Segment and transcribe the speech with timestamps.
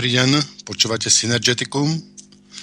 [0.00, 1.92] Dobrý deň, počúvate Synergeticum,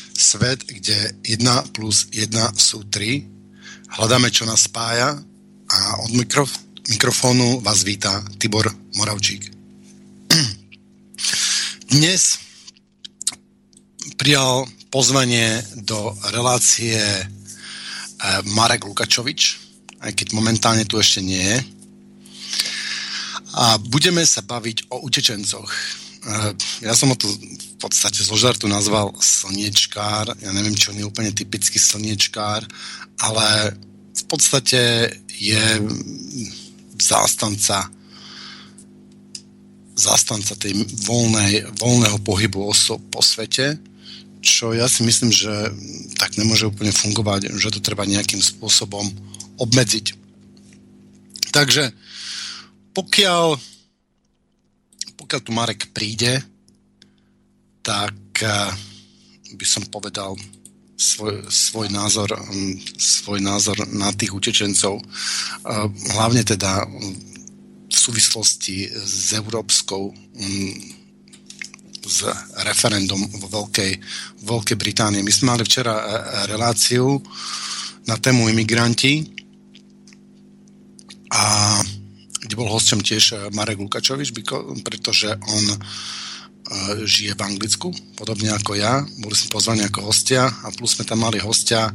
[0.10, 3.94] svet, kde 1 plus 1 sú 3.
[3.94, 5.22] Hľadáme, čo nás spája
[5.70, 6.58] a od mikrof-
[6.90, 8.66] mikrofónu vás víta Tibor
[8.98, 9.54] Moravčík.
[11.94, 12.42] Dnes
[14.18, 17.30] prijal pozvanie do relácie eh,
[18.50, 19.42] Marek Lukačovič,
[20.02, 21.58] aj keď momentálne tu ešte nie je.
[23.54, 25.70] A budeme sa baviť o utečencoch
[26.84, 30.34] ja som ho tu v podstate zo žartu nazval slniečkár.
[30.44, 32.68] Ja neviem, čo on je úplne typický slniečkár,
[33.22, 33.78] ale
[34.18, 35.64] v podstate je
[36.98, 37.88] zástanca
[39.98, 40.78] zástanca tej
[41.10, 43.82] voľnej, voľného pohybu osob po svete,
[44.46, 45.74] čo ja si myslím, že
[46.22, 49.10] tak nemôže úplne fungovať, že to treba nejakým spôsobom
[49.58, 50.14] obmedziť.
[51.50, 51.90] Takže
[52.94, 53.58] pokiaľ
[55.28, 56.40] pokiaľ tu Marek príde,
[57.84, 58.72] tak eh,
[59.60, 60.32] by som povedal
[60.96, 65.04] svoj, svoj, názor, mm, svoj názor na tých utečencov.
[65.04, 66.88] Eh, hlavne teda
[67.92, 70.76] v súvislosti s európskou mm,
[72.08, 72.24] s
[72.64, 74.00] referendum vo Veľkej,
[74.48, 75.28] Veľkej Británii.
[75.28, 76.08] My sme mali včera eh,
[76.48, 77.20] reláciu
[78.08, 79.28] na tému imigranti
[81.36, 81.44] a
[82.42, 84.34] kde bol hosťom tiež eh, Marek Lukačovič,
[84.86, 85.78] pretože on eh,
[87.04, 89.02] žije v Anglicku, podobne ako ja.
[89.22, 91.90] Boli sme pozvaní ako hostia a plus sme tam mali hostia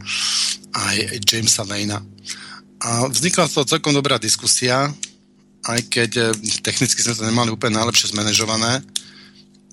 [0.73, 2.01] aj Jamesa Vejna.
[2.83, 4.91] A vznikla to celkom dobrá diskusia,
[5.71, 6.29] aj keď eh,
[6.67, 8.83] technicky sme to nemali úplne najlepšie zmanéžované,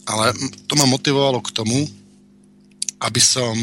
[0.09, 0.33] ale
[0.65, 1.85] to ma motivovalo k tomu,
[2.99, 3.53] aby som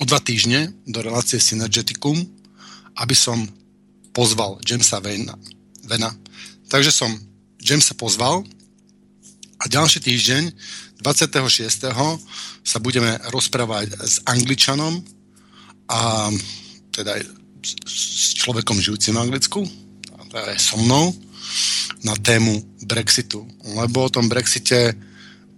[0.00, 2.18] o dva týždne do relácie Synergeticum,
[2.98, 3.38] aby som
[4.12, 5.38] pozval Jamesa Vejna,
[5.92, 6.08] Vena.
[6.72, 7.12] Takže som
[7.60, 8.40] Jamesa pozval
[9.60, 10.42] a ďalší týždeň,
[11.04, 11.92] 26.
[12.64, 15.04] sa budeme rozprávať s Angličanom
[15.92, 16.32] a
[16.96, 17.20] teda
[17.84, 19.60] s človekom žijúcim v Anglicku,
[20.32, 21.12] teda aj so mnou,
[22.00, 23.44] na tému Brexitu.
[23.76, 24.96] Lebo o tom Brexite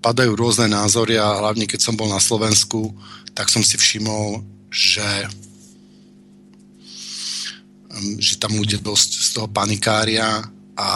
[0.02, 2.90] padajú rôzne názory a hlavne keď som bol na Slovensku,
[3.38, 5.30] tak som si všimol, že
[8.19, 10.43] že tam ľudia dosť z toho panikária
[10.75, 10.88] a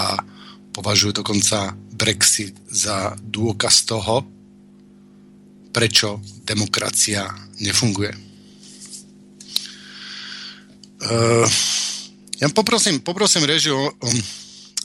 [0.75, 4.23] považujú dokonca Brexit za dôkaz toho,
[5.75, 7.27] prečo demokracia
[7.59, 8.15] nefunguje.
[10.99, 11.47] Uh,
[12.43, 13.91] ja poprosím, poprosím režiu o,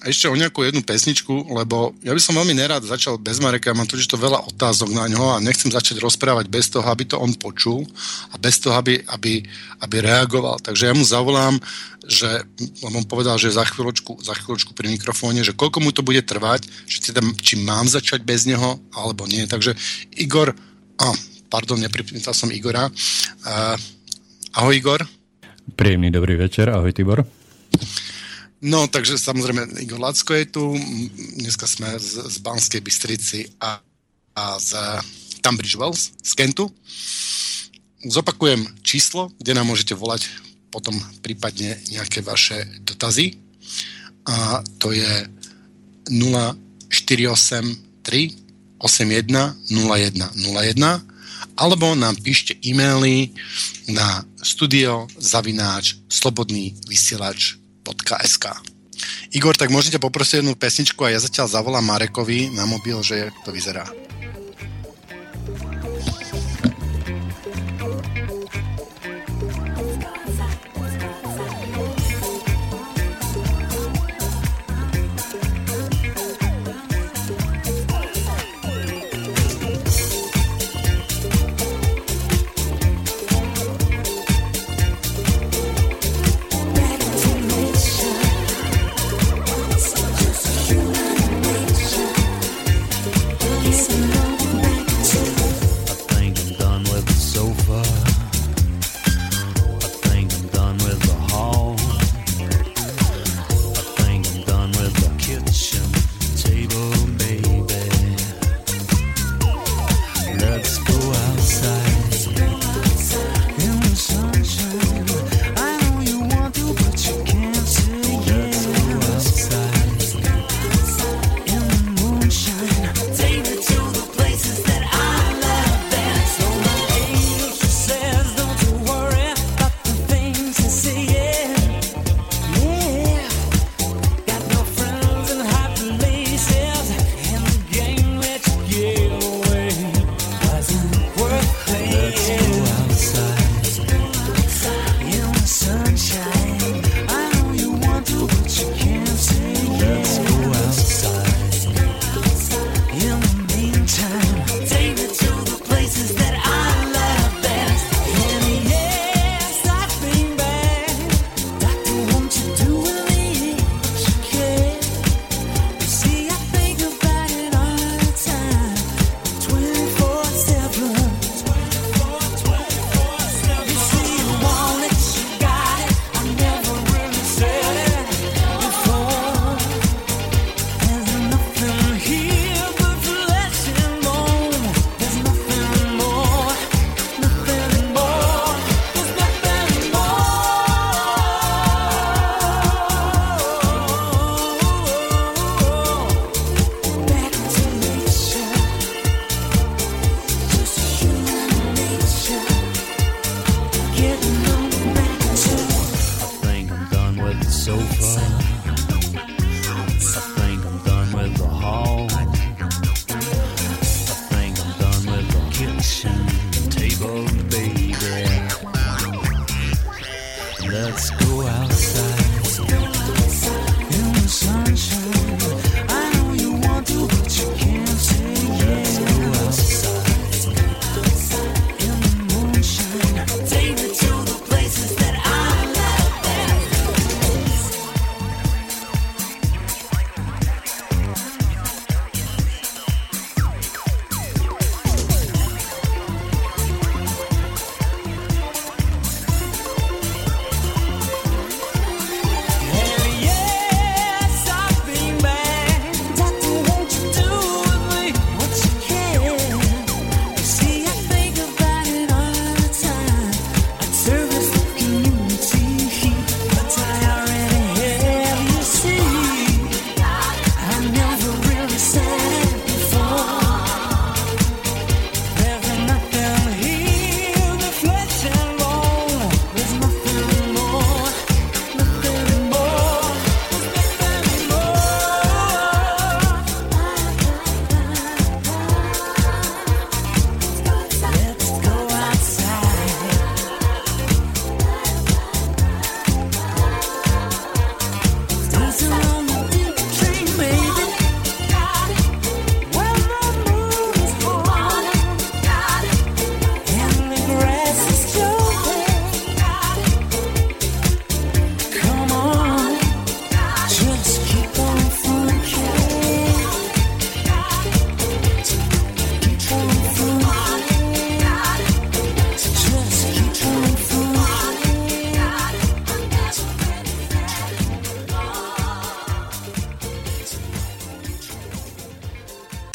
[0.04, 3.88] ešte o nejakú jednu pesničku, lebo ja by som veľmi nerád začal bez Mareka, mám
[3.88, 7.32] totiž to veľa otázok na ňo a nechcem začať rozprávať bez toho, aby to on
[7.36, 7.88] počul
[8.32, 9.44] a bez toho, aby, aby,
[9.80, 10.60] aby reagoval.
[10.60, 11.56] Takže ja mu zavolám,
[12.04, 12.28] že,
[12.84, 16.20] lebo on povedal, že za chvíľočku, za chvíľočku pri mikrofóne, že koľko mu to bude
[16.28, 19.48] trvať, že teda, či mám začať bez neho, alebo nie.
[19.48, 19.76] Takže
[20.20, 20.52] Igor,
[21.00, 21.18] oh,
[21.48, 22.92] pardon, nepripýtal som Igora.
[23.48, 23.76] Uh,
[24.60, 25.02] ahoj Igor.
[25.80, 27.24] Príjemný dobrý večer, ahoj Tibor.
[28.64, 30.72] No, takže samozrejme Igor Lacko je tu,
[31.36, 33.84] dneska sme z, z Banskej Bystrici a,
[34.40, 34.72] a z
[35.44, 36.72] Tunbridge Wells, z Kentu.
[38.08, 40.32] Zopakujem číslo, kde nám môžete volať
[40.72, 43.36] potom prípadne nejaké vaše dotazy.
[44.32, 45.28] A to je
[46.08, 47.68] 0483
[48.80, 53.36] 81 01 01 alebo nám píšte e-maily
[53.92, 58.46] na studio zavináč slobodný vysielač www.sk.
[59.36, 63.52] Igor, tak môžete poprosiť jednu pesničku a ja zatiaľ zavolám Marekovi na mobil, že to
[63.52, 63.84] vyzerá.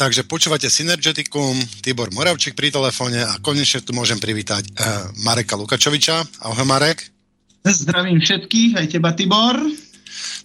[0.08, 1.52] Takže počúvate Synergeticum,
[1.84, 6.48] Tibor Moravčík pri telefóne a konečne tu môžem privítať uh, Mareka Lukačoviča.
[6.48, 7.12] Ahoj Marek.
[7.60, 9.60] Zdravím všetkých, aj teba Tibor.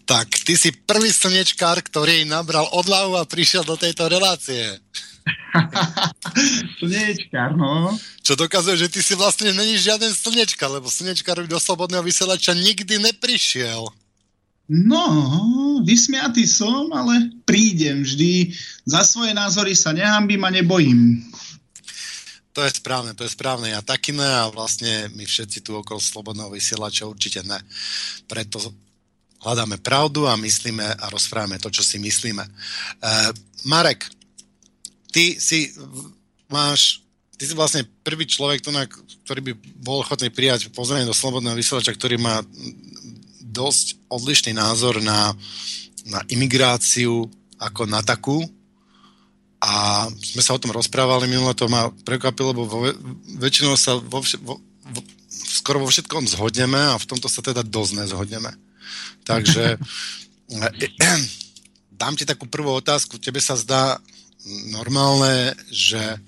[0.03, 4.84] Tak, ty si prvý slnečkár, ktorý nabral odlahu a prišiel do tejto relácie.
[6.84, 7.96] slnečkár, no.
[8.20, 13.00] Čo dokazuje, že ty si vlastne není žiaden slnečkár, lebo slnečkár do slobodného vysielača nikdy
[13.00, 13.88] neprišiel.
[14.72, 15.03] No,
[15.84, 18.55] vysmiatý som, ale prídem vždy.
[18.88, 21.20] Za svoje názory sa nehambím a nebojím.
[22.53, 23.74] To je správne, to je správne.
[23.74, 27.60] Ja taký ne a vlastne my všetci tu okolo Slobodného vysielača určite ne.
[28.29, 28.62] Preto
[29.43, 32.46] hľadáme pravdu a myslíme a rozprávame to, čo si myslíme.
[32.46, 33.34] Uh,
[33.67, 34.08] Marek,
[35.12, 35.74] ty si
[36.48, 37.03] máš
[37.36, 38.63] ty si vlastne prvý človek,
[39.27, 39.53] ktorý by
[39.84, 42.39] bol ochotný prijať pozorenie do Slobodného vysielača, ktorý má
[43.53, 45.38] dosť odlišný názor na,
[46.10, 47.29] na imigráciu
[47.62, 48.41] ako na takú.
[49.63, 52.83] A sme sa o tom rozprávali minule, to ma prekvapilo, lebo vo,
[53.39, 54.60] väčšinou sa vo, vo,
[54.91, 58.51] vo, skoro vo všetkom zhodneme a v tomto sa teda dosť nezhodneme.
[59.24, 59.79] Takže
[62.01, 63.17] dám ti takú prvú otázku.
[63.17, 63.98] Tebe sa zdá
[64.75, 66.19] normálne, že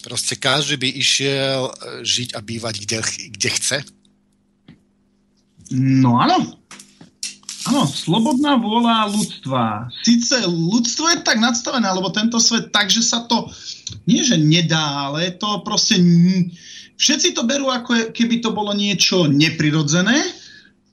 [0.00, 1.74] proste každý by išiel
[2.06, 2.98] žiť a bývať kde,
[3.34, 3.78] kde chce?
[5.74, 6.60] No áno.
[7.64, 9.88] Áno, slobodná vôľa ľudstva.
[10.04, 13.48] Sice ľudstvo je tak nadstavené, alebo tento svet tak, že sa to
[14.04, 15.96] nie, že nedá, ale to proste...
[16.94, 20.14] Všetci to berú ako keby to bolo niečo neprirodzené,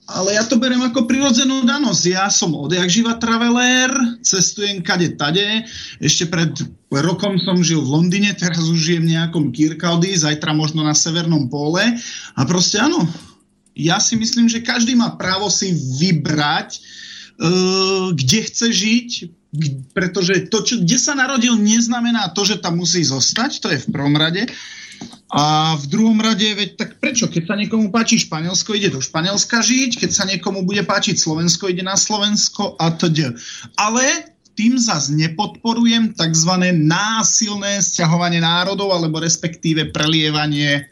[0.10, 2.04] ale ja to beriem ako prirodzenú danosť.
[2.10, 3.94] Ja som odjak živa traveler,
[4.26, 5.46] cestujem kade tade.
[6.02, 6.52] Ešte pred
[6.90, 11.48] rokom som žil v Londýne, teraz už žijem v nejakom Kirkaudy, zajtra možno na Severnom
[11.48, 11.86] pole.
[12.36, 13.08] A proste áno,
[13.76, 16.70] ja si myslím, že každý má právo si vybrať,
[17.40, 19.10] uh, kde chce žiť,
[19.92, 23.88] pretože to, čo, kde sa narodil, neznamená to, že tam musí zostať, to je v
[23.92, 24.48] prvom rade.
[25.32, 27.32] A v druhom rade, veď tak prečo?
[27.32, 31.72] Keď sa niekomu páči Španielsko, ide do Španielska žiť, keď sa niekomu bude páčiť Slovensko,
[31.72, 33.32] ide na Slovensko a td.
[33.80, 34.04] Ale
[34.60, 36.52] tým zase nepodporujem tzv.
[36.76, 40.92] násilné sťahovanie národov alebo respektíve prelievanie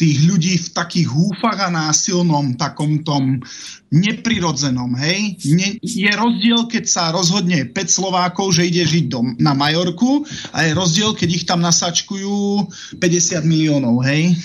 [0.00, 3.44] tých ľudí v takých húfach a násilnom, takom tom
[3.92, 5.36] neprirodzenom, hej.
[5.52, 10.24] Ne, je rozdiel, keď sa rozhodne 5 Slovákov, že ide žiť do, na Majorku
[10.56, 12.64] a je rozdiel, keď ich tam nasačkujú
[12.96, 14.40] 50 miliónov, hej.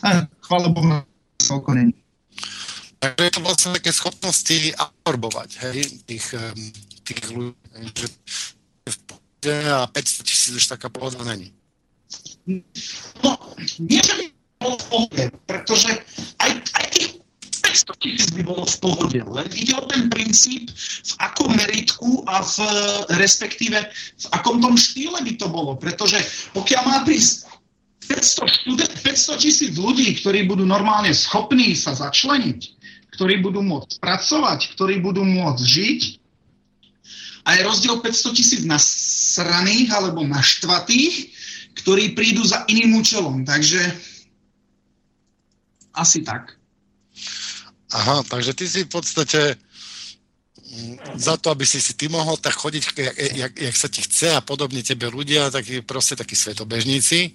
[0.00, 0.88] A chvála Bohu,
[1.36, 1.92] toľko není.
[3.04, 6.40] Takže je to vlastne také schopnosti absorbovať, hej, tých,
[7.04, 7.52] tých ľudí,
[9.44, 11.52] že a 500 tisíc už taká pohoda není.
[13.24, 13.36] No,
[13.78, 14.00] nie,
[14.60, 15.90] bolo v pohode, pretože
[16.44, 17.10] aj, aj tých
[17.64, 20.68] 500 tisíc by bolo v pohode, len ide o ten princíp,
[21.00, 22.56] v akom meritku a v
[23.16, 26.20] respektíve v akom tom štýle by to bolo, pretože
[26.52, 27.48] pokiaľ má prísť
[28.04, 32.60] 500, študent, 500 tisíc ľudí, ktorí budú normálne schopní sa začleniť,
[33.16, 36.00] ktorí budú môcť pracovať, ktorí budú môcť žiť,
[37.48, 41.32] a je rozdiel 500 tisíc na sraných alebo na štvatých,
[41.80, 43.48] ktorí prídu za iným účelom.
[43.48, 43.80] Takže
[45.94, 46.56] asi tak.
[47.90, 49.58] Aha, takže ty si v podstate
[50.70, 54.00] mm, za to, aby si si ty mohol tak chodiť, jak, jak, jak sa ti
[54.06, 57.34] chce a podobne tebe ľudia, takí proste takí svetobežníci,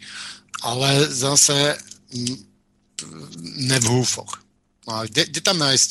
[0.63, 1.75] ale zase
[2.15, 2.35] mm,
[3.67, 4.39] ne v húfoch.
[4.87, 5.89] No a kde, kde tam nájsť,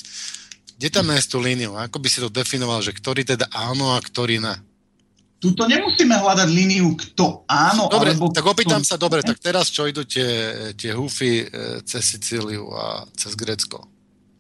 [0.81, 1.77] kde tam nájsť tú líniu?
[1.77, 4.57] Ako by si to definoval, že ktorý teda áno a ktorý ne?
[5.45, 8.33] Tuto nemusíme hľadať líniu, kto áno, dobre, alebo...
[8.33, 13.05] tak opýtam sa, dobre, tak teraz čo idú tie, tie húfy e, cez Sicíliu a
[13.13, 13.85] cez Grécko?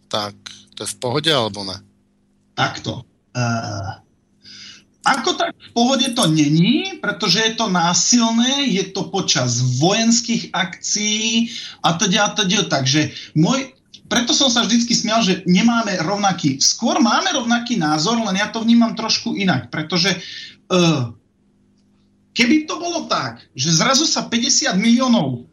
[0.08, 0.32] Tak
[0.73, 1.76] to je v pohode, alebo ne?
[2.56, 3.04] Takto.
[3.37, 4.00] Uh,
[5.04, 11.52] ako tak v pohode to není, pretože je to násilné, je to počas vojenských akcií
[11.84, 12.64] a teda a teda.
[12.64, 13.76] Takže môj,
[14.08, 18.64] preto som sa vždycky smial, že nemáme rovnaký, skôr máme rovnaký názor, len ja to
[18.64, 20.53] vnímam trošku inak, pretože uh,
[22.35, 25.47] keby to bolo tak, že zrazu sa 50 miliónov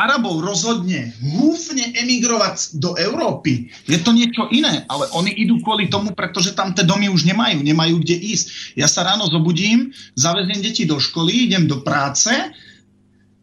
[0.00, 6.16] Arabov rozhodne húfne emigrovať do Európy, je to niečo iné, ale oni idú kvôli tomu,
[6.16, 8.46] pretože tam tie domy už nemajú, nemajú kde ísť.
[8.80, 12.32] Ja sa ráno zobudím, zaveziem deti do školy, idem do práce,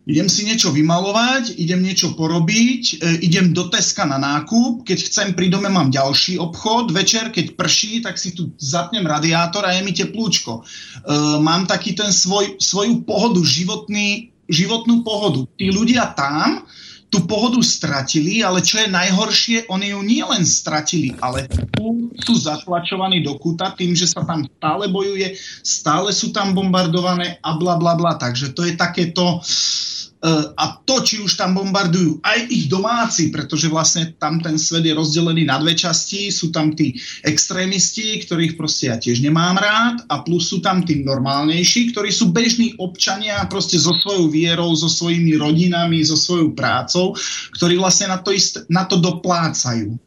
[0.05, 5.27] idem si niečo vymalovať, idem niečo porobiť, e, idem do Teska na nákup, keď chcem
[5.33, 9.81] pri dome mám ďalší obchod, večer keď prší, tak si tu zapnem radiátor a je
[9.81, 10.61] mi teplúčko.
[10.61, 10.63] E,
[11.41, 15.49] mám taký ten svoj, svoju pohodu, životný, životnú pohodu.
[15.57, 16.69] Tí ľudia tam,
[17.15, 21.47] tú pohodu stratili, ale čo je najhoršie, oni ju nielen stratili, ale
[22.27, 27.55] sú zatlačovaní do kúta tým, že sa tam stále bojuje, stále sú tam bombardované a
[27.55, 28.19] bla bla bla.
[28.19, 29.39] Takže to je takéto...
[29.39, 30.04] Uh,
[30.57, 34.97] a to, či už tam bombardujú aj ich domáci, pretože vlastne tam ten svet je
[34.97, 40.25] rozdelený na dve časti, sú tam tí extrémisti, ktorých proste ja tiež nemám rád a
[40.25, 45.37] plus sú tam tí normálnejší, ktorí sú bežní občania proste so svojou vierou, so svojimi
[45.37, 47.13] rodinami, so svojou prácou,
[47.53, 50.04] ktorí vlastne na to, ist, na to doplácajú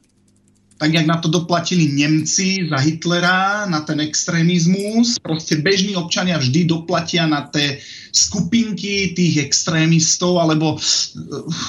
[0.78, 5.18] tak jak na to doplatili Nemci za Hitlera, na ten extrémizmus.
[5.18, 7.82] Proste bežní občania vždy doplatia na tie
[8.14, 10.78] skupinky tých extrémistov, alebo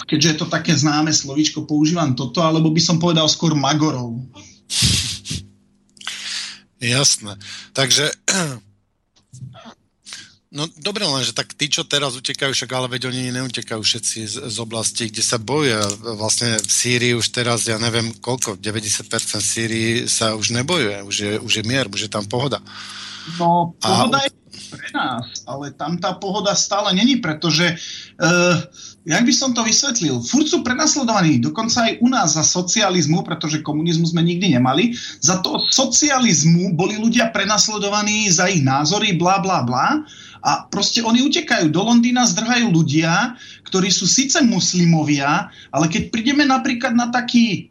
[0.06, 4.22] keďže je to také známe slovíčko, používam toto, alebo by som povedal skôr magorov.
[6.80, 7.36] Jasné.
[7.74, 8.14] Takže
[10.50, 14.36] No dobre, lenže tak tí, čo teraz utekajú, však ale veď oni neutekajú všetci z,
[14.50, 15.78] z oblasti, kde sa bojuje.
[16.18, 19.14] Vlastne v Sýrii už teraz, ja neviem koľko, 90%
[19.46, 22.58] Sýrii sa už nebojuje, už je, už je mier, už je tam pohoda.
[23.38, 24.26] No, pohoda A...
[24.26, 24.34] je
[24.74, 27.78] pre nás, ale tam tá pohoda stále není, pretože
[28.18, 28.58] uh,
[29.06, 33.62] jak by som to vysvetlil, furt sú prenasledovaní, dokonca aj u nás za socializmu, pretože
[33.62, 39.62] komunizmu sme nikdy nemali, za to socializmu boli ľudia prenasledovaní za ich názory, bla bla
[39.62, 40.06] bla
[40.44, 41.72] a proste oni utekajú.
[41.72, 43.36] Do Londýna zdrhajú ľudia,
[43.68, 47.70] ktorí sú síce muslimovia, ale keď prídeme napríklad na taký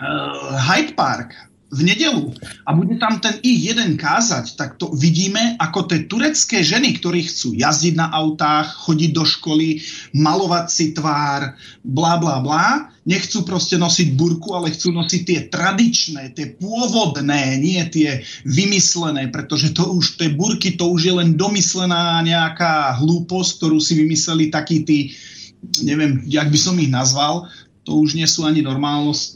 [0.00, 2.30] uh, Hyde Park v nedelu.
[2.64, 7.26] A bude tam ten ich jeden kázať, tak to vidíme, ako tie turecké ženy, ktorí
[7.26, 9.82] chcú jazdiť na autách, chodiť do školy,
[10.14, 16.32] malovať si tvár, bla bla bla, nechcú proste nosiť burku, ale chcú nosiť tie tradičné,
[16.32, 22.24] tie pôvodné, nie tie vymyslené, pretože to už, tie burky, to už je len domyslená
[22.24, 24.98] nejaká hlúposť, ktorú si vymysleli takí tí,
[25.84, 27.48] neviem, jak by som ich nazval,
[27.84, 28.64] to už nie sú ani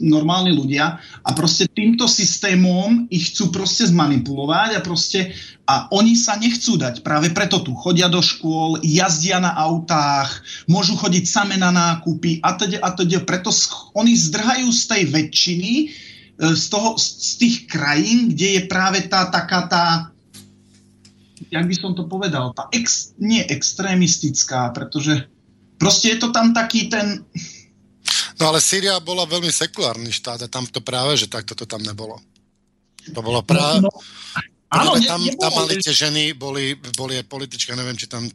[0.01, 5.37] normálni ľudia a proste týmto systémom ich chcú proste zmanipulovať a proste
[5.69, 7.05] a oni sa nechcú dať.
[7.05, 12.57] Práve preto tu chodia do škôl, jazdia na autách, môžu chodiť same na nákupy a
[12.57, 13.21] teda a teda.
[13.21, 13.53] Preto
[13.93, 15.85] oni zdrhajú z tej väčšiny, e,
[16.57, 19.85] z, toho, z tých krajín, kde je práve tá taká tá
[21.49, 25.25] jak by som to povedal, tá ex, nie extrémistická, pretože
[25.81, 27.25] proste je to tam taký ten
[28.39, 31.83] No ale Sýria bola veľmi sekulárny štát a tam to práve, že takto to tam
[31.83, 32.15] nebolo.
[33.11, 33.83] To bolo práve...
[33.83, 33.99] No, no.
[34.69, 38.29] Áno, ne, tam, tam mali tie ženy, boli, boli aj politička, neviem, či tam...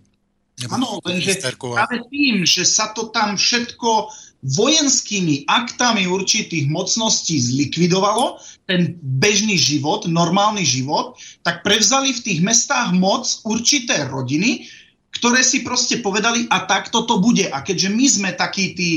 [0.70, 4.10] Áno, lenže práve tým, že sa to tam všetko
[4.44, 8.38] vojenskými aktami určitých mocností zlikvidovalo,
[8.68, 14.68] ten bežný život, normálny život, tak prevzali v tých mestách moc určité rodiny,
[15.16, 17.46] ktoré si proste povedali a takto to bude.
[17.50, 18.90] A keďže my sme takí tí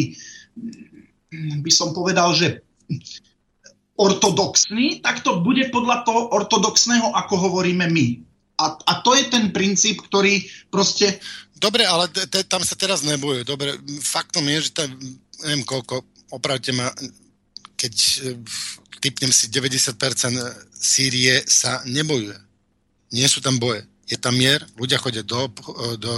[1.33, 2.63] by som povedal, že
[3.97, 8.07] ortodoxný, tak to bude podľa toho ortodoxného, ako hovoríme my.
[8.57, 11.21] A, a to je ten princíp, ktorý proste...
[11.57, 13.45] Dobre, ale t- t- tam sa teraz nebojuje.
[13.45, 14.89] Dobre, faktom je, že tam,
[15.45, 16.89] neviem koľko, opravte ma,
[17.77, 18.17] keď e,
[19.01, 19.97] typnem si 90%
[20.73, 22.37] Sýrie sa nebojuje.
[23.13, 23.85] Nie sú tam boje.
[24.09, 25.49] Je tam mier, ľudia chodia do,
[25.97, 26.13] do,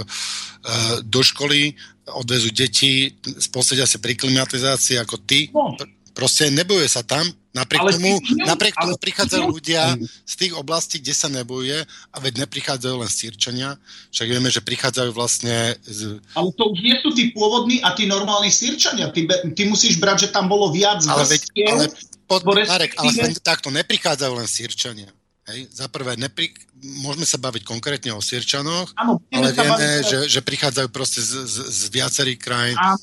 [1.08, 1.72] do školy,
[2.10, 3.14] odvezú deti,
[3.54, 5.48] posledia sa pri klimatizácii ako ty.
[5.54, 5.72] No.
[6.10, 7.22] Proste nebojuje sa tam,
[7.54, 9.94] napriek ale tomu, ty, napriek tomu prichádzajú ľudia
[10.26, 13.78] z tých oblastí, kde sa nebojuje a veď neprichádzajú len Sýrčania,
[14.10, 15.78] však vieme, že prichádzajú vlastne...
[15.86, 16.18] Z...
[16.34, 19.14] Ale to už nie sú tí pôvodní a tí normálni Sýrčania.
[19.14, 19.22] Ty,
[19.54, 21.84] ty musíš brať, že tam bolo viac ale veď, ale,
[22.26, 25.10] pod, Marek, ale takto neprichádzajú len Sýrčania.
[25.50, 26.54] Hej, za prvé, nepri,
[27.02, 31.56] môžeme sa baviť konkrétne o Sirčanoch, ano, ale vieme, že, že prichádzajú proste z, z,
[31.66, 32.78] z viacerých krajín.
[32.78, 33.02] Ano.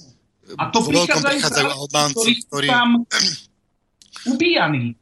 [0.55, 2.67] A to prichádzajú, prichádzajú Albánci, ktorí...
[2.71, 3.03] Tam
[4.31, 4.95] ubíjaní.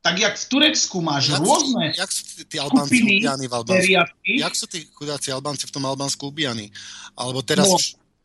[0.00, 3.92] Tak jak v Turecku máš jak rôzne sú, jak sú tí Albánci ubíjani v Albánsku?
[4.24, 6.72] Jak sú tí chudáci Albánci v tom Albánsku ubíjani?
[7.16, 7.68] Alebo teraz...
[7.68, 7.76] No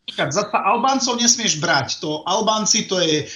[0.06, 1.98] Zasa Albáncov nesmieš brať.
[2.06, 3.28] To Albánci to je e,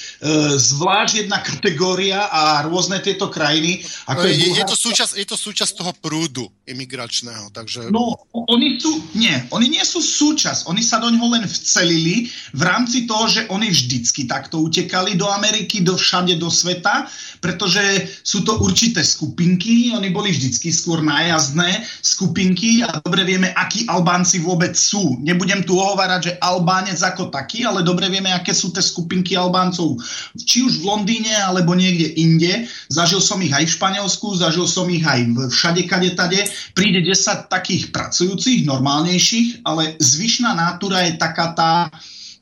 [0.54, 3.82] zvlášť jedna kategória a rôzne tieto krajiny.
[4.06, 7.50] Ako je, je, je, to súčasť, je to súčasť toho prúdu imigračného.
[7.50, 7.90] Takže...
[7.90, 10.70] No, oni sú, nie, oni nie sú súčasť.
[10.70, 15.26] Oni sa do ňoho len vcelili v rámci toho, že oni vždycky takto utekali do
[15.26, 17.10] Ameriky, do všade do sveta,
[17.42, 17.82] pretože
[18.22, 19.90] sú to určité skupinky.
[19.98, 25.18] Oni boli vždycky skôr nájazdné skupinky a dobre vieme, akí Albánci vôbec sú.
[25.26, 29.40] Nebudem tu ohovárať, že Al Albánec ako taký, ale dobre vieme, aké sú tie skupinky
[29.40, 29.96] Albáncov,
[30.36, 32.68] či už v Londýne, alebo niekde inde.
[32.92, 36.44] Zažil som ich aj v Španielsku, zažil som ich aj všade, kade, tade.
[36.76, 41.72] Príde 10 takých pracujúcich, normálnejších, ale zvyšná nátura je taká tá,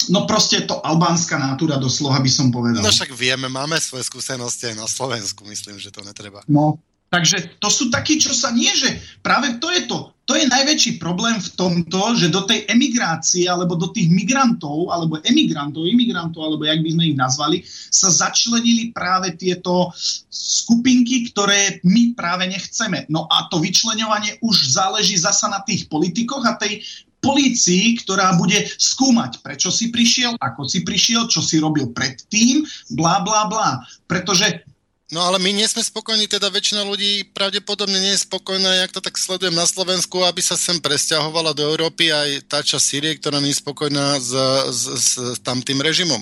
[0.10, 2.82] no proste to albánska nátura doslova by som povedal.
[2.82, 6.42] No však vieme, máme svoje skúsenosti aj na Slovensku, myslím, že to netreba.
[6.50, 10.12] No, Takže to sú takí, čo sa nie, že práve to je to.
[10.28, 15.24] To je najväčší problém v tomto, že do tej emigrácie, alebo do tých migrantov, alebo
[15.24, 19.88] emigrantov, imigrantov, alebo jak by sme ich nazvali, sa začlenili práve tieto
[20.28, 23.08] skupinky, ktoré my práve nechceme.
[23.08, 26.84] No a to vyčleňovanie už záleží zasa na tých politikoch a tej
[27.24, 32.68] polícii, ktorá bude skúmať, prečo si prišiel, ako si prišiel, čo si robil predtým,
[33.00, 33.80] bla bla bla.
[34.06, 34.67] Pretože
[35.08, 39.00] No ale my nie sme spokojní, teda väčšina ľudí pravdepodobne nie je spokojná, jak to
[39.00, 43.40] tak sledujem na Slovensku, aby sa sem presťahovala do Európy aj tá časť Sýrie, ktorá
[43.40, 44.36] nie je spokojná s,
[44.68, 46.20] s, s tamtým režimom.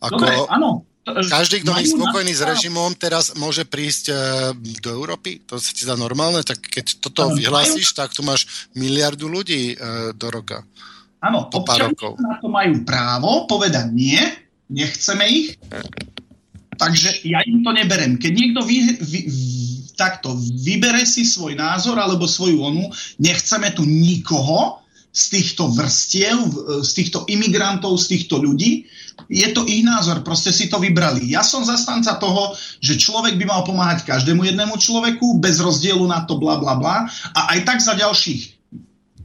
[0.00, 0.88] Ako Dobre, áno.
[1.08, 4.14] Každý, kto je spokojný s režimom, teraz môže prísť e,
[4.80, 5.40] do Európy?
[5.48, 6.44] To sa ti dá normálne?
[6.44, 9.76] Tak keď toto vyhlásiš, tak tu máš miliardu ľudí e,
[10.12, 10.64] do roka.
[11.24, 14.20] Áno, občania na to majú právo povedať nie,
[14.68, 15.56] nechceme ich,
[16.78, 18.16] Takže ja im to neberem.
[18.16, 19.20] Keď niekto vy, vy,
[19.98, 22.86] takto vybere si svoj názor alebo svoju onu,
[23.18, 24.78] nechceme tu nikoho
[25.10, 26.38] z týchto vrstiev,
[26.86, 28.86] z týchto imigrantov, z týchto ľudí,
[29.26, 31.26] je to ich názor, proste si to vybrali.
[31.26, 36.22] Ja som zastanca toho, že človek by mal pomáhať každému jednému človeku bez rozdielu na
[36.22, 38.57] to bla bla bla a aj tak za ďalších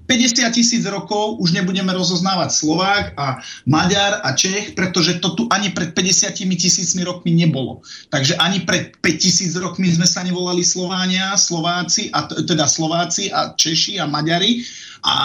[0.07, 5.71] 50 tisíc rokov už nebudeme rozoznávať Slovák a Maďar a Čech, pretože to tu ani
[5.71, 7.79] pred 50 tisícmi rokmi nebolo.
[8.11, 13.55] Takže ani pred 5 tisíc rokmi sme sa nevolali Slovánia, Slováci, a teda Slováci a
[13.55, 14.63] Češi a Maďari
[15.07, 15.15] a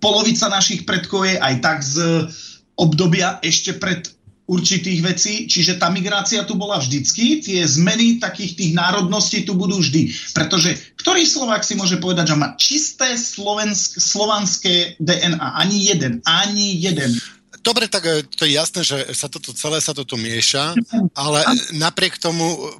[0.00, 2.28] polovica našich predkov je aj tak z
[2.76, 4.08] obdobia ešte pred
[4.50, 9.78] určitých vecí, čiže tá migrácia tu bola vždycky, tie zmeny takých tých národností tu budú
[9.78, 10.10] vždy.
[10.34, 15.38] Pretože ktorý Slovák si môže povedať, že má čisté slovensk, slovanské DNA?
[15.38, 17.14] Ani jeden, ani jeden.
[17.62, 20.74] Dobre, tak e, to je jasné, že sa toto celé sa toto mieša,
[21.14, 21.38] ale
[21.76, 22.74] napriek tomu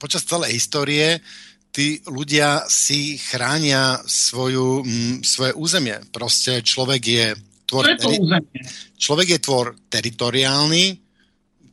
[0.00, 1.20] počas celej histórie
[1.68, 4.82] tí ľudia si chránia svoju,
[5.22, 6.00] svoje územie.
[6.10, 7.26] Proste človek je
[7.68, 8.60] tvor, je to územie?
[8.96, 10.96] Človek je tvor teritoriálny,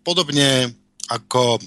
[0.03, 0.75] podobne
[1.07, 1.57] ako,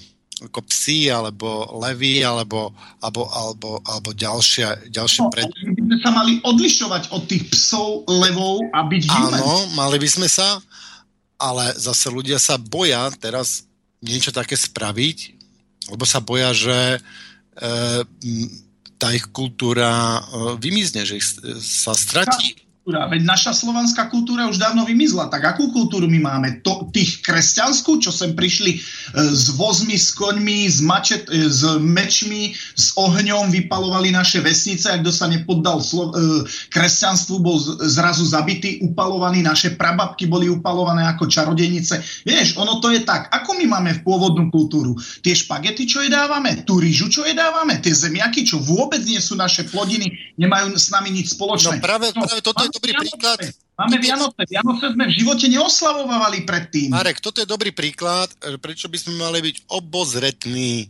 [0.45, 5.49] ako psi, alebo levy, alebo, alebo, alebo, alebo ďalšie, ďalšie no, pred...
[5.49, 9.03] by sme sa mali odlišovať od tých psov, levov a byť.
[9.09, 10.61] Áno, mali by sme sa,
[11.41, 13.65] ale zase ľudia sa boja teraz
[13.99, 15.17] niečo také spraviť,
[15.89, 16.99] lebo sa boja, že e,
[18.95, 20.21] tá ich kultúra e,
[20.61, 21.27] vymizne, že ich
[21.59, 23.05] sa stratí kultúra.
[23.05, 25.29] Veď naša slovanská kultúra už dávno vymizla.
[25.29, 26.49] Tak akú kultúru my máme?
[26.65, 28.79] To, tých kresťanskú, čo sem prišli e,
[29.29, 34.89] s vozmi, s koňmi, s, mačet, e, s mečmi, s ohňom, vypalovali naše vesnice.
[34.89, 39.45] Ak kto sa nepoddal slo, e, kresťanstvu, bol z, zrazu zabitý, upalovaný.
[39.45, 42.25] Naše prababky boli upalované ako čarodejnice.
[42.25, 43.29] Vieš, ono to je tak.
[43.29, 44.97] Ako my máme v pôvodnú kultúru?
[45.21, 46.65] Tie špagety, čo jedávame?
[46.65, 47.77] Tú rýžu, čo jedávame?
[47.85, 50.09] Tie zemiaky, čo vôbec nie sú naše plodiny,
[50.41, 51.77] nemajú s nami nič spoločné.
[51.77, 53.37] No práve, práve toto je dobrý príklad.
[53.75, 54.41] Máme Vianoce.
[54.47, 56.95] Vianoce sme v živote neoslavovali predtým.
[56.95, 58.31] Marek, toto je dobrý príklad,
[58.63, 60.87] prečo by sme mali byť obozretní.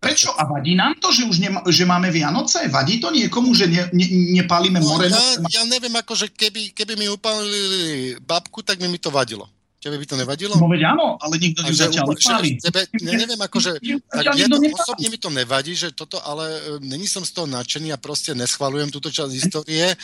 [0.00, 0.32] Prečo?
[0.32, 2.64] A vadí nám to, že už nema, že máme Vianoce?
[2.72, 4.06] Vadí to niekomu, že ne, ne,
[4.40, 5.12] nepálime no, more?
[5.12, 9.44] Ja, ja neviem, akože keby, keby mi upálili babku, tak by mi to vadilo.
[9.80, 10.60] Tebe by to nevadilo?
[10.60, 12.54] No veď áno, ale nikto ju začal upáliť.
[12.60, 13.80] Tebe, ne, neviem, akože,
[14.12, 17.48] tak ja to, osobne mi to nevadí, že toto, ale e, není som z toho
[17.48, 19.96] nadšený a proste neschvalujem túto časť histórie.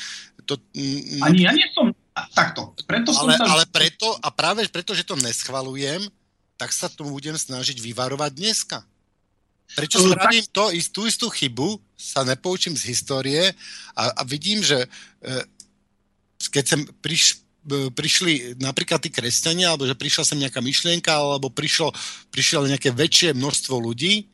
[0.48, 1.92] To, mm, Ani ja nie som
[2.32, 2.72] takto.
[2.88, 3.44] Preto som ale, sa...
[3.52, 6.08] ale preto, a práve preto, že to neschvalujem,
[6.56, 8.80] tak sa tu budem snažiť vyvarovať dneska.
[9.76, 10.56] Prečo uh, spravím tak...
[10.56, 13.52] to, tú istú chybu, sa nepoučím z histórie
[13.92, 14.88] a, a vidím, že e,
[16.52, 21.90] keď sem priš, prišli napríklad tí kresťania, alebo že prišla sem nejaká myšlienka, alebo prišlo,
[22.30, 24.30] prišlo nejaké väčšie množstvo ľudí,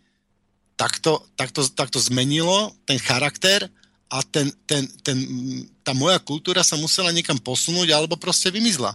[0.76, 3.68] tak to, tak, to, tak to zmenilo ten charakter
[4.12, 5.18] a ten, ten, ten,
[5.80, 8.92] tá moja kultúra sa musela niekam posunúť alebo proste vymizla.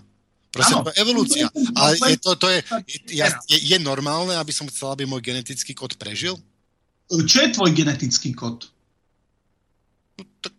[0.54, 0.86] Proste ano.
[0.86, 1.45] to je evolúcia.
[1.76, 2.60] Ale je, to, to je,
[3.13, 6.38] je, je, je normálne, aby som chcel, aby môj genetický kód prežil?
[7.10, 8.67] Čo je tvoj genetický kód?
[10.17, 10.54] No, tak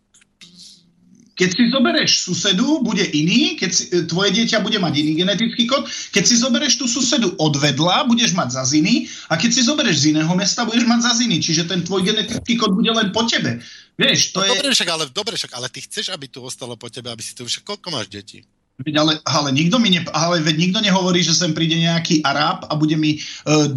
[1.39, 5.71] keď si zoberieš susedu, bude iný, keď si, e, tvoje dieťa bude mať iný genetický
[5.71, 9.61] kód, keď si zoberieš tú susedu od vedla, budeš mať za ziny a keď si
[9.63, 11.39] zoberieš z iného mesta, budeš mať za ziny.
[11.39, 13.63] Čiže ten tvoj genetický kód bude len po tebe.
[13.95, 14.59] Vieš, to no, je...
[14.59, 17.31] Dobre však, ale, dobre však, ale ty chceš, aby tu ostalo po tebe, aby si
[17.31, 18.43] tu však koľko máš detí?
[18.79, 22.79] Ale, ale, nikto mi ne, ale veď nikto nehovorí, že sem príde nejaký Arab a
[22.79, 23.67] bude mi uh,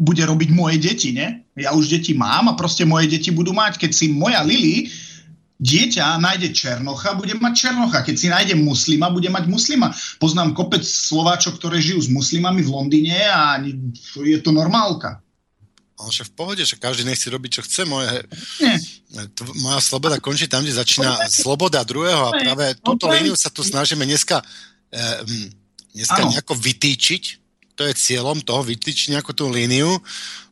[0.00, 1.46] bude robiť moje deti, ne?
[1.54, 3.78] Ja už deti mám a proste moje deti budú mať.
[3.78, 4.90] Keď si moja Lily
[5.62, 8.02] dieťa nájde Černocha, bude mať Černocha.
[8.02, 9.94] Keď si nájde muslima, bude mať muslima.
[10.18, 13.62] Poznám kopec Slováčov, ktoré žijú s muslimami v Londýne a
[14.18, 15.22] je to normálka.
[15.94, 17.86] Ale však v pohode, že každý nechci robiť, čo chce.
[17.86, 18.10] Moje,
[19.62, 24.02] moja sloboda končí tam, kde začína sloboda druhého a práve túto líniu sa tu snažíme
[24.02, 24.42] dneska,
[24.90, 25.22] eh,
[25.94, 27.22] dneska nejako vytýčiť.
[27.78, 29.94] To je cieľom toho, vytýčiť nejakú tú líniu,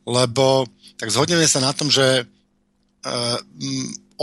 [0.07, 0.63] lebo
[0.95, 3.37] tak zhodneme sa na tom, že eh,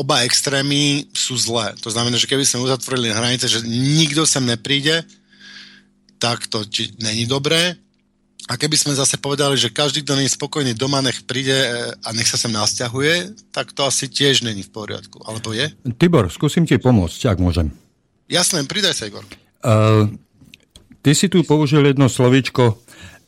[0.01, 1.77] oba extrémy sú zlé.
[1.85, 5.05] To znamená, že keby sme uzatvorili hranice, že nikto sem nepríde,
[6.17, 7.77] tak to či, není dobré.
[8.49, 11.69] A keby sme zase povedali, že každý, kto nie je spokojný doma, nech príde e,
[11.93, 15.23] a nech sa sem nasťahuje, tak to asi tiež není v poriadku.
[15.23, 15.71] Alebo je?
[16.01, 17.71] Tibor, skúsim ti pomôcť, ak môžem.
[18.27, 19.23] Jasné, pridaj sa, Igor.
[19.63, 20.11] Uh,
[21.05, 22.81] ty si tu použil jedno slovíčko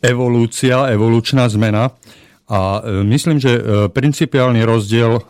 [0.03, 1.95] evolúcia, evolučná zmena.
[2.51, 3.59] A e, myslím, že
[3.93, 5.23] principiálny rozdiel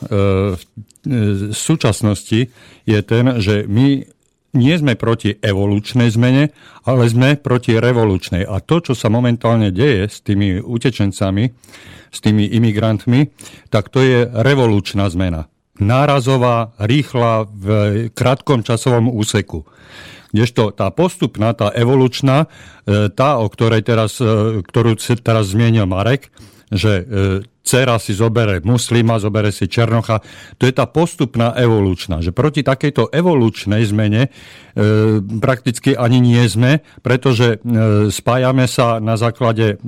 [1.03, 2.49] v súčasnosti
[2.87, 4.07] je ten, že my
[4.53, 6.53] nie sme proti evolučnej zmene,
[6.85, 8.45] ale sme proti revolučnej.
[8.45, 11.45] A to, čo sa momentálne deje s tými utečencami,
[12.13, 13.33] s tými imigrantmi,
[13.73, 15.49] tak to je revolučná zmena.
[15.81, 17.67] Nárazová, rýchla, v
[18.13, 19.65] krátkom časovom úseku.
[20.33, 22.49] Kdežto tá postupná, tá evolučná,
[22.85, 26.29] e, tá, o ktorej teraz, e, ktorú teraz zmienil Marek,
[26.73, 27.05] že e,
[27.63, 30.21] dcera si zobere muslima, zobere si černocha.
[30.59, 32.19] To je tá postupná evolučná.
[32.19, 34.29] Že proti takejto evolučnej zmene e,
[35.39, 39.87] prakticky ani nie sme, pretože e, spájame sa na základe e,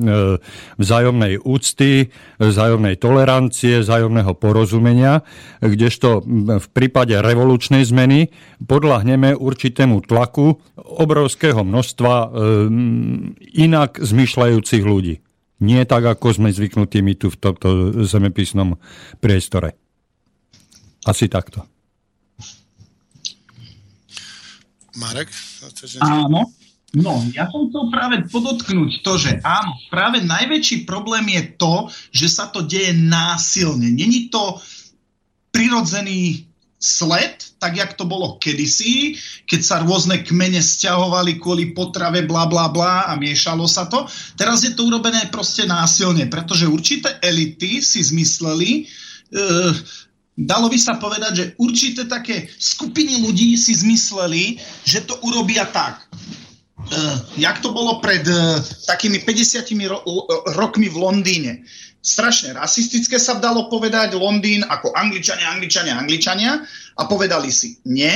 [0.79, 5.27] vzájomnej úcty, vzájomnej tolerancie, vzájomného porozumenia,
[5.59, 6.23] kdežto
[6.61, 8.31] v prípade revolučnej zmeny
[8.63, 12.27] podľahneme určitému tlaku obrovského množstva e,
[13.59, 15.25] inak zmyšľajúcich ľudí.
[15.65, 18.77] Nie tak, ako sme zvyknutí my tu v tomto zemepisnom
[19.17, 19.81] priestore.
[21.09, 21.65] Asi takto.
[25.01, 25.33] Marek?
[26.05, 26.53] Áno.
[26.95, 31.75] No, ja som chcel práve podotknúť to, že áno, práve najväčší problém je to,
[32.15, 33.91] že sa to deje násilne.
[33.91, 34.63] Není to
[35.51, 36.47] prirodzený
[36.85, 39.17] sled, tak jak to bolo kedysi,
[39.49, 44.05] keď sa rôzne kmene stiahovali kvôli potrave, bla bla bla a miešalo sa to.
[44.37, 49.73] Teraz je to urobené proste násilne, pretože určité elity si zmysleli, uh,
[50.37, 56.05] dalo by sa povedať, že určité také skupiny ľudí si zmysleli, že to urobia tak.
[56.85, 60.05] Uh, jak to bolo pred uh, takými 50 ro-
[60.53, 61.65] rokmi v Londýne
[62.05, 66.53] strašne rasistické sa dalo povedať, Londýn ako Angličania, Angličania, Angličania
[67.01, 68.13] a povedali si, nie,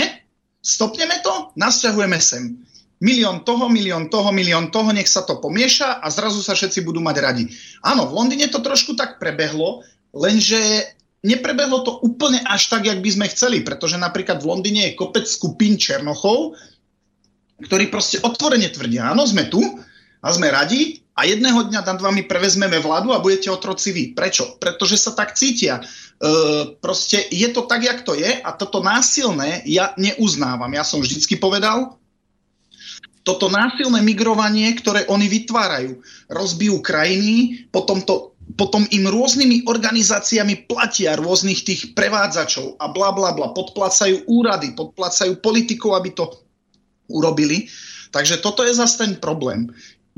[0.61, 2.69] stopneme to, nasťahujeme sem.
[3.01, 7.01] Milión toho, milión toho, milión toho, nech sa to pomieša a zrazu sa všetci budú
[7.01, 7.45] mať radi.
[7.81, 9.81] Áno, v Londýne to trošku tak prebehlo,
[10.13, 10.93] lenže
[11.25, 15.25] neprebehlo to úplne až tak, jak by sme chceli, pretože napríklad v Londýne je kopec
[15.25, 16.59] skupín Černochov,
[17.65, 19.63] ktorí proste otvorene tvrdia, áno, sme tu
[20.19, 24.05] a sme radi, a jedného dňa nad vami prevezmeme vládu a budete otroci vy.
[24.15, 24.55] Prečo?
[24.63, 25.83] Pretože sa tak cítia.
[25.83, 25.85] E,
[26.79, 30.71] proste je to tak, jak to je a toto násilné ja neuznávam.
[30.71, 31.99] Ja som vždycky povedal,
[33.27, 35.99] toto násilné migrovanie, ktoré oni vytvárajú,
[36.31, 43.35] rozbijú krajiny, potom, to, potom im rôznymi organizáciami platia rôznych tých prevádzačov a bla bla
[43.35, 46.31] bla, podplácajú úrady, podplácajú politikov, aby to
[47.11, 47.67] urobili.
[48.09, 49.69] Takže toto je zase ten problém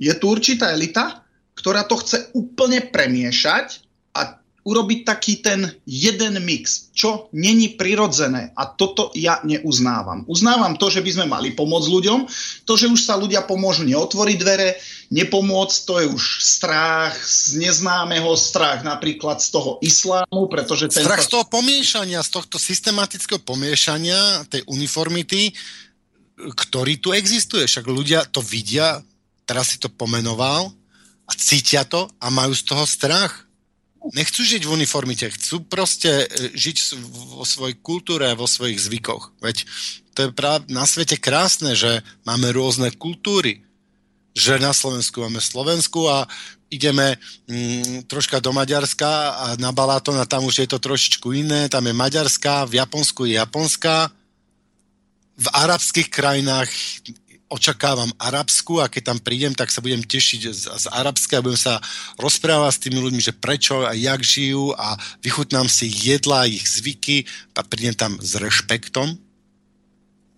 [0.01, 1.21] je tu určitá elita,
[1.53, 3.85] ktorá to chce úplne premiešať
[4.17, 8.53] a urobiť taký ten jeden mix, čo není prirodzené.
[8.57, 10.25] A toto ja neuznávam.
[10.29, 12.19] Uznávam to, že by sme mali pomôcť ľuďom.
[12.69, 14.77] To, že už sa ľudia pomôžu neotvoriť dvere,
[15.13, 20.93] nepomôcť, to je už strach z neznámeho, strach napríklad z toho islámu, pretože...
[20.93, 25.57] Ten strach z toho pomiešania, z tohto systematického pomiešania, tej uniformity,
[26.37, 27.65] ktorý tu existuje.
[27.65, 29.01] Však ľudia to vidia,
[29.51, 30.71] teraz si to pomenoval
[31.27, 33.51] a cítia to a majú z toho strach.
[34.15, 36.95] Nechcú žiť v uniformite, chcú proste e, žiť
[37.35, 39.35] vo svojej kultúre, vo svojich zvykoch.
[39.43, 39.67] Veď
[40.15, 43.67] to je práve na svete krásne, že máme rôzne kultúry.
[44.39, 46.31] Že na Slovensku máme Slovensku a
[46.71, 47.19] ideme
[47.51, 51.83] mm, troška do Maďarska a na Balaton a tam už je to trošičku iné, tam
[51.91, 54.15] je Maďarská, v Japonsku je Japonská,
[55.41, 56.71] v arabských krajinách
[57.51, 61.59] očakávam arabsku a keď tam prídem, tak sa budem tešiť z, z arabské a budem
[61.59, 61.83] sa
[62.17, 67.27] rozprávať s tými ľuďmi, že prečo a jak žijú a vychutnám si jedla, ich zvyky
[67.59, 69.19] a prídem tam s rešpektom.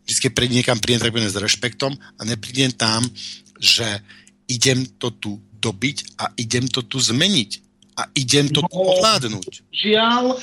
[0.08, 3.04] Vždycky prídem niekam, prídem tak s rešpektom a neprídem tam,
[3.60, 3.86] že
[4.48, 7.50] idem to tu dobiť a idem to tu zmeniť
[7.94, 9.68] a idem to tu no, ovládnuť.
[9.70, 10.40] Žiaľ,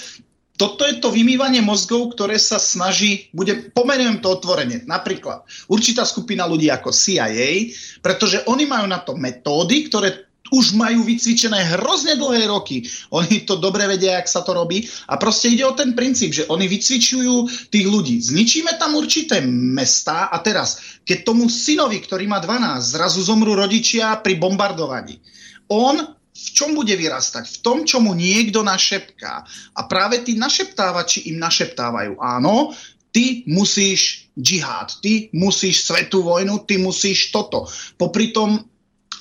[0.60, 6.44] toto je to vymývanie mozgov, ktoré sa snaží, bude, pomenujem to otvorenie, napríklad určitá skupina
[6.44, 7.72] ľudí ako CIA,
[8.04, 12.82] pretože oni majú na to metódy, ktoré už majú vycvičené hrozne dlhé roky.
[13.14, 14.82] Oni to dobre vedia, jak sa to robí.
[15.06, 18.18] A proste ide o ten princíp, že oni vycvičujú tých ľudí.
[18.18, 24.18] Zničíme tam určité mesta a teraz, keď tomu synovi, ktorý má 12, zrazu zomrú rodičia
[24.26, 25.22] pri bombardovaní,
[25.70, 27.46] on v čom bude vyrastať?
[27.46, 29.34] V tom, čo mu niekto našepká.
[29.76, 32.16] A práve tí našeptávači im našeptávajú.
[32.20, 32.72] Áno,
[33.12, 37.68] ty musíš džihad, ty musíš svetú vojnu, ty musíš toto.
[38.00, 38.64] Popri tom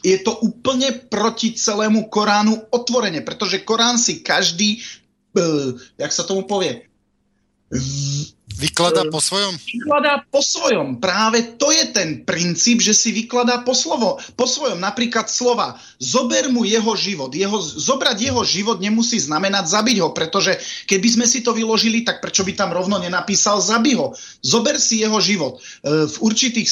[0.07, 4.79] je to úplne proti celému Koránu otvorene, pretože Korán si každý,
[5.35, 6.87] uh, jak sa tomu povie,
[8.59, 9.55] Vykladá po svojom?
[9.55, 10.99] Vykladá po svojom.
[10.99, 14.83] Práve to je ten princíp, že si vykladá po, slovo, po svojom.
[14.83, 15.79] Napríklad slova.
[16.03, 17.31] Zober mu jeho život.
[17.31, 20.59] Jeho, zobrať jeho život nemusí znamenať zabiť ho, pretože
[20.91, 24.19] keby sme si to vyložili, tak prečo by tam rovno nenapísal zabi ho?
[24.43, 25.63] Zober si jeho život.
[25.87, 26.67] E, v určitých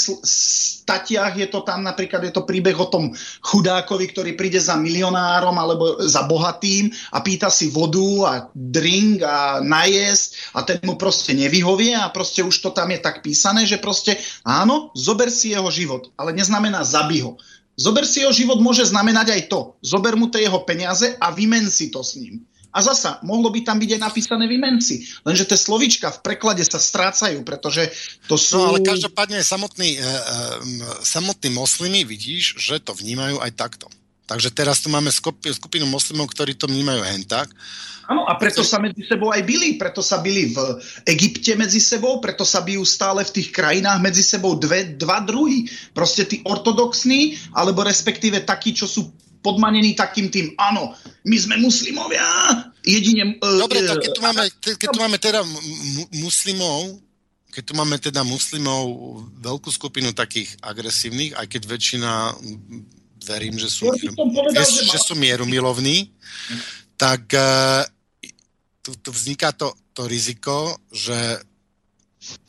[0.82, 3.14] statiach je to tam, napríklad je to príbeh o tom
[3.46, 9.62] chudákovi, ktorý príde za milionárom alebo za bohatým a pýta si vodu a drink a
[9.62, 13.68] najesť a ten mu proste nevyhovuje vyhovie a proste už to tam je tak písané,
[13.68, 17.36] že proste áno, zober si jeho život, ale neznamená zabij ho.
[17.76, 19.76] Zober si jeho život môže znamenať aj to.
[19.84, 22.40] Zober mu tie jeho peniaze a vymen si to s ním.
[22.72, 25.04] A zasa, mohlo by tam byť aj napísané vymenci.
[25.24, 27.88] Lenže tie slovička v preklade sa strácajú, pretože
[28.28, 28.60] to sú...
[28.60, 30.08] No ale každopádne samotní, e, e,
[31.00, 33.88] samotní moslimy vidíš, že to vnímajú aj takto.
[34.28, 37.48] Takže teraz tu máme skupinu moslimov, ktorí to vnímajú hen tak.
[38.06, 39.74] Áno, a preto sa medzi sebou aj byli.
[39.74, 40.58] Preto sa byli v
[41.10, 45.66] Egypte medzi sebou, preto sa bijú stále v tých krajinách medzi sebou dve, dva druhy.
[45.90, 49.10] Proste tí ortodoxní, alebo respektíve takí, čo sú
[49.46, 50.90] podmanení takým tým, áno,
[51.22, 52.26] my sme muslimovia,
[52.82, 53.38] jedine...
[53.38, 55.40] Uh, Dobre, tak keď tu máme, keď tu máme teda
[56.18, 56.98] muslimov,
[57.54, 58.84] keď tu máme teda muslimov
[59.38, 62.10] veľkú skupinu takých agresívnych, aj keď väčšina
[63.22, 66.10] verím, že sú, povedal, že, že sú mierumilovní,
[66.98, 67.86] tak uh,
[68.86, 71.42] tu, tu vzniká to, to riziko, že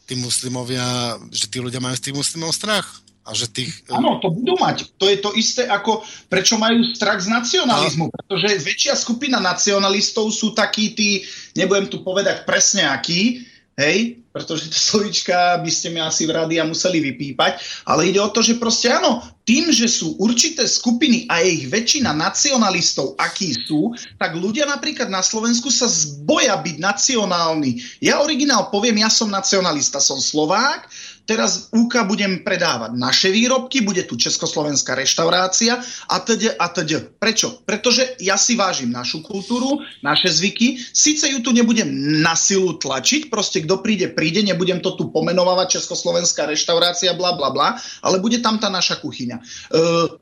[0.06, 2.86] tí muslimovia, že tí ľudia majú z tých muslimov strach.
[3.28, 3.84] A že tých...
[3.91, 4.88] Áno, to budú mať.
[4.95, 6.00] To je to isté ako
[6.32, 8.08] prečo majú strach z nacionalizmu.
[8.08, 8.12] A...
[8.23, 11.28] Pretože väčšia skupina nacionalistov sú takí tí,
[11.60, 13.43] nebudem tu povedať presne akí,
[13.76, 18.32] hej, pretože to slovička by ste mi asi v rádi museli vypípať, ale ide o
[18.32, 23.96] to, že proste áno, tým, že sú určité skupiny a ich väčšina nacionalistov, akí sú,
[24.20, 27.80] tak ľudia napríklad na Slovensku sa zboja byť nacionálni.
[28.04, 30.92] Ja originál poviem, ja som nacionalista, som Slovák,
[31.28, 37.04] teraz UK budem predávať naše výrobky, bude tu československá reštaurácia a teda a teda.
[37.20, 37.62] Prečo?
[37.68, 41.92] Pretože ja si vážim našu kultúru, naše zvyky, síce ju tu nebudem
[42.24, 47.52] na silu tlačiť, proste kto príde, príde, nebudem to tu pomenovať československá reštaurácia, bla bla
[47.52, 49.38] bla, ale bude tam tá naša kuchyňa.
[49.70, 50.16] Uh,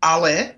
[0.00, 0.56] ale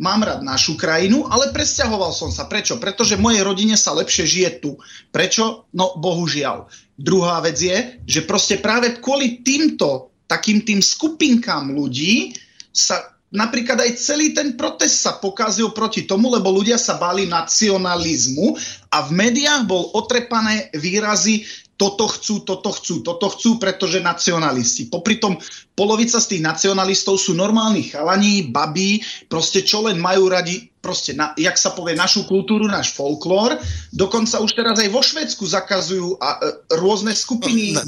[0.00, 2.48] mám rád našu krajinu, ale presťahoval som sa.
[2.48, 2.80] Prečo?
[2.80, 4.80] Pretože mojej rodine sa lepšie žije tu.
[5.12, 5.68] Prečo?
[5.76, 6.70] No, bohužiaľ.
[6.96, 12.32] Druhá vec je, že proste práve kvôli týmto takým tým skupinkám ľudí
[12.72, 18.56] sa napríklad aj celý ten protest sa pokazil proti tomu, lebo ľudia sa báli nacionalizmu
[18.92, 21.48] a v médiách bol otrepané výrazy
[21.82, 24.86] toto chcú, toto chcú, toto chcú, pretože nacionalisti.
[24.86, 25.34] Popri tom
[25.74, 31.34] polovica z tých nacionalistov sú normálni chalani, babí, proste čo len majú radi, proste, na,
[31.34, 33.58] jak sa povie, našu kultúru, náš folklór.
[33.90, 37.74] Dokonca už teraz aj vo Švedsku zakazujú a, e, rôzne skupiny.
[37.74, 37.82] No,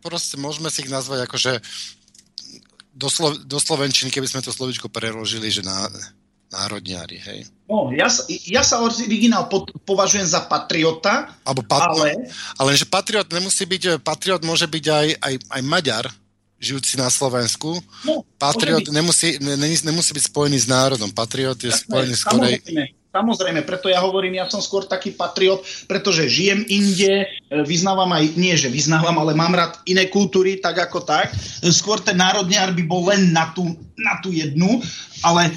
[0.00, 1.60] proste môžeme si ich nazvať akože
[2.96, 5.92] do, Slo- do Slovenčiny, keby sme to slovičko preložili, že na,
[6.48, 7.40] národňári, hej?
[7.68, 8.08] No, ja,
[8.48, 12.32] ja sa originál pod, považujem za patriota, Alebo pat, ale...
[12.56, 16.06] Ale že patriot nemusí byť, patriot môže byť aj, aj, aj Maďar,
[16.58, 17.76] žijúci na Slovensku.
[18.08, 21.12] No, patriot nemusí, ne, nemusí byť spojený s národom.
[21.12, 22.56] Patriot je Jasné, spojený s ktorej...
[23.08, 27.26] Samozrejme, preto ja hovorím, ja som skôr taký patriot, pretože žijem inde, e,
[27.64, 31.32] vyznávam aj, nie že vyznávam, ale mám rád iné kultúry, tak ako tak.
[31.72, 33.64] Skôr ten národňár by bol len na tú,
[33.96, 34.84] na tú jednu,
[35.24, 35.56] ale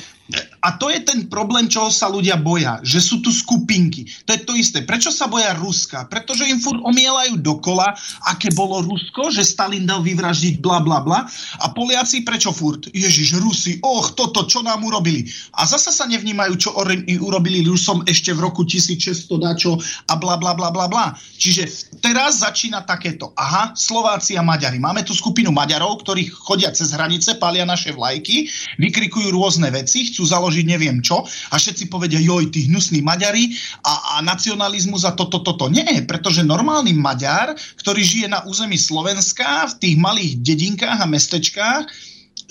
[0.62, 4.06] a to je ten problém, čoho sa ľudia boja, že sú tu skupinky.
[4.30, 4.86] To je to isté.
[4.86, 6.06] Prečo sa boja Ruska?
[6.06, 7.98] Pretože im furt omielajú dokola,
[8.30, 11.26] aké bolo Rusko, že Stalin dal vyvraždiť bla bla bla.
[11.66, 12.94] A Poliaci prečo furt?
[12.94, 15.26] Ježiš, Rusi, och, toto, čo nám urobili.
[15.58, 20.54] A zasa sa nevnímajú, čo urobili Rusom ešte v roku 1600 dačo a bla bla
[20.54, 21.18] bla bla bla.
[21.42, 23.34] Čiže teraz začína takéto.
[23.34, 24.78] Aha, Slováci a Maďari.
[24.78, 28.46] Máme tu skupinu Maďarov, ktorí chodia cez hranice, palia naše vlajky,
[28.78, 33.56] vykrikujú rôzne veci, chcú založiť založiť neviem čo a všetci povedia, joj, tí hnusní Maďari
[33.88, 35.72] a, a nacionalizmus a toto, toto.
[35.72, 41.88] Nie, pretože normálny Maďar, ktorý žije na území Slovenska, v tých malých dedinkách a mestečkách,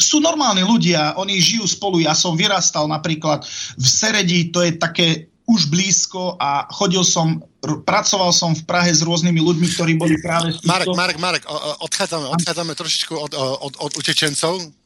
[0.01, 2.01] sú normálni ľudia, oni žijú spolu.
[2.01, 3.45] Ja som vyrastal napríklad
[3.77, 9.05] v Seredi, to je také už blízko a chodil som, pracoval som v Prahe s
[9.05, 10.57] rôznymi ľuďmi, ktorí boli práve...
[10.65, 11.45] Marek, Marek, Marek,
[11.85, 14.80] odchádzame, odchádzame trošičku od, od, od utečencov,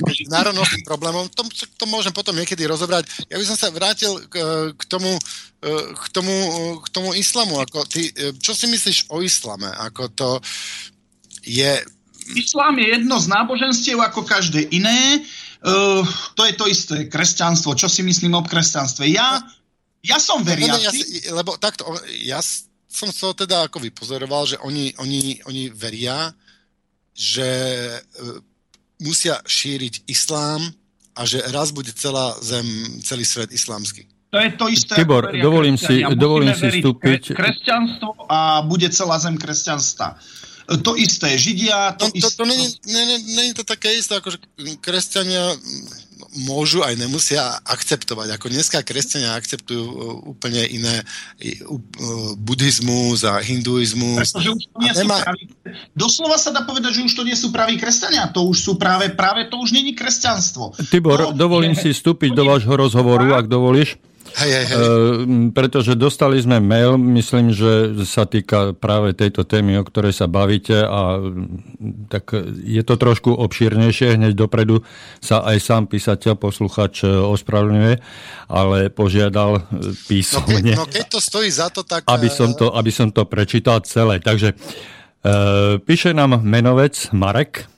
[0.00, 3.08] k národnostným problémom, to, to môžem potom niekedy rozobrať.
[3.26, 4.38] Ja by som sa vrátil k,
[4.74, 5.18] k, tomu,
[5.60, 6.34] k, tomu,
[6.80, 7.58] k tomu islamu.
[7.58, 9.66] Ako ty, čo si myslíš o islame?
[9.66, 10.28] Ako to
[11.42, 11.82] je...
[12.30, 15.26] Islám je jedno z náboženstiev ako každé iné.
[15.60, 16.06] Uh,
[16.38, 17.74] to je to isté, kresťanstvo.
[17.74, 19.10] Čo si myslím o kresťanstve?
[19.10, 19.42] Ja,
[20.00, 21.26] ja som veriaci.
[21.26, 21.90] Ja, lebo takto,
[22.22, 22.38] ja
[22.90, 26.32] som to teda ako vypozoroval, že oni, oni, oni veria,
[27.12, 27.44] že
[29.00, 30.60] musia šíriť islám
[31.16, 32.64] a že raz bude celá zem,
[33.02, 34.06] celý svet islámsky.
[34.30, 34.94] To je to isté.
[34.94, 37.34] Tibor, dovolím si, dovolím si vstúpiť.
[37.34, 40.14] Kresťanstvo a bude celá zem kresťanstva
[40.78, 41.98] to isté Židia.
[41.98, 44.38] To, no, to, to není, není, není to také isté, ako že
[44.78, 45.58] kresťania
[46.46, 48.38] môžu aj nemusia akceptovať.
[48.38, 49.94] Ako dneska kresťania akceptujú uh,
[50.30, 54.30] úplne iné uh, buddhizmus a hinduizmus.
[54.30, 55.18] Pretože už to nie nemá...
[55.18, 55.42] sú praví...
[55.94, 58.30] Doslova sa dá povedať, že už to nie sú praví kresťania.
[58.30, 60.78] To už sú práve, práve to už není kresťanstvo.
[60.90, 61.82] Tibor, no, dovolím je...
[61.82, 63.98] si vstúpiť do vášho rozhovoru, ak dovolíš.
[64.38, 64.76] Hej, hej, hej.
[64.76, 64.86] E,
[65.50, 70.86] pretože dostali sme mail, myslím, že sa týka práve tejto témy, o ktorej sa bavíte
[70.86, 71.18] a
[72.06, 72.30] tak
[72.62, 74.86] je to trošku obšírnejšie, hneď dopredu
[75.18, 77.94] sa aj sám písateľ, posluchač e, ospravedlňuje,
[78.46, 80.62] ale požiadal e, písomne.
[80.62, 82.06] No, ke, no keď to stojí za to, tak...
[82.06, 84.22] Aby som to, aby som to prečítal celé.
[84.22, 84.56] Takže e,
[85.82, 87.70] píše nám menovec Marek,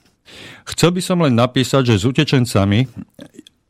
[0.63, 2.87] Chcel by som len napísať, že s utečencami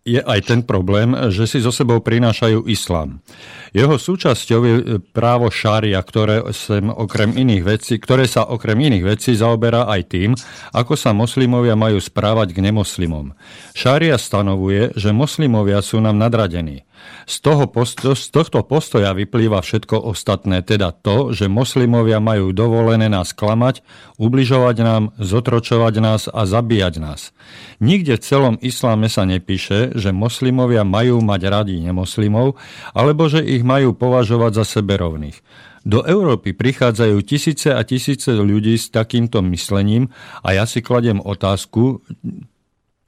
[0.04, 3.24] je aj ten problém, že si so sebou prinášajú islám.
[3.72, 4.76] Jeho súčasťou je
[5.16, 10.32] právo šária, ktoré, sem okrem iných vecí, ktoré sa okrem iných vecí zaoberá aj tým,
[10.76, 13.32] ako sa moslimovia majú správať k nemoslimom.
[13.72, 16.84] Šária stanovuje, že moslimovia sú nám nadradení.
[17.24, 23.08] Z, toho posto- z tohto postoja vyplýva všetko ostatné, teda to, že moslimovia majú dovolené
[23.08, 23.82] nás klamať,
[24.20, 27.36] ubližovať nám, zotročovať nás a zabíjať nás.
[27.80, 32.60] Nikde v celom isláme sa nepíše, že moslimovia majú mať radi nemoslimov,
[32.91, 35.39] alebo že ich majú považovať za seberovných.
[35.84, 41.99] Do Európy prichádzajú tisíce a tisíce ľudí s takýmto myslením a ja si kladiem otázku,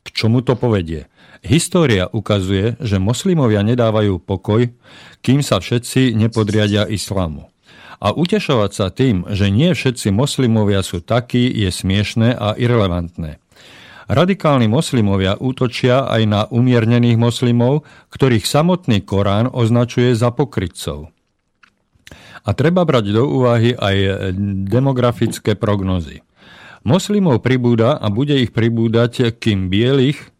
[0.03, 1.07] k čomu to povedie.
[1.43, 4.71] História ukazuje, že moslimovia nedávajú pokoj,
[5.19, 7.49] kým sa všetci nepodriadia islámu.
[7.99, 13.39] A utešovať sa tým, že nie všetci moslimovia sú takí, je smiešné a irrelevantné.
[14.05, 21.09] Radikálni moslimovia útočia aj na umiernených moslimov, ktorých samotný Korán označuje za pokrytcov.
[22.45, 24.29] A treba brať do úvahy aj
[24.69, 26.21] demografické prognozy.
[26.85, 30.34] Moslimov pribúda a bude ich pribúdať, kým bielých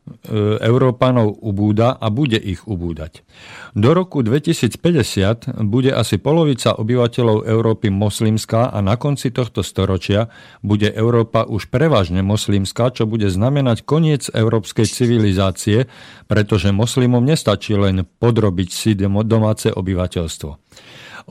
[0.61, 3.25] Európanov ubúda a bude ich ubúdať.
[3.73, 10.29] Do roku 2050 bude asi polovica obyvateľov Európy moslimská a na konci tohto storočia
[10.61, 15.89] bude Európa už prevažne moslimská, čo bude znamenať koniec európskej civilizácie,
[16.29, 18.93] pretože moslimom nestačí len podrobiť si
[19.25, 20.51] domáce obyvateľstvo.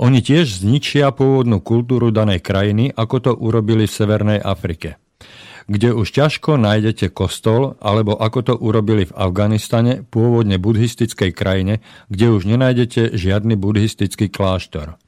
[0.02, 5.03] Oni tiež zničia pôvodnú kultúru danej krajiny, ako to urobili v Severnej Afrike
[5.64, 11.80] kde už ťažko nájdete kostol, alebo ako to urobili v Afganistane, pôvodne buddhistickej krajine,
[12.12, 15.00] kde už nenájdete žiadny buddhistický kláštor.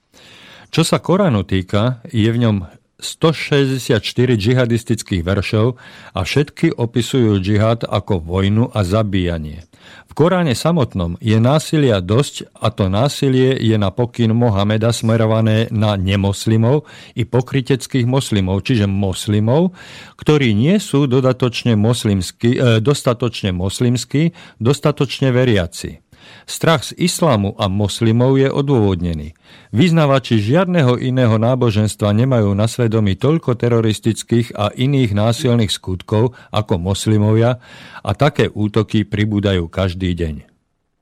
[0.73, 2.57] Čo sa Koránu týka, je v ňom
[2.97, 4.01] 164
[4.41, 5.77] džihadistických veršov
[6.17, 9.69] a všetky opisujú džihad ako vojnu a zabíjanie.
[10.17, 16.89] Koráne samotnom je násilia dosť a to násilie je na pokyn Mohameda smerované na nemoslimov
[17.13, 19.77] i pokryteckých moslimov, čiže moslimov,
[20.17, 26.06] ktorí nie sú dodatočne moslimsky, e, dostatočne moslimskí, dostatočne veriaci.
[26.47, 29.35] Strach z islámu a moslimov je odôvodnený.
[29.75, 37.59] Vyznavači žiadneho iného náboženstva nemajú na svedomí toľko teroristických a iných násilných skutkov ako moslimovia
[38.01, 40.35] a také útoky pribúdajú každý deň.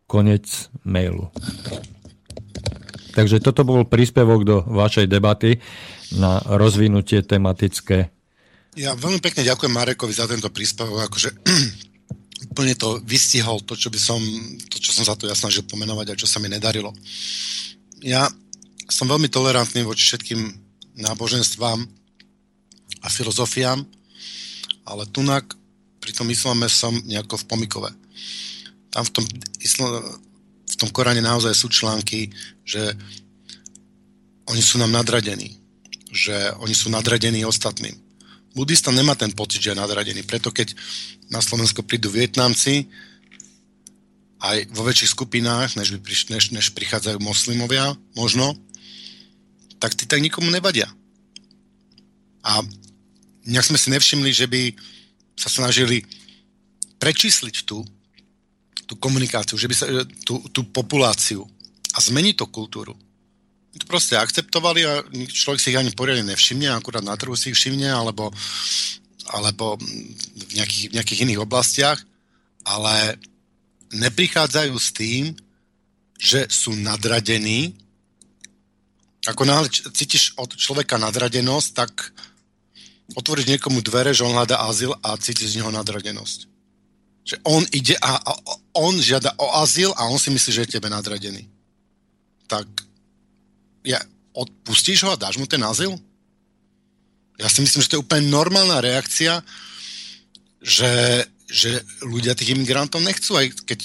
[0.08, 1.28] Konec mailu.
[3.14, 5.62] Takže toto bol príspevok do vašej debaty
[6.18, 8.10] na rozvinutie tematické.
[8.74, 11.06] Ja veľmi pekne ďakujem Marekovi za tento príspevok.
[11.06, 11.30] Akože
[12.50, 14.20] úplne to vystihol, to, čo by som,
[14.68, 16.92] to, čo som za to ja snažil pomenovať a čo sa mi nedarilo.
[18.04, 18.28] Ja
[18.88, 20.40] som veľmi tolerantný voči všetkým
[21.00, 21.80] náboženstvám
[23.00, 23.80] a filozofiám,
[24.84, 25.56] ale tunak
[26.04, 27.90] pri tom islame som nejako v pomikove.
[28.92, 29.24] Tam v tom,
[30.68, 32.28] v tom Koráne naozaj sú články,
[32.60, 32.92] že
[34.44, 35.56] oni sú nám nadradení.
[36.12, 38.03] Že oni sú nadradení ostatným.
[38.54, 40.22] Budista nemá ten pocit, že je nadradený.
[40.22, 40.78] Preto keď
[41.28, 42.86] na Slovensko prídu Vietnamci,
[44.44, 45.98] aj vo väčších skupinách, než,
[46.28, 48.52] než, než prichádzajú moslimovia, možno,
[49.80, 50.86] tak tí tak nikomu nevadia.
[52.44, 52.60] A
[53.48, 54.76] nejak sme si nevšimli, že by
[55.34, 56.04] sa snažili
[57.00, 57.82] prečísliť tú,
[58.84, 59.86] tú komunikáciu, že by sa,
[60.28, 61.48] tú, tú populáciu
[61.96, 62.94] a zmeniť tú kultúru.
[63.74, 67.90] Proste akceptovali a človek si ich ani poriadne nevšimne, akurát na trhu si ich všimne,
[67.90, 68.30] alebo,
[69.34, 71.98] alebo v nejakých, nejakých iných oblastiach,
[72.62, 73.18] ale
[73.90, 75.34] neprichádzajú s tým,
[76.18, 77.74] že sú nadradení.
[79.26, 82.14] Ako náhle cítiš od človeka nadradenosť, tak
[83.12, 86.38] otvoríš niekomu dvere, že on hľadá azyl a cítiš z neho nadradenosť.
[87.24, 88.32] Že on ide a, a
[88.76, 91.48] on žiada o azyl a on si myslí, že je tebe nadradený.
[92.48, 92.68] Tak
[93.84, 94.00] ja,
[94.34, 95.94] odpustíš ho a dáš mu ten azyl?
[97.38, 99.42] Ja si myslím, že to je úplne normálna reakcia,
[100.64, 103.80] že, že ľudia tých imigrantov nechcú, aj keď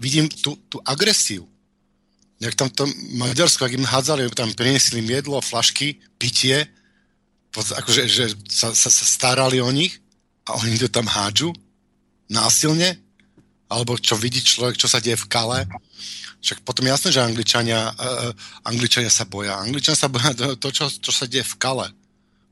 [0.00, 1.46] vidím tú, tú agresiu.
[2.38, 2.86] Jak tam to
[3.18, 6.70] Maďarsko, ak im hádzali, tam priniesli jedlo, flašky, pitie,
[7.54, 9.98] akože že sa, sa, sa starali o nich
[10.46, 11.50] a oni to tam hádžu
[12.30, 12.94] násilne,
[13.66, 15.60] alebo čo vidí človek, čo sa deje v Kale.
[16.38, 18.30] Však potom jasné, že Angličania, uh,
[18.62, 19.58] Angličania sa boja.
[19.58, 20.30] Angličania sa boja
[20.62, 21.88] to, čo, čo sa deje v Kale.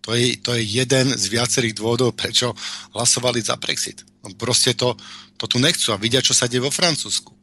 [0.06, 2.54] To je, to je jeden z viacerých dôvodov, prečo
[2.94, 4.06] hlasovali za Brexit.
[4.22, 4.94] No proste to,
[5.38, 7.34] to tu nechcú a vidia, čo sa deje vo Francúzsku.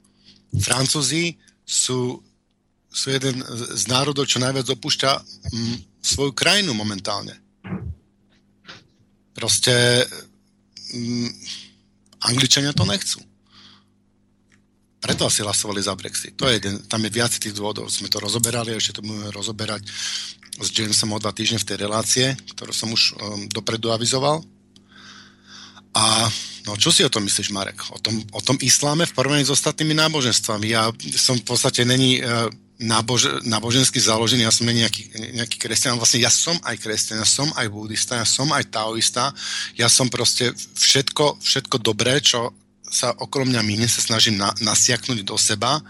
[0.63, 1.35] Francúzi
[1.67, 2.23] sú,
[2.87, 3.43] sú jeden
[3.75, 5.11] z národov, čo najviac opúšťa
[5.51, 7.35] mm, svoju krajinu momentálne.
[9.35, 10.07] Proste
[10.91, 11.29] mm,
[12.31, 13.19] Angličania to nechcú.
[15.03, 16.39] Preto asi hlasovali za Brexit.
[16.39, 17.91] To je jeden, tam je viac tých dôvodov.
[17.91, 19.83] Sme to rozoberali a ešte to budeme rozoberať
[20.63, 22.25] s Jamesom o dva týždne v tej relácie,
[22.55, 24.39] ktorú som už um, dopredu avizoval.
[25.93, 26.31] A
[26.65, 27.83] no, čo si o tom myslíš, Marek?
[27.91, 30.71] O tom, o tom isláme v porovnaní s ostatnými náboženstvami.
[30.71, 30.87] Ja
[31.19, 32.47] som v podstate není uh,
[32.79, 37.51] nábož, nábožensky založený, ja som nejaký, nejaký kresťan, vlastne ja som aj kresťan, ja som
[37.59, 39.35] aj budista, ja som aj taoista,
[39.77, 42.55] ja som proste všetko, všetko dobré, čo
[42.93, 45.81] sa okolo mňa míne, sa snažím na, nasiaknúť do seba,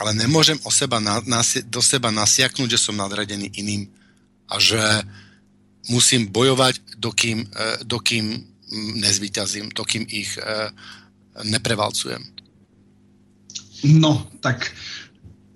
[0.00, 3.92] ale nemôžem o seba na, nasi, do seba nasiaknúť, že som nadradený iným
[4.48, 4.80] a že
[5.92, 8.40] musím bojovať, dokým, e, dokým
[9.04, 10.72] nezvyťazím, dokým ich e,
[11.44, 12.24] neprevalcujem.
[13.84, 14.72] No, tak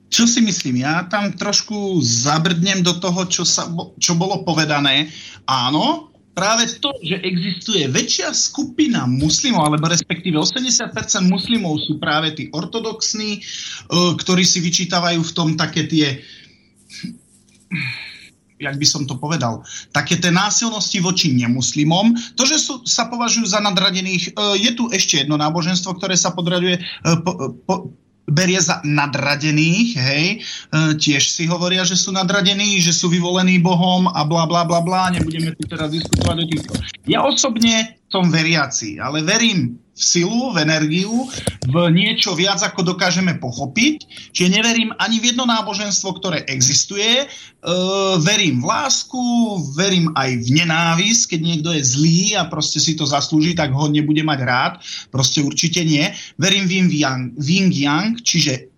[0.08, 0.86] čo si myslím?
[0.86, 3.66] Ja tam trošku zabrdnem do toho, čo, sa,
[3.98, 5.10] čo bolo povedané.
[5.44, 10.90] Áno, práve to, že existuje väčšia skupina muslimov, alebo respektíve 80%
[11.30, 13.40] muslimov sú práve tí ortodoxní, e,
[14.18, 16.20] ktorí si vyčítavajú v tom také tie
[18.54, 23.44] jak by som to povedal, také tie násilnosti voči nemuslimom, to, že sú, sa považujú
[23.44, 26.82] za nadradených, e, je tu ešte jedno náboženstvo, ktoré sa podraďuje, e,
[27.20, 27.32] po,
[27.66, 27.74] po,
[28.24, 30.38] berie za nadradených, hej, e,
[30.96, 35.12] tiež si hovoria, že sú nadradení, že sú vyvolení Bohom a bla bla bla bla,
[35.12, 36.72] nebudeme tu teraz diskutovať o týchto.
[37.04, 41.30] Ja osobne som veriaci, ale verím v silu, v energiu,
[41.70, 44.10] v niečo viac, ako dokážeme pochopiť.
[44.34, 47.22] Čiže neverím ani v jedno náboženstvo, ktoré existuje.
[47.22, 47.26] E,
[48.18, 49.22] verím v lásku,
[49.78, 53.86] verím aj v nenávisť, keď niekto je zlý a proste si to zaslúži, tak ho
[53.86, 54.72] nebude mať rád.
[55.14, 56.10] Proste určite nie.
[56.42, 56.90] Verím v
[57.38, 58.73] yin yang, čiže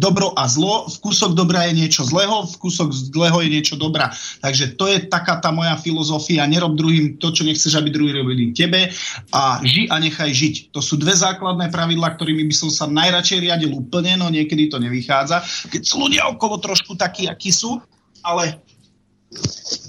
[0.00, 4.08] dobro a zlo, v kúsok dobra je niečo zlého, v kúsok zlého je niečo dobrá.
[4.40, 8.56] Takže to je taká tá moja filozofia, nerob druhým to, čo nechceš, aby druhý robili
[8.56, 8.88] tebe
[9.36, 10.54] a ži a nechaj žiť.
[10.72, 14.80] To sú dve základné pravidlá, ktorými by som sa najradšej riadil úplne, no niekedy to
[14.80, 15.44] nevychádza.
[15.68, 17.76] Keď sú ľudia okolo trošku takí, akí sú,
[18.24, 18.64] ale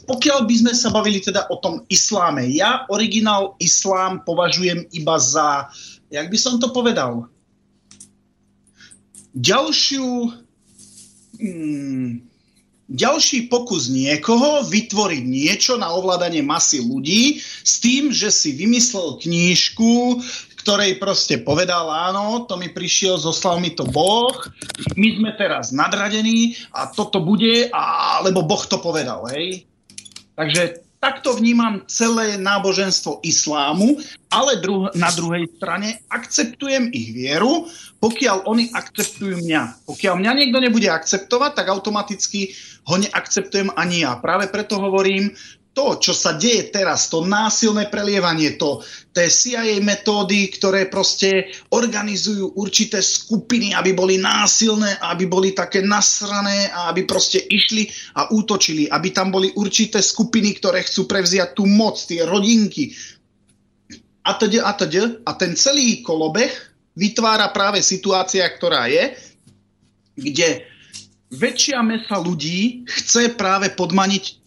[0.05, 5.71] pokiaľ by sme sa bavili teda o tom isláme, ja originál islám považujem iba za,
[6.13, 7.25] jak by som to povedal,
[9.35, 10.07] ďalšiu,
[11.39, 12.09] hmm,
[12.91, 20.19] ďalší pokus niekoho vytvoriť niečo na ovládanie masy ľudí s tým, že si vymyslel knížku,
[20.61, 24.35] ktorej proste povedal, áno, to mi prišiel, zoslal mi to Boh,
[24.93, 29.65] my sme teraz nadradení a toto bude, a, lebo Boh to povedal, hej.
[30.37, 33.97] Takže takto vnímam celé náboženstvo islámu,
[34.31, 37.67] ale druh- na druhej strane akceptujem ich vieru,
[37.99, 39.85] pokiaľ oni akceptujú mňa.
[39.85, 42.49] Pokiaľ mňa niekto nebude akceptovať, tak automaticky
[42.87, 44.17] ho neakceptujem ani ja.
[44.17, 45.35] Práve preto hovorím,
[45.71, 48.83] to, čo sa deje teraz, to násilné prelievanie, to,
[49.15, 56.67] tie CIA metódy, ktoré proste organizujú určité skupiny, aby boli násilné, aby boli také nasrané
[56.75, 57.87] a aby proste išli
[58.19, 62.91] a útočili, aby tam boli určité skupiny, ktoré chcú prevziať tú moc, tie rodinky
[64.21, 64.93] a teď, a teď.
[65.25, 66.51] A ten celý kolobeh
[66.97, 69.15] vytvára práve situácia, ktorá je,
[70.17, 70.67] kde
[71.31, 74.40] väčšia mesa ľudí chce práve podmaniť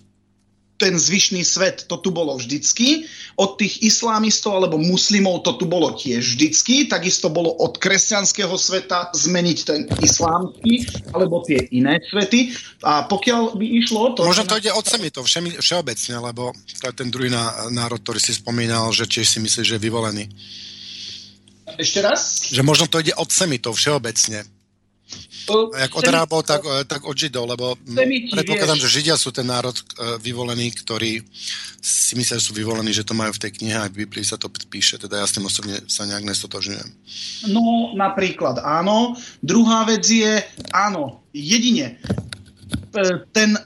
[0.74, 3.06] ten zvyšný svet, to tu bolo vždycky.
[3.38, 6.90] Od tých islámistov alebo muslimov to tu bolo tiež vždycky.
[6.90, 10.82] Takisto bolo od kresťanského sveta zmeniť ten islámsky
[11.14, 12.54] alebo tie iné svety.
[12.82, 14.26] A pokiaľ by išlo to...
[14.26, 15.22] Možno to ide od semi to
[15.62, 17.30] všeobecne, lebo to je ten druhý
[17.70, 20.26] národ, ktorý si spomínal, že tiež si myslí, že je vyvolený.
[21.78, 22.50] Ešte raz?
[22.50, 24.46] Že možno to ide od to všeobecne.
[25.76, 27.76] Jak od Arábov, tak, tak od Židov, lebo
[28.32, 31.20] predpokladám, že Židia sú ten národ eh, vyvolený, ktorý
[31.84, 34.40] si myslia, že sú vyvolení, že to majú v tej knihe, aj v Biblii sa
[34.40, 36.88] to píše, teda ja s tým osobne sa nejak nestotožňujem.
[37.52, 39.12] No, napríklad áno.
[39.44, 40.40] Druhá vec je,
[40.72, 42.00] áno, jedine,
[43.36, 43.60] ten,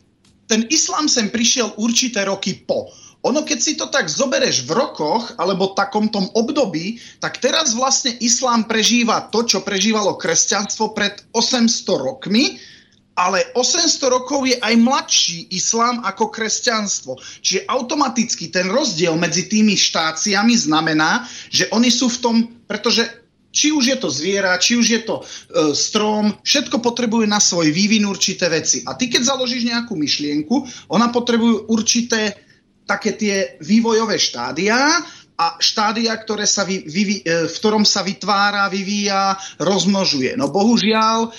[0.50, 2.90] ten islám sem prišiel určité roky po.
[3.26, 8.14] Ono, keď si to tak zobereš v rokoch, alebo takom tom období, tak teraz vlastne
[8.22, 11.66] islám prežíva to, čo prežívalo kresťanstvo pred 800
[11.98, 12.62] rokmi,
[13.18, 17.18] ale 800 rokov je aj mladší islám ako kresťanstvo.
[17.42, 22.36] Čiže automaticky ten rozdiel medzi tými štáciami znamená, že oni sú v tom,
[22.70, 23.02] pretože
[23.50, 25.24] či už je to zviera, či už je to e,
[25.74, 28.86] strom, všetko potrebuje na svoj vývin určité veci.
[28.86, 32.47] A ty keď založíš nejakú myšlienku, ona potrebuje určité
[32.88, 34.80] také tie vývojové štádia
[35.38, 40.34] a štádia, ktoré sa vy, vy, e, v ktorom sa vytvára, vyvíja, rozmnožuje.
[40.34, 41.30] No bohužiaľ,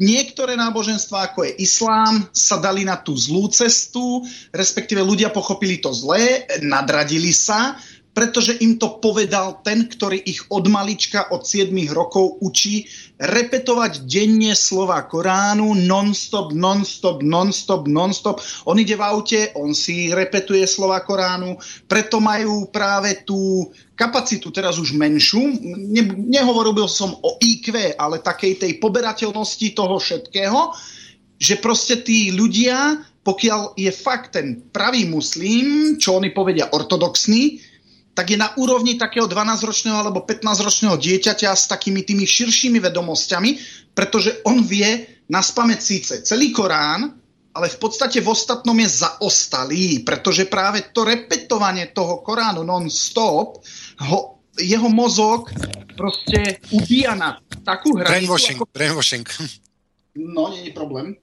[0.00, 4.24] niektoré náboženstva, ako je islám, sa dali na tú zlú cestu,
[4.56, 7.76] respektíve ľudia pochopili to zlé, nadradili sa,
[8.12, 12.84] pretože im to povedal ten, ktorý ich od malička, od 7 rokov učí
[13.16, 18.36] repetovať denne slova Koránu non-stop, non-stop, non-stop, non-stop.
[18.68, 21.56] On ide v aute, on si repetuje slova Koránu,
[21.88, 25.40] preto majú práve tú kapacitu teraz už menšiu.
[25.64, 30.76] Ne, nehovoril som o IQ, ale takej tej poberateľnosti toho všetkého,
[31.40, 37.71] že proste tí ľudia, pokiaľ je fakt ten pravý muslim, čo oni povedia ortodoxný,
[38.12, 43.50] tak je na úrovni takého 12-ročného alebo 15-ročného dieťaťa s takými tými širšími vedomosťami,
[43.96, 47.08] pretože on vie na spameť síce celý Korán,
[47.52, 53.60] ale v podstate v ostatnom je zaostalý, pretože práve to repetovanie toho Koránu non-stop
[54.08, 54.18] ho,
[54.56, 55.48] jeho mozog
[55.96, 58.12] proste ubíja na takú hranicu.
[58.12, 58.64] Brainwashing, ako...
[58.68, 59.26] brainwashing.
[60.12, 61.16] No, je problém.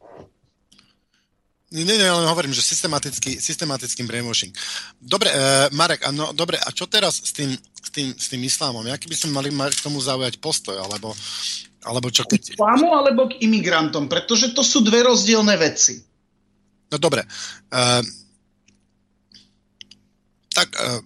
[1.69, 4.49] Nie, nie, len hovorím, že systematický, systematickým brainwashing.
[4.97, 8.81] Dobre, uh, Marek, ano, dobre, a čo teraz s tým, s tým, s tým islámom?
[8.89, 10.73] Aký by sme mali k tomu zaujať postoj?
[10.81, 11.13] Alebo,
[11.85, 12.41] alebo čo keď...
[12.41, 14.09] K islámu alebo k imigrantom?
[14.09, 16.01] Pretože to sú dve rozdielne veci.
[16.89, 17.21] No dobre.
[17.69, 18.01] Uh,
[20.49, 20.73] tak...
[20.73, 21.05] Uh,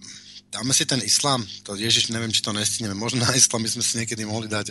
[0.54, 3.82] dáme si ten islám, to Ježiš, neviem, či to nestineme, možno na islám by sme
[3.82, 4.70] si niekedy mohli dať.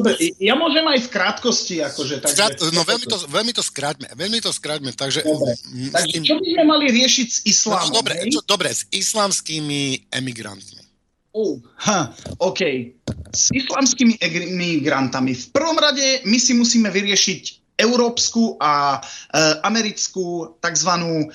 [0.00, 2.24] Dobre, ja môžem aj v krátkosti, akože...
[2.24, 2.32] Takže...
[2.32, 5.20] Skrát, no veľmi to, veľmi to skráťme, veľmi to skráťme, takže...
[5.20, 5.52] Dobre,
[5.92, 6.24] takže tým...
[6.24, 7.92] čo by sme mali riešiť s islámom?
[7.92, 10.80] No, dobre, čo, dobre, s islamskými emigrantmi.
[11.34, 12.62] Uh, ha, OK.
[13.34, 15.36] S islamskými emigrantami.
[15.36, 21.26] V prvom rade my si musíme vyriešiť európsku a e, americkú takzvanú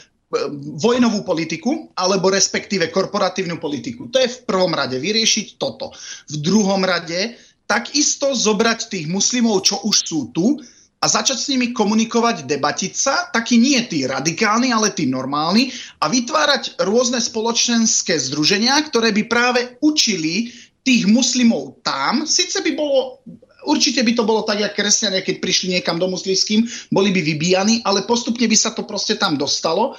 [0.78, 4.14] vojnovú politiku, alebo respektíve korporatívnu politiku.
[4.14, 5.90] To je v prvom rade vyriešiť toto.
[6.30, 7.34] V druhom rade
[7.66, 10.62] takisto zobrať tých muslimov, čo už sú tu,
[11.00, 15.72] a začať s nimi komunikovať, debatiť sa, taký nie tí radikálni, ale tí normálni
[16.04, 20.52] a vytvárať rôzne spoločenské združenia, ktoré by práve učili
[20.84, 22.28] tých muslimov tam.
[22.28, 23.24] Sice by bolo
[23.68, 27.84] určite by to bolo tak, ako kresťania, keď prišli niekam do muslimským, boli by vybíjani,
[27.84, 29.96] ale postupne by sa to proste tam dostalo.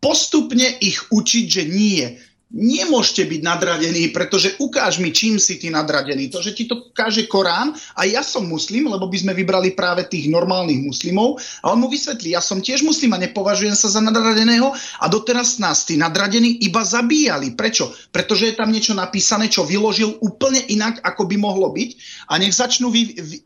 [0.00, 2.06] Postupne ich učiť, že nie.
[2.50, 6.34] Nemôžete byť nadradení, pretože ukáž mi, čím si ty nadradený.
[6.34, 10.02] To, že ti to káže Korán a ja som muslim, lebo by sme vybrali práve
[10.10, 14.02] tých normálnych muslimov a on mu vysvetlí, ja som tiež muslim a nepovažujem sa za
[14.02, 17.54] nadradeného a doteraz nás tí nadradení iba zabíjali.
[17.54, 17.94] Prečo?
[18.10, 21.90] Pretože je tam niečo napísané, čo vyložil úplne inak, ako by mohlo byť
[22.26, 23.36] a nech začnú vy, vy,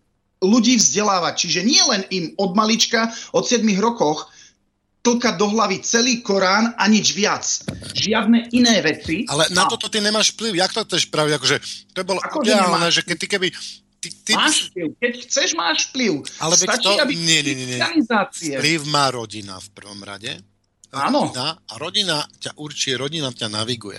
[0.44, 1.44] ľudí vzdelávať.
[1.44, 4.32] Čiže nie len im od malička, od 7 rokoch
[5.04, 7.44] tlkať do hlavy celý Korán a nič viac.
[7.92, 9.28] Žiadne iné veci.
[9.28, 10.56] Ale na toto ty nemáš vplyv.
[10.56, 11.32] Jak to chceš spraviť?
[11.36, 11.56] Akože,
[11.92, 13.48] to bolo Ako ideálne, že keď ty keby...
[14.00, 14.32] Ty, ty...
[14.32, 14.86] Máš vplyv.
[14.96, 16.24] Keď chceš, máš vplyv.
[16.40, 17.04] Ale Stačí, to...
[17.04, 17.80] aby nie, nie, nie, nie.
[18.56, 20.40] Vplyv má rodina v prvom rade.
[20.94, 21.26] Áno.
[21.26, 23.98] rodina a rodina ťa určí, rodina ťa naviguje.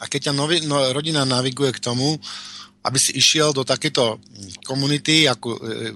[0.00, 2.16] A keď ťa novi, no, rodina naviguje k tomu,
[2.80, 4.16] aby si išiel do takéto
[4.64, 5.92] komunity, ako, e,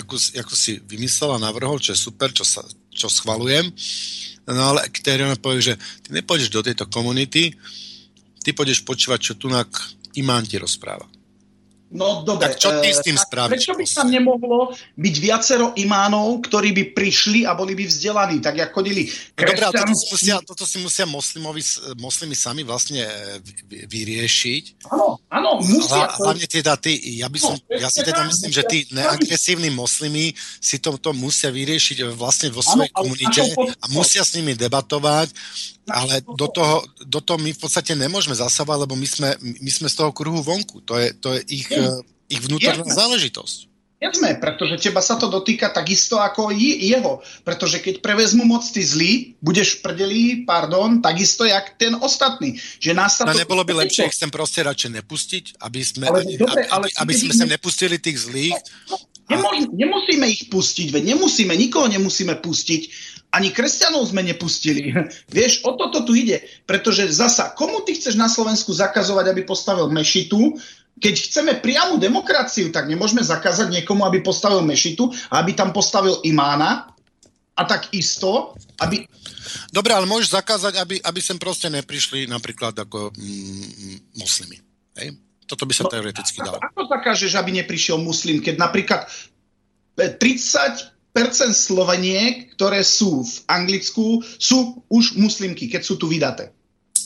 [0.00, 2.64] ako, ako si vymyslel a navrhol, čo je super, čo, sa,
[2.94, 3.68] čo schvalujem,
[4.48, 5.74] no ale ktorý povie, že
[6.06, 7.52] ty nepôjdeš do tejto komunity,
[8.40, 9.50] ty pôjdeš počúvať, čo tu
[10.14, 11.04] imán ti rozpráva.
[11.94, 12.48] No dobre.
[12.48, 13.54] Tak čo ty s tým spravíš?
[13.54, 18.56] Prečo by tam nemohlo byť viacero imánov, ktorí by prišli a boli by vzdelaní, tak
[18.58, 21.62] ako chodili no, Dobre, toto si musia, toto si musia moslimovi,
[22.00, 23.38] moslimi sami vlastne e,
[23.86, 24.90] vyriešiť.
[24.90, 26.10] Áno, áno, musia.
[26.10, 29.70] A, hlavne teda ty, ja, by som, no, ja si teda myslím, že tí neagresívni
[29.70, 33.42] moslimi si to, to musia vyriešiť vlastne vo svojej áno, komunite
[33.78, 35.30] a musia s nimi debatovať
[35.88, 39.88] ale do toho, do toho my v podstate nemôžeme zasávať, lebo my sme, my sme
[39.88, 40.80] z toho kruhu vonku.
[40.88, 42.00] To je, to je ich, uh,
[42.32, 42.96] ich vnútorná Jasne.
[42.96, 43.58] záležitosť.
[44.04, 47.24] Jasné, pretože teba sa to dotýka takisto ako jeho.
[47.40, 52.60] Pretože keď prevezmu moc ty zlý, budeš v prdeli, pardon, takisto jak ten ostatný.
[52.84, 53.40] Že nás sa no, to...
[53.40, 57.12] nebolo by lepšie ich sem proste radšej nepustiť, aby sme, ale, dobre, ale aby, aby
[57.16, 58.52] sme sem nepustili tých zlých.
[58.92, 62.82] No, nemusíme, nemusíme ich pustiť, veď nemusíme, nikoho nemusíme pustiť
[63.34, 64.94] ani kresťanov sme nepustili.
[65.36, 66.46] Vieš, o toto tu ide.
[66.64, 70.54] Pretože zasa, komu ty chceš na Slovensku zakazovať, aby postavil mešitu,
[70.94, 76.22] keď chceme priamu demokraciu, tak nemôžeme zakázať niekomu, aby postavil mešitu a aby tam postavil
[76.22, 76.94] imána
[77.58, 79.02] a tak isto, aby...
[79.74, 84.62] Dobre, ale môžeš zakázať, aby, aby sem proste neprišli napríklad ako mm, muslimy.
[85.02, 85.18] Hej?
[85.44, 86.62] Toto by sa no, teoreticky dalo.
[86.62, 89.06] Ako zakážeš, aby neprišiel muslim, keď napríklad
[89.98, 90.93] 30
[91.54, 96.50] Sloveniek, ktoré sú v Anglicku, sú už muslimky, keď sú tu vydaté.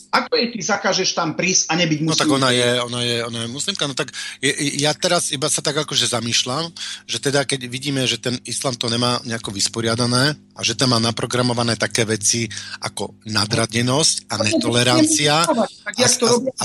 [0.08, 2.16] Ako je ty zakážeš tam prísť a nebyť muslimka?
[2.16, 3.84] No tak ona je, ona je, ona je muslimka.
[3.84, 4.08] No tak
[4.40, 6.72] je, ja teraz iba sa tak akože zamýšľam,
[7.04, 10.98] že teda keď vidíme, že ten islam to nemá nejako vysporiadané a že tam má
[11.04, 12.48] naprogramované také veci
[12.80, 16.64] ako nadradenosť a netolerancia a, a, a, a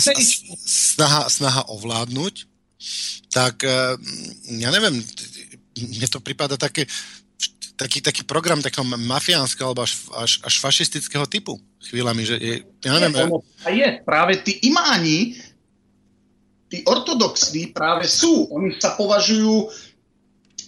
[0.63, 2.47] snaha, snaha ovládnuť,
[3.27, 3.99] tak eh,
[4.55, 5.03] ja neviem,
[5.73, 6.87] mne to prípada také,
[7.76, 11.57] taký, taký program takého mafiánskeho alebo až, až, až fašistického typu.
[11.84, 12.55] Chvíľami, že je,
[12.86, 13.13] ja neviem...
[13.13, 15.38] Je, a je, práve tí imáni,
[16.69, 19.69] tí ortodoxní práve sú, oni sa považujú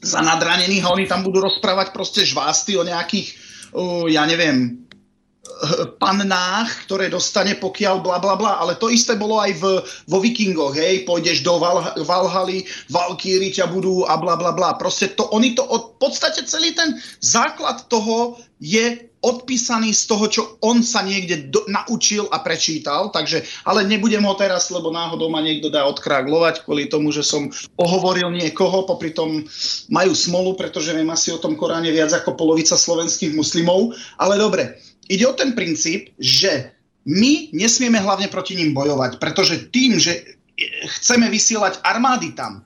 [0.06, 3.34] za nadranených a oni tam budú rozprávať proste žvásty o nejakých,
[3.74, 4.85] uh, ja neviem,
[6.02, 9.64] pannách, ktoré dostane pokiaľ bla bla bla, ale to isté bolo aj v,
[10.10, 14.76] vo Vikingoch, hej, pôjdeš do Val, Valhaly, Valkýry ťa budú a bla bla bla.
[14.76, 20.26] Proste to, oni to, od, v podstate celý ten základ toho je odpísaný z toho,
[20.30, 25.34] čo on sa niekde do, naučil a prečítal, takže, ale nebudem ho teraz, lebo náhodou
[25.34, 27.50] ma niekto dá odkráglovať kvôli tomu, že som
[27.82, 29.42] ohovoril niekoho, popri tom
[29.90, 34.78] majú smolu, pretože viem asi o tom Koráne viac ako polovica slovenských muslimov, ale dobre,
[35.10, 36.76] ide o ten princíp, že
[37.06, 40.26] my nesmieme hlavne proti ním bojovať, pretože tým, že
[41.00, 42.66] chceme vysielať armády tam,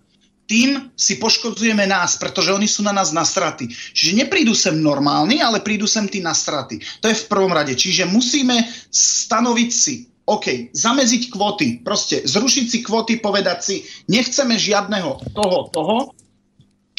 [0.50, 3.70] tým si poškodzujeme nás, pretože oni sú na nás na straty.
[3.70, 6.82] Čiže neprídu sem normálni, ale prídu sem tí na straty.
[7.06, 7.78] To je v prvom rade.
[7.78, 13.76] Čiže musíme stanoviť si, OK, zameziť kvóty, proste zrušiť si kvóty, povedať si,
[14.10, 16.18] nechceme žiadneho toho, toho,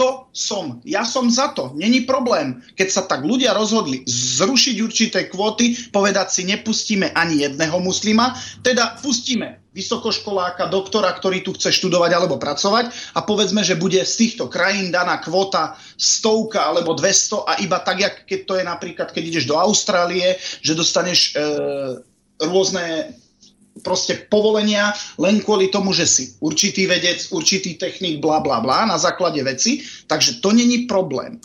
[0.01, 0.80] to som.
[0.88, 1.76] Ja som za to.
[1.76, 2.64] Není problém.
[2.72, 8.32] Keď sa tak ľudia rozhodli zrušiť určité kvóty, povedať si, nepustíme ani jedného muslima,
[8.64, 14.14] teda pustíme vysokoškoláka, doktora, ktorý tu chce študovať alebo pracovať a povedzme, že bude z
[14.16, 19.09] týchto krajín daná kvota stovka alebo 200 a iba tak, jak keď to je napríklad,
[19.12, 21.46] keď ideš do Austrálie, že dostaneš e,
[22.40, 23.14] rôzne
[23.83, 28.99] proste povolenia len kvôli tomu, že si určitý vedec, určitý technik, bla bla bla na
[28.99, 31.41] základe veci, takže to není problém.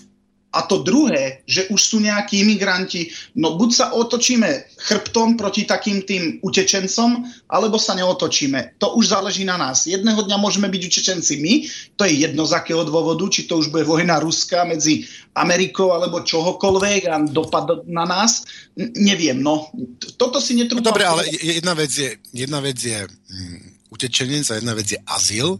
[0.55, 4.47] A to druhé, že už sú nejakí imigranti, no buď sa otočíme
[4.79, 8.79] chrbtom proti takým tým utečencom, alebo sa neotočíme.
[8.79, 9.83] To už záleží na nás.
[9.83, 11.53] Jedného dňa môžeme byť utečenci my,
[11.99, 15.03] to je jedno z akého dôvodu, či to už bude vojna Ruska medzi
[15.35, 18.47] Amerikou alebo čohokoľvek a dopad na nás.
[18.79, 19.67] Neviem, no.
[20.15, 20.87] Toto si netrúfam.
[20.87, 24.99] No dobre, ale jedna vec je, jedna vec je hm, utečenec a jedna vec je
[25.03, 25.59] azyl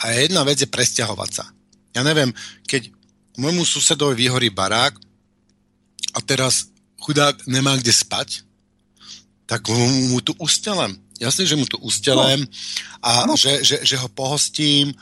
[0.00, 1.44] a jedna vec je presťahovať sa.
[1.92, 2.32] Ja neviem,
[2.68, 2.95] keď
[3.36, 4.96] môjmu susedovi vyhorí barák
[6.16, 8.42] a teraz chudák nemá kde spať,
[9.46, 10.96] tak mu, mu tu ustelem.
[11.16, 12.44] Jasne, že mu tu ustelem
[13.00, 13.38] a no.
[13.38, 14.92] že, že, že ho pohostím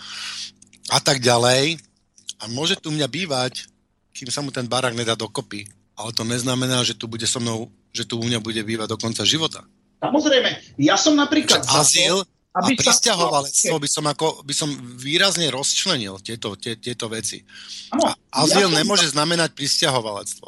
[0.92, 1.80] a tak ďalej.
[2.38, 3.66] A môže tu mňa bývať,
[4.14, 5.66] kým sa mu ten barák nedá dokopy.
[5.94, 8.98] Ale to neznamená, že tu bude so mnou, že tu u mňa bude bývať do
[8.98, 9.62] konca života.
[10.02, 11.64] Samozrejme, ja som napríklad...
[11.64, 17.42] azyl, aby a pristahovalectvo by som, ako, by som výrazne rozčlenil tieto, tie, tieto veci.
[17.90, 19.18] Ano, azyl ja nemôže som...
[19.18, 20.46] znamenať pristahovalectvo.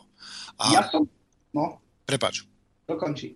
[0.62, 0.64] A...
[0.70, 1.10] Ja som...
[1.50, 1.82] No.
[2.06, 2.46] Prepač.
[2.86, 3.34] Dokončí.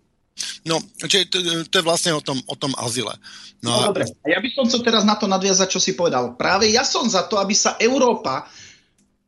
[0.62, 3.12] No, čiže to, to je vlastne o tom, o tom azile.
[3.60, 3.86] No, no a...
[3.90, 6.38] dobre, a ja by som chcel teraz na to nadviazať, čo si povedal.
[6.38, 8.46] Práve ja som za to, aby sa Európa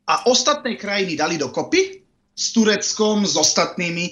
[0.06, 2.00] a ostatné krajiny dali dokopy
[2.32, 4.06] s Tureckom, s ostatnými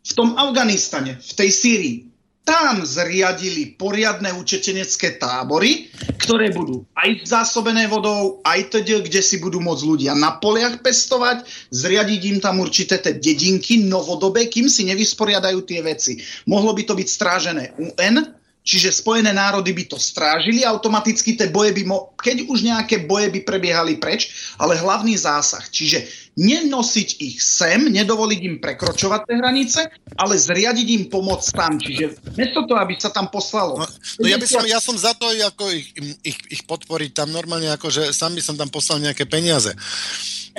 [0.00, 2.09] v tom Afganistane, v tej Sýrii
[2.44, 9.60] tam zriadili poriadne učetenecké tábory, ktoré budú aj zásobené vodou, aj teda, kde si budú
[9.60, 15.58] môcť ľudia na poliach pestovať, zriadiť im tam určité tie dedinky novodobé, kým si nevysporiadajú
[15.68, 16.18] tie veci.
[16.48, 21.72] Mohlo by to byť strážené UN, Čiže Spojené národy by to strážili, automaticky tie boje
[21.72, 25.64] by, mo- keď už nejaké boje by prebiehali preč, ale hlavný zásah.
[25.64, 26.04] Čiže
[26.36, 29.80] nenosiť ich sem, nedovoliť im prekročovať tie hranice,
[30.12, 31.80] ale zriadiť im pomoc tam.
[31.80, 33.80] Čiže mesto to, aby sa tam poslalo.
[33.80, 37.32] No, no ja, by som, ja som za to, ako ich, ich, ich podporiť tam
[37.32, 39.72] normálne, ako že sám by som tam poslal nejaké peniaze.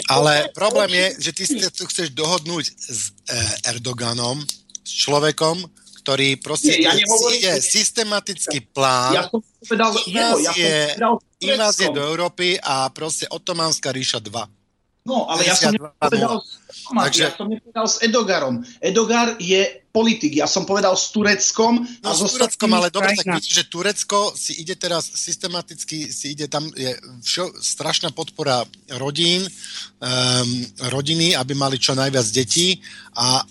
[0.09, 4.41] Ale problém je, že ty si tu chceš dohodnúť s eh, Erdoganom,
[4.81, 5.61] s človekom,
[6.01, 12.01] ktorý proste Nie, ja ide systematický plán ja som povedal, invázie, ja som invázie do
[12.01, 14.61] Európy a proste otománska ríša 2.
[15.01, 16.45] No, ale ja som, nepovedal,
[16.93, 17.23] Takže...
[17.25, 18.61] ja som nepovedal s Edogarom.
[18.77, 20.37] Edogar je politik.
[20.37, 21.81] Ja som povedal s Tureckom.
[21.81, 26.37] No, a s Tureckom, ale dobre, tak vidíte, že Turecko si ide teraz systematicky, si
[26.37, 26.93] ide tam, je
[27.25, 28.61] všo, strašná podpora
[29.01, 30.49] rodín, um,
[30.93, 32.77] rodiny, aby mali čo najviac detí
[33.17, 33.41] a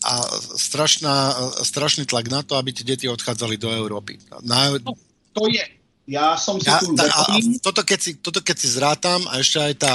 [0.00, 0.24] a
[0.56, 4.16] strašná, strašný tlak na to, aby tie deti odchádzali do Európy.
[4.40, 4.72] Na...
[4.80, 4.96] No,
[5.36, 5.60] to je.
[6.08, 6.96] Ja som si ja, tu...
[6.96, 9.94] a, a toto, keď si, toto keď si zrátam a ešte aj tá,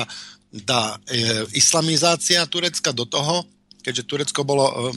[0.64, 0.82] tá
[1.12, 3.44] e, islamizácia Turecka do toho,
[3.84, 4.96] keďže Turecko bolo um,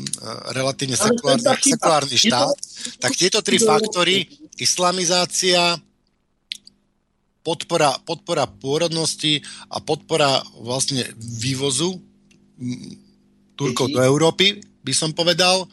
[0.57, 2.57] relatívne sekulárny, sekulárny štát,
[3.03, 4.25] tak tieto tri faktory,
[4.57, 5.77] islamizácia,
[7.45, 12.01] podpora, podpora pôrodnosti a podpora vlastne vývozu
[13.59, 15.65] Turkov do Európy, by som povedal.
[15.65, 15.69] E,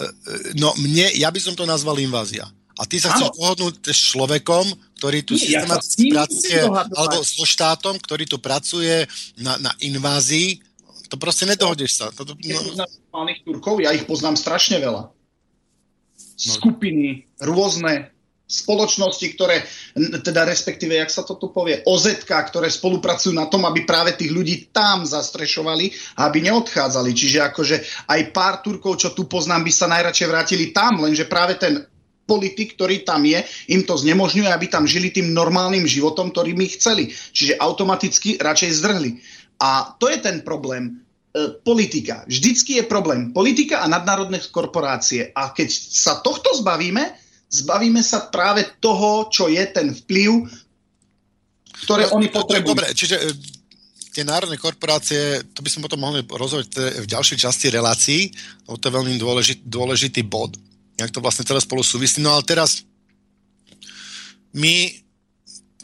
[0.00, 2.48] e, no mne, ja by som to nazval invázia.
[2.80, 4.64] A ty sa chceš pohodnúť s človekom,
[4.96, 6.60] ktorý tu Nie, systematicky ja pracuje,
[6.96, 9.04] alebo so štátom, ktorý tu pracuje
[9.36, 10.64] na, na invázii.
[11.12, 12.08] To proste nedohodeš sa.
[12.16, 12.84] To, no...
[13.44, 15.12] Turkov, ja ich poznám strašne veľa.
[16.40, 16.52] No.
[16.56, 18.08] Skupiny, rôzne,
[18.50, 19.62] spoločnosti, ktoré,
[20.26, 24.34] teda respektíve, jak sa to tu povie, OZ, ktoré spolupracujú na tom, aby práve tých
[24.34, 27.10] ľudí tam zastrešovali aby neodchádzali.
[27.14, 27.76] Čiže akože
[28.10, 31.86] aj pár Turkov, čo tu poznám, by sa najradšej vrátili tam, lenže práve ten
[32.28, 33.42] politik, ktorý tam je,
[33.74, 37.10] im to znemožňuje, aby tam žili tým normálnym životom, ktorý my chceli.
[37.10, 39.10] Čiže automaticky radšej zdrhli.
[39.58, 41.02] A to je ten problém
[41.34, 42.22] e, politika.
[42.30, 45.34] Vždycky je problém politika a nadnárodné korporácie.
[45.34, 47.02] A keď sa tohto zbavíme,
[47.50, 50.46] zbavíme sa práve toho, čo je ten vplyv,
[51.84, 52.78] ktoré no, oni potrebujú.
[52.78, 53.26] Dobre, čiže e,
[54.14, 58.30] tie národné korporácie, to by sme potom mohli rozhovoriť v ďalšej časti relácií,
[58.70, 60.54] lebo to je veľmi dôležitý, dôležitý bod,
[60.94, 62.22] jak to vlastne teraz spolu súvisí.
[62.22, 62.86] No ale teraz
[64.54, 64.94] my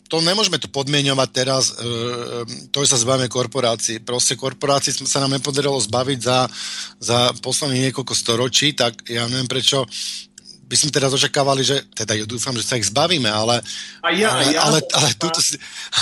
[0.07, 3.99] to nemôžeme to podmienovať teraz, e, to, že sa zbavíme korporácií.
[4.07, 6.47] Proste korporácií sa nám nepodarilo zbaviť za,
[7.03, 9.83] za posledných niekoľko storočí, tak ja neviem prečo
[10.67, 13.63] by sme teraz očakávali, že teda ja dúfam, že sa ich zbavíme, ale,
[14.03, 15.39] a ja, ale, ja, ale, ale, tuto,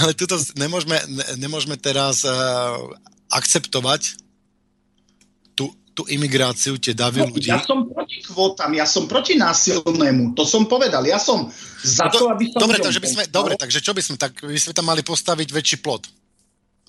[0.01, 2.81] ale tuto nemôžeme, ne, nemôžeme teraz uh,
[3.29, 4.17] akceptovať
[5.53, 7.53] tú, tú imigráciu, tie davy no, ľudí.
[7.53, 11.53] Ja som proti kvótam, ja som proti násilnému, to som povedal, ja som
[11.85, 12.65] za no, to, aby som...
[12.65, 15.49] Dobre, takže by sme, dobre, takže čo by sme, tak by sme tam mali postaviť
[15.53, 16.24] väčší plot.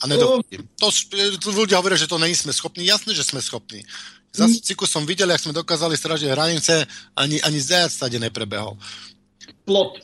[0.04, 0.68] A nedovolím.
[0.82, 0.92] No.
[1.40, 2.84] To, ľudia hovoria, že to není sme schopní.
[2.84, 3.88] Jasné, že sme schopní.
[4.36, 6.84] Za ciku som videl, jak sme dokázali stražiť hranice,
[7.16, 8.76] ani, ani zajac stade neprebehol.
[9.64, 10.04] Plot.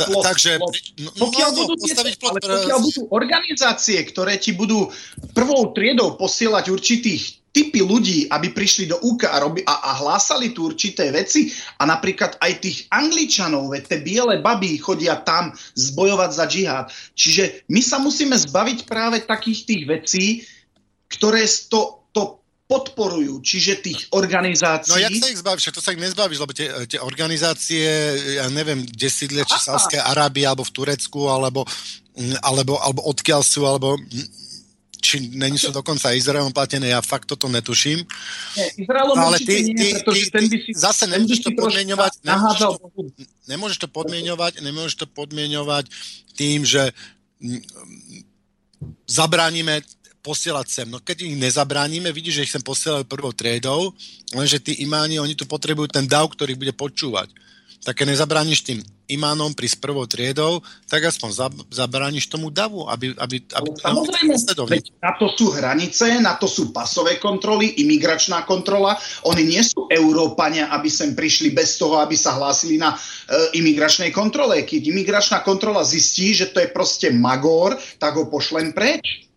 [0.00, 0.76] Ta, plot, takže plot.
[0.96, 2.54] No, no pokiaľ, no, budú, postaviť plot ale pre...
[2.56, 4.88] pokiaľ budú organizácie, ktoré ti budú
[5.36, 10.54] prvou triedou posielať určitých typy ľudí, aby prišli do UK a, robi, a, a hlásali
[10.54, 16.30] tu určité veci a napríklad aj tých Angličanov, veď tie biele baby chodia tam zbojovať
[16.30, 16.86] za džihad.
[17.18, 20.26] Čiže my sa musíme zbaviť práve takých tých vecí,
[21.10, 22.00] ktoré to
[22.70, 24.94] podporujú, čiže tých organizácií...
[24.94, 25.74] No jak sa ich zbavíš?
[25.74, 27.82] To sa ich nezbavíš, lebo tie, tie organizácie,
[28.38, 31.66] ja neviem, kde sídlia, či v Sávskej Arábii, alebo v Turecku, alebo,
[32.46, 33.98] alebo, alebo odkiaľ sú, alebo
[35.00, 38.04] či není sú dokonca Izraelom platené, ja fakt toto netuším.
[38.56, 42.58] Nie, Izraelom ale ty, nie, ty, ty, ten by si, zase nemôžeš to podmienovať, nemôžeš
[42.60, 42.70] to,
[43.48, 45.84] nemôžeš to podmienovať, nemôžeš to podmienovať
[46.36, 46.92] tým, že
[49.08, 49.82] zabránime
[50.20, 50.86] posielať sem.
[50.88, 53.96] No keď ich nezabránime, vidíš, že ich sem posielajú prvou triedou,
[54.36, 57.32] lenže tí imáni, oni tu potrebujú ten dav, ktorý bude počúvať.
[57.80, 63.68] Také nezabrániš tým imánom pri prvou triedou, tak aspoň zabrániš tomu davu, aby, aby, aby,
[63.78, 64.34] Samozrejme,
[64.66, 68.94] veď na to sú hranice, na to sú pasové kontroly, imigračná kontrola.
[69.26, 72.98] Oni nie sú Európania, aby sem prišli bez toho, aby sa hlásili na e,
[73.58, 74.62] imigračnej kontrole.
[74.62, 79.30] Keď imigračná kontrola zistí, že to je proste magor, tak ho pošlem preč.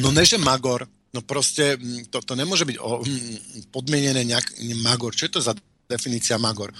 [0.00, 1.76] No ne, že magor, no proste
[2.08, 3.02] to, to nemôže byť o,
[3.68, 5.12] podmienené nejak magor.
[5.12, 5.52] Čo je to za
[5.90, 6.70] definícia magor?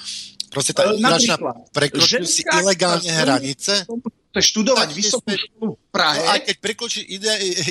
[0.50, 1.38] Proste tá imigračná
[1.70, 3.86] prekročí si ilegálne hranice.
[4.30, 6.22] Chce študovať vysokú školu v Prahe.
[6.22, 7.04] No, aj keď prekročíš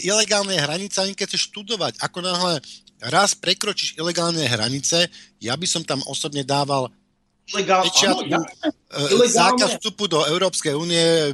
[0.04, 2.54] ilegálne hranice, ani keď chceš študovať, ako náhle
[3.12, 5.08] raz prekročíš ilegálne hranice,
[5.40, 6.92] ja by som tam osobne dával
[7.50, 11.34] Ilegál, pečiatku, áno, ja, zákaz vstupu do Európskej únie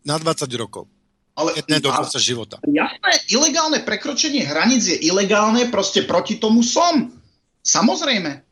[0.00, 0.88] na 20 rokov.
[1.32, 2.56] Ale, Jedné do konca života.
[2.64, 7.08] Jasné, ilegálne prekročenie hraníc je ilegálne, proste proti tomu som.
[7.64, 8.51] Samozrejme.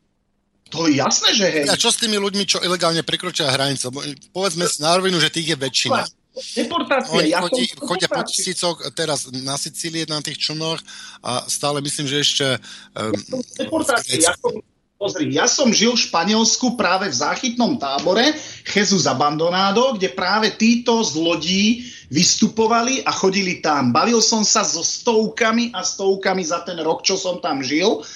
[0.70, 1.66] To je jasné, že hej.
[1.66, 3.90] A čo s tými ľuďmi, čo ilegálne prekročia hranice?
[4.30, 6.02] Povedzme si na rovinu, že tých je väčšina.
[6.30, 7.10] Deportácia.
[7.10, 10.78] Oni ja chodí, chodia po tisícoch teraz na Sicílii na tých člnoch
[11.26, 12.46] a stále myslím, že ešte...
[12.94, 13.12] Um,
[13.58, 14.14] deportácia.
[14.14, 14.62] Ja som,
[14.94, 21.02] pozri, ja som žil v Španielsku práve v záchytnom tábore Jesus Abandonado, kde práve títo
[21.02, 21.66] z lodí
[22.14, 23.90] vystupovali a chodili tam.
[23.90, 28.06] Bavil som sa so stovkami a stovkami za ten rok, čo som tam žil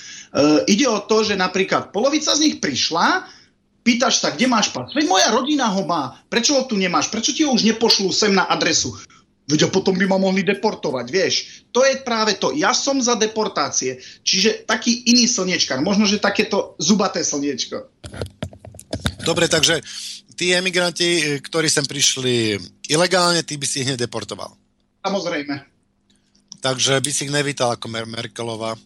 [0.66, 3.26] ide o to, že napríklad polovica z nich prišla,
[3.87, 4.89] pýtaš sa, kde máš pas?
[4.91, 7.12] Veď moja rodina ho má, prečo ho tu nemáš?
[7.12, 8.97] Prečo ti ho už nepošlú sem na adresu?
[9.45, 11.35] Veď a potom by ma mohli deportovať, vieš.
[11.68, 12.57] To je práve to.
[12.57, 14.01] Ja som za deportácie.
[14.24, 15.85] Čiže taký iný slniečkar.
[15.85, 17.93] Možno, že takéto zubaté slniečko.
[19.20, 19.85] Dobre, takže
[20.32, 22.57] tí emigranti, ktorí sem prišli
[22.89, 24.57] ilegálne, ty by si ich nedeportoval.
[25.05, 25.61] Samozrejme.
[26.64, 28.80] Takže by si ich nevítal ako Mer- Merkelová.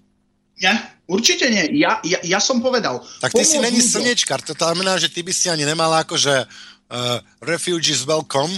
[0.59, 0.75] Nie,
[1.07, 1.79] určite nie.
[1.79, 2.99] Ja, ja, ja som povedal...
[3.23, 7.19] Tak ty si není slnečkar, to znamená, že ty by si ani nemal akože uh,
[7.39, 8.51] refugees welcome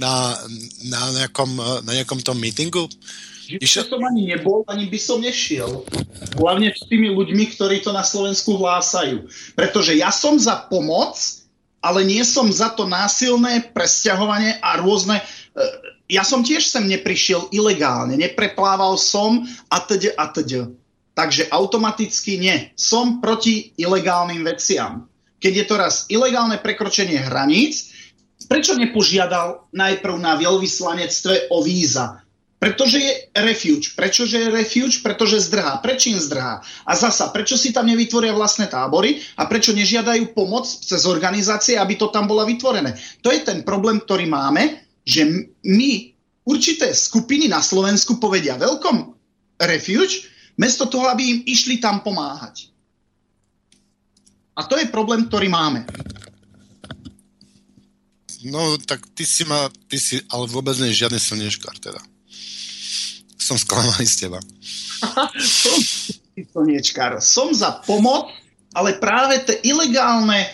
[0.00, 0.32] na,
[0.88, 1.50] na, nejakom,
[1.84, 2.88] na nejakom tom meetingu.
[3.60, 5.84] Že som ani nebol, ani by som nešiel.
[6.40, 9.28] Hlavne s tými ľuďmi, ktorí to na Slovensku hlásajú.
[9.52, 11.20] Pretože ja som za pomoc,
[11.84, 15.20] ale nie som za to násilné presťahovanie a rôzne...
[16.12, 20.68] Ja som tiež sem neprišiel ilegálne, nepreplával som a teď a teď.
[21.16, 22.68] Takže automaticky nie.
[22.76, 25.08] Som proti ilegálnym veciam.
[25.40, 27.96] Keď je to raz ilegálne prekročenie hraníc,
[28.44, 32.20] prečo nepožiadal najprv na veľvyslanectve o víza?
[32.60, 33.96] Pretože je refuge.
[33.96, 35.00] Prečože je refuge?
[35.00, 35.80] Pretože zdrhá.
[35.80, 36.60] Prečím zdrhá?
[36.86, 41.96] A zasa, prečo si tam nevytvoria vlastné tábory a prečo nežiadajú pomoc cez organizácie, aby
[41.96, 42.94] to tam bolo vytvorené?
[43.24, 45.26] To je ten problém, ktorý máme že
[45.66, 46.14] my
[46.46, 49.14] určité skupiny na Slovensku povedia welcome
[49.62, 50.26] refuge,
[50.58, 52.70] mesto toho, aby im išli tam pomáhať.
[54.52, 55.88] A to je problém, ktorý máme.
[58.42, 62.02] No, tak ty si ma, ty si, ale vôbec nie je žiadny slnečkár teda.
[63.38, 64.38] Som sklamaný z teba.
[65.62, 65.78] som
[66.36, 67.22] slnečkár.
[67.22, 68.34] Som za pomoc,
[68.74, 70.48] ale práve tie ilegálne e,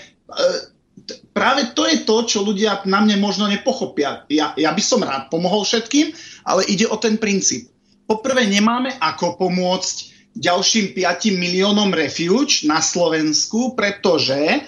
[1.33, 4.29] práve to je to, čo ľudia na mne možno nepochopia.
[4.29, 6.13] Ja, ja by som rád pomohol všetkým,
[6.45, 7.73] ale ide o ten princíp.
[8.09, 9.97] Poprvé nemáme ako pomôcť
[10.39, 14.65] ďalším 5 miliónom refuge na Slovensku, pretože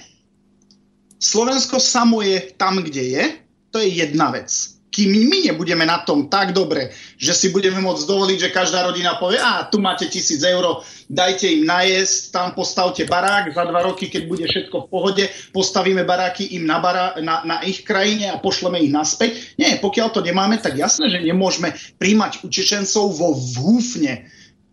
[1.20, 3.24] Slovensko samo je tam, kde je.
[3.70, 8.04] To je jedna vec kým my nebudeme na tom tak dobre, že si budeme môcť
[8.04, 13.06] dovoliť, že každá rodina povie, a tu máte tisíc eur, dajte im najesť, tam postavte
[13.06, 15.24] barák, za dva roky, keď bude všetko v pohode,
[15.54, 19.54] postavíme baráky im na, bará, na, na ich krajine a pošleme ich naspäť.
[19.56, 21.70] Nie, pokiaľ to nemáme, tak jasné, že nemôžeme
[22.02, 24.26] príjmať učečencov vo vhúfne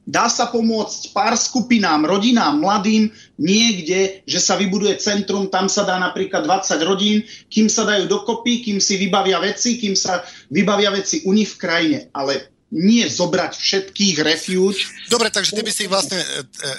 [0.07, 5.99] Dá sa pomôcť pár skupinám, rodinám, mladým niekde, že sa vybuduje centrum, tam sa dá
[5.99, 11.27] napríklad 20 rodín, kým sa dajú dokopy, kým si vybavia veci, kým sa vybavia veci
[11.27, 11.99] u nich v krajine.
[12.15, 14.87] Ale nie zobrať všetkých refuge.
[15.11, 16.71] Dobre, takže ty by si ich vlastne e, e,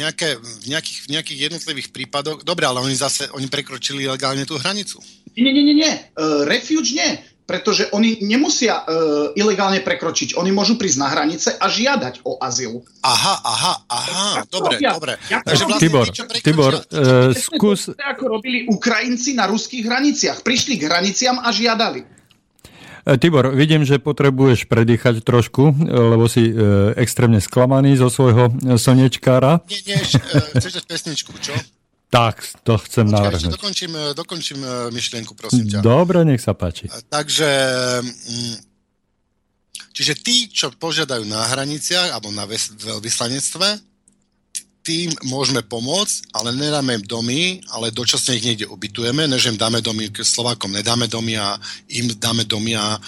[0.00, 2.44] nejaké, v, nejakých, v nejakých jednotlivých prípadoch...
[2.44, 5.00] Dobre, ale oni zase oni prekročili legálne tú hranicu.
[5.36, 5.92] Nie, nie, nie, nie.
[6.16, 10.40] Uh, refuge nie pretože oni nemusia uh, ilegálne prekročiť.
[10.40, 12.80] Oni môžu prísť na hranice a žiadať o azyl.
[13.04, 14.90] Aha, aha, aha, ja dobre, robia.
[14.96, 15.12] dobre.
[15.28, 16.06] Ja Takže vlastne Tibor,
[16.40, 17.92] Tibor uh, skús...
[17.92, 20.40] Ako robili Ukrajinci na ruských hraniciach.
[20.40, 22.14] Prišli k hraniciam a žiadali.
[23.04, 26.52] E, Tibor, vidím, že potrebuješ predýchať trošku, lebo si e,
[26.96, 28.48] extrémne sklamaný zo svojho
[28.80, 29.60] slnečkára.
[29.68, 30.00] Nie, nie,
[30.56, 31.52] chceš dať pesničku, čo?
[32.14, 33.42] Tak, to chcem Počkaj, navrhnúť.
[33.42, 35.82] Ešte dokončím, e, dokončím e, myšlienku, prosím ťa.
[35.82, 36.86] Dobre, nech sa páči.
[36.86, 37.50] E, takže,
[38.06, 38.54] mm,
[39.90, 42.46] čiže tí, čo požiadajú na hraniciach alebo na
[43.02, 43.82] vyslanectve,
[44.84, 49.80] tým môžeme pomôcť, ale nedáme im domy, ale dočasne ich niekde ubytujeme, než im dáme
[49.80, 51.56] domy, keď Slovákom nedáme domy a
[51.88, 53.00] im dáme domy a,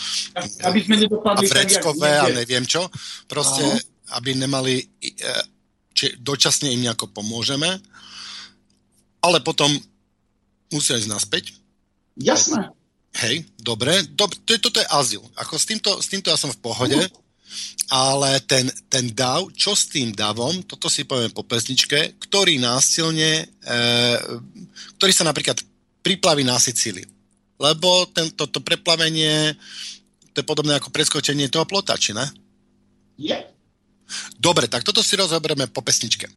[0.66, 2.88] aby sme a vreckové a neviem čo.
[3.28, 4.16] Proste, Aha.
[4.16, 4.88] aby nemali,
[5.92, 7.76] či dočasne im nejako pomôžeme,
[9.26, 9.68] ale potom
[10.70, 11.44] musia ísť naspäť.
[12.14, 12.70] Jasné.
[13.16, 15.22] Hej, dobre, dob, to, toto je azyl.
[15.40, 16.94] Ako s týmto, s týmto ja som v pohode.
[16.94, 17.26] Uh
[17.90, 23.46] ale ten, ten dav, čo s tým davom, toto si poviem po pesničke, ktorý násilne,
[23.46, 23.78] e,
[24.98, 25.62] ktorý sa napríklad
[26.02, 27.06] priplaví na Sicíliu.
[27.56, 29.54] Lebo tento, to preplavenie,
[30.34, 32.26] to je podobné ako preskočenie toho plota, či ne?
[33.16, 33.32] Je.
[33.32, 33.46] Yeah.
[34.38, 36.30] Dobre, tak toto si rozoberieme po pesničke.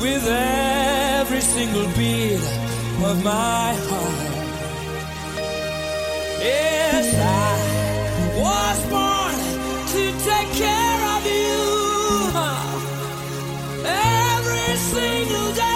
[0.00, 2.40] With every single beat
[3.04, 4.34] of my heart.
[6.40, 7.52] Yes, I
[8.44, 9.36] was born
[9.92, 11.56] to take care of you
[13.84, 15.66] every single day.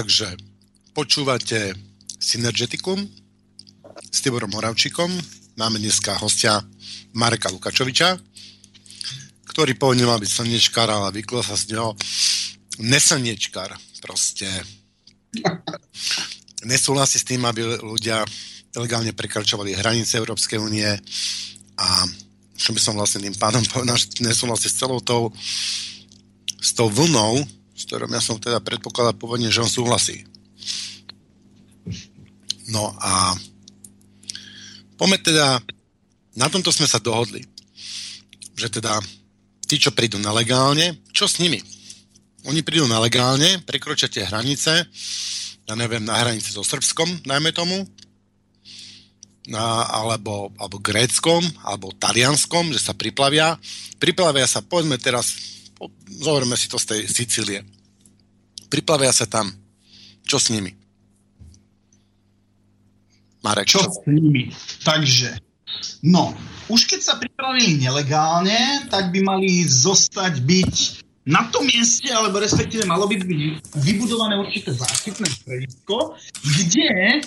[0.00, 0.32] Takže
[0.96, 1.76] počúvate
[2.16, 3.04] Synergeticum
[4.08, 5.12] s Tiborom Moravčikom.
[5.60, 6.56] Máme dneska hostia
[7.12, 8.16] Mareka Lukačoviča,
[9.44, 11.92] ktorý pôvodne mal byť slnečkár, ale vyklo sa z neho
[12.80, 13.76] neslnečkár.
[14.00, 14.48] Proste
[16.64, 18.24] nesúhlasí s tým, aby ľudia
[18.72, 20.88] ilegálne prekračovali hranice Európskej únie
[21.76, 21.88] a
[22.56, 25.28] čo by som vlastne tým pádom povedal, že nesúhlasí s celou tou
[26.56, 30.28] s tou vlnou, s ktorou ja som teda predpokladal pôvodne, že on súhlasí.
[32.68, 33.32] No a
[35.00, 35.64] poďme teda,
[36.36, 37.40] na tomto sme sa dohodli,
[38.52, 39.00] že teda
[39.64, 41.64] tí, čo prídu nelegálne, čo s nimi?
[42.44, 44.84] Oni prídu nelegálne, prekročia tie hranice,
[45.64, 47.88] ja neviem, na hranici so Srbskom, najmä tomu,
[49.48, 53.56] na, alebo, alebo Gréckom, alebo Talianskom, že sa priplavia.
[53.96, 55.32] Priplavia sa, povedzme teraz,
[56.06, 57.64] zoberme si to z tej Sicílie.
[58.68, 59.50] Priplavia sa tam.
[60.26, 60.70] Čo s nimi?
[63.40, 63.66] Marek.
[63.72, 64.52] Čo s nimi?
[64.84, 65.40] Takže,
[66.04, 66.36] no,
[66.68, 70.74] už keď sa pripravili nelegálne, tak by mali zostať byť
[71.26, 73.40] na tom mieste, alebo respektíve malo by byť
[73.80, 77.24] vybudované určité záchytné stredisko, kde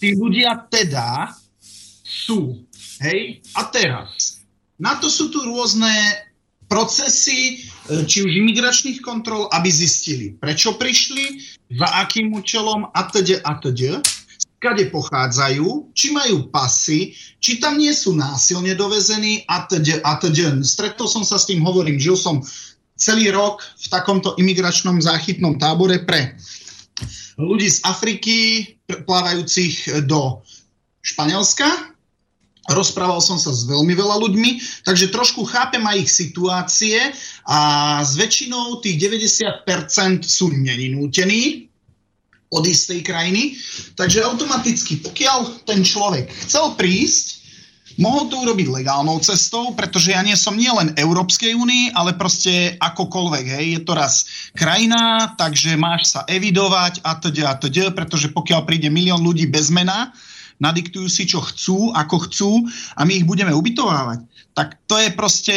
[0.00, 1.36] tí ľudia teda
[2.04, 2.64] sú.
[3.00, 3.40] Hej?
[3.56, 4.40] A teraz,
[4.76, 5.92] na to sú tu rôzne
[6.70, 11.42] procesy, e, či už imigračných kontrol, aby zistili, prečo prišli,
[11.74, 13.98] za akým účelom a teď a teď,
[14.60, 20.62] kade pochádzajú, či majú pasy, či tam nie sú násilne dovezení a teď a teď.
[20.62, 22.44] Stretol som sa s tým, hovorím, žil som
[23.00, 26.36] celý rok v takomto imigračnom záchytnom tábore pre
[27.40, 28.38] ľudí z Afriky
[29.08, 30.44] plávajúcich do
[31.00, 31.96] Španielska
[32.70, 34.50] Rozprával som sa s veľmi veľa ľuďmi,
[34.86, 36.96] takže trošku chápem aj ich situácie
[37.44, 37.58] a
[38.06, 39.66] s väčšinou tých 90%
[40.22, 41.70] sú neninútení
[42.50, 43.58] od istej krajiny.
[43.94, 47.40] Takže automaticky, pokiaľ ten človek chcel prísť,
[47.98, 53.44] mohol to urobiť legálnou cestou, pretože ja nie som nielen Európskej únii, ale proste akokoľvek.
[53.60, 53.66] Hej.
[53.76, 54.26] Je to raz
[54.56, 59.68] krajina, takže máš sa evidovať a teda, a teda, pretože pokiaľ príde milión ľudí bez
[59.68, 60.10] mena,
[60.60, 62.50] nadiktujú si, čo chcú, ako chcú
[62.94, 64.28] a my ich budeme ubytovávať.
[64.52, 65.56] Tak to je proste,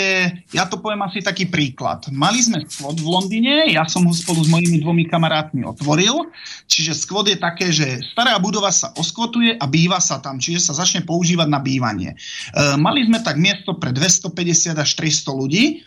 [0.55, 2.07] ja to poviem asi taký príklad.
[2.13, 6.31] Mali sme skvot v Londýne, ja som ho spolu s mojimi dvomi kamarátmi otvoril,
[6.71, 10.73] čiže skvot je také, že stará budova sa oskvotuje a býva sa tam, čiže sa
[10.77, 12.15] začne používať na bývanie.
[12.15, 12.17] E,
[12.79, 15.83] mali sme tak miesto pre 250 až 300 ľudí,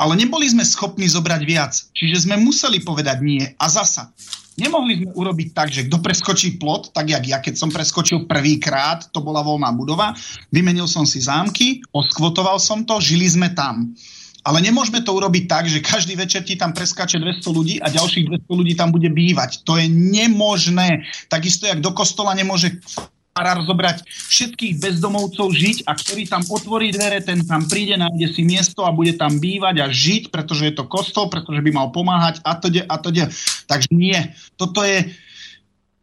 [0.00, 1.76] ale neboli sme schopní zobrať viac.
[1.92, 3.44] Čiže sme museli povedať nie.
[3.60, 4.16] A zasa,
[4.60, 9.08] Nemohli sme urobiť tak, že kto preskočí plot, tak jak ja, keď som preskočil prvýkrát,
[9.08, 10.12] to bola voľná budova,
[10.52, 13.96] vymenil som si zámky, oskvotoval som to, žili sme tam.
[14.40, 18.48] Ale nemôžeme to urobiť tak, že každý večer ti tam preskače 200 ľudí a ďalších
[18.48, 19.64] 200 ľudí tam bude bývať.
[19.68, 21.04] To je nemožné.
[21.28, 22.80] Takisto, jak do kostola nemôže
[23.40, 28.44] farár zobrať všetkých bezdomovcov žiť a ktorý tam otvorí dvere, ten tam príde, nájde si
[28.44, 32.44] miesto a bude tam bývať a žiť, pretože je to kostol, pretože by mal pomáhať
[32.44, 33.08] a to a to
[33.64, 34.20] Takže nie.
[34.60, 35.08] Toto je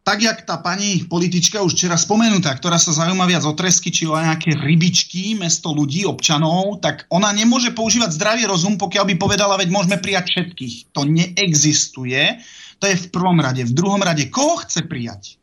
[0.02, 4.10] tak, jak tá pani politička už včera spomenutá, ktorá sa zaujíma viac o tresky či
[4.10, 9.60] o nejaké rybičky, mesto ľudí, občanov, tak ona nemôže používať zdravý rozum, pokiaľ by povedala,
[9.62, 10.96] veď môžeme prijať všetkých.
[10.96, 12.40] To neexistuje.
[12.82, 13.62] To je v prvom rade.
[13.68, 15.37] V druhom rade, koho chce prijať?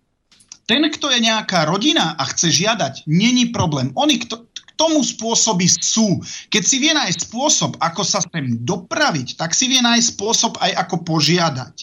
[0.65, 3.93] Ten, kto je nejaká rodina a chce žiadať, není problém.
[4.01, 6.25] Oni kto, k tomu spôsoby sú.
[6.49, 10.73] Keď si vie nájsť spôsob, ako sa sem dopraviť, tak si vie nájsť spôsob aj
[10.89, 11.75] ako požiadať.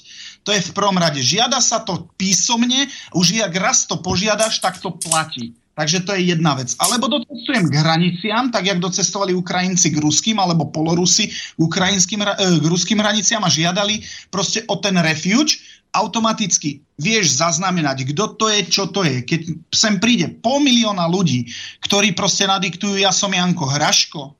[0.41, 1.21] To je v prvom rade.
[1.21, 5.53] Žiada sa to písomne, už jak raz to požiadaš, tak to platí.
[5.71, 6.75] Takže to je jedna vec.
[6.83, 12.65] Alebo docestujem k hraniciam, tak jak docestovali Ukrajinci k ruským alebo polorusi ukrajinským, e, k
[12.67, 18.87] ruským hraniciam a žiadali proste o ten refuge automaticky vieš zaznamenať, kto to je, čo
[18.87, 19.25] to je.
[19.27, 19.41] Keď
[19.73, 21.49] sem príde pol milióna ľudí,
[21.83, 24.37] ktorí proste nadiktujú, ja som Janko Hraško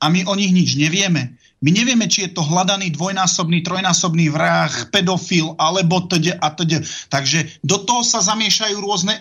[0.00, 1.36] a my o nich nič nevieme.
[1.64, 6.36] My nevieme, či je to hľadaný dvojnásobný, trojnásobný vrah, pedofil alebo td.
[6.36, 6.84] a td.
[7.08, 9.20] Takže do toho sa zamiešajú rôzne e,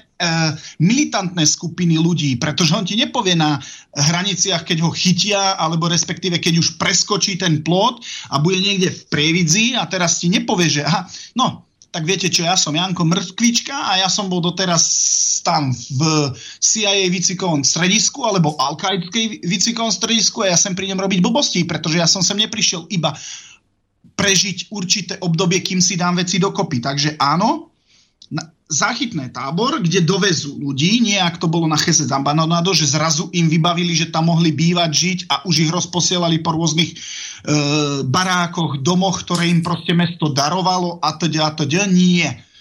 [0.84, 3.64] militantné skupiny ľudí, pretože on ti nepovie na
[3.96, 9.02] hraniciach, keď ho chytia, alebo respektíve keď už preskočí ten plot a bude niekde v
[9.08, 11.08] prievidzi a teraz ti nepovie, že aha,
[11.40, 11.63] no,
[11.94, 14.82] tak viete čo, ja som Janko Mrkvička a ja som bol doteraz
[15.46, 18.74] tam v CIA výcvikovom stredisku alebo al
[19.46, 23.14] výcvikovom stredisku a ja sem prídem robiť blbosti, pretože ja som sem neprišiel iba
[24.18, 26.82] prežiť určité obdobie, kým si dám veci dokopy.
[26.82, 27.73] Takže áno,
[28.74, 33.46] záchytné tábor, kde dovezú ľudí, nie ak to bolo na Chese Zambanonado, že zrazu im
[33.46, 36.98] vybavili, že tam mohli bývať, žiť a už ich rozposielali po rôznych e,
[38.08, 41.86] barákoch, domoch, ktoré im proste mesto darovalo a teda a teda.
[41.86, 42.53] Nie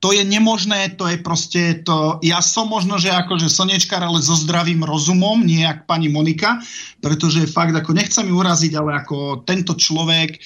[0.00, 4.32] to je nemožné, to je proste to, ja som možno, že akože slnečkár, ale so
[4.32, 6.56] zdravým rozumom, nie jak pani Monika,
[7.04, 10.40] pretože fakt ako nechcem ju uraziť, ale ako tento človek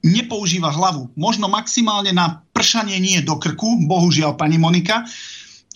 [0.00, 1.12] nepoužíva hlavu.
[1.20, 5.04] Možno maximálne na pršanie nie do krku, bohužiaľ pani Monika,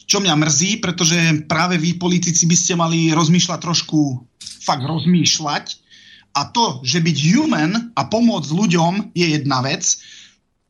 [0.09, 4.25] čo mňa mrzí, pretože práve vy politici by ste mali rozmýšľať trošku,
[4.65, 5.85] fakt rozmýšľať
[6.33, 9.85] a to, že byť human a pomôcť ľuďom je jedna vec,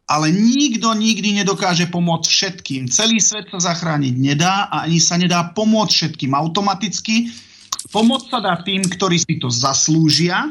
[0.08, 2.82] ale nikto nikdy nedokáže pomôcť všetkým.
[2.88, 7.28] Celý svet sa zachrániť nedá a ani sa nedá pomôcť všetkým automaticky.
[7.92, 10.48] Pomoc sa dá tým, ktorí si to zaslúžia,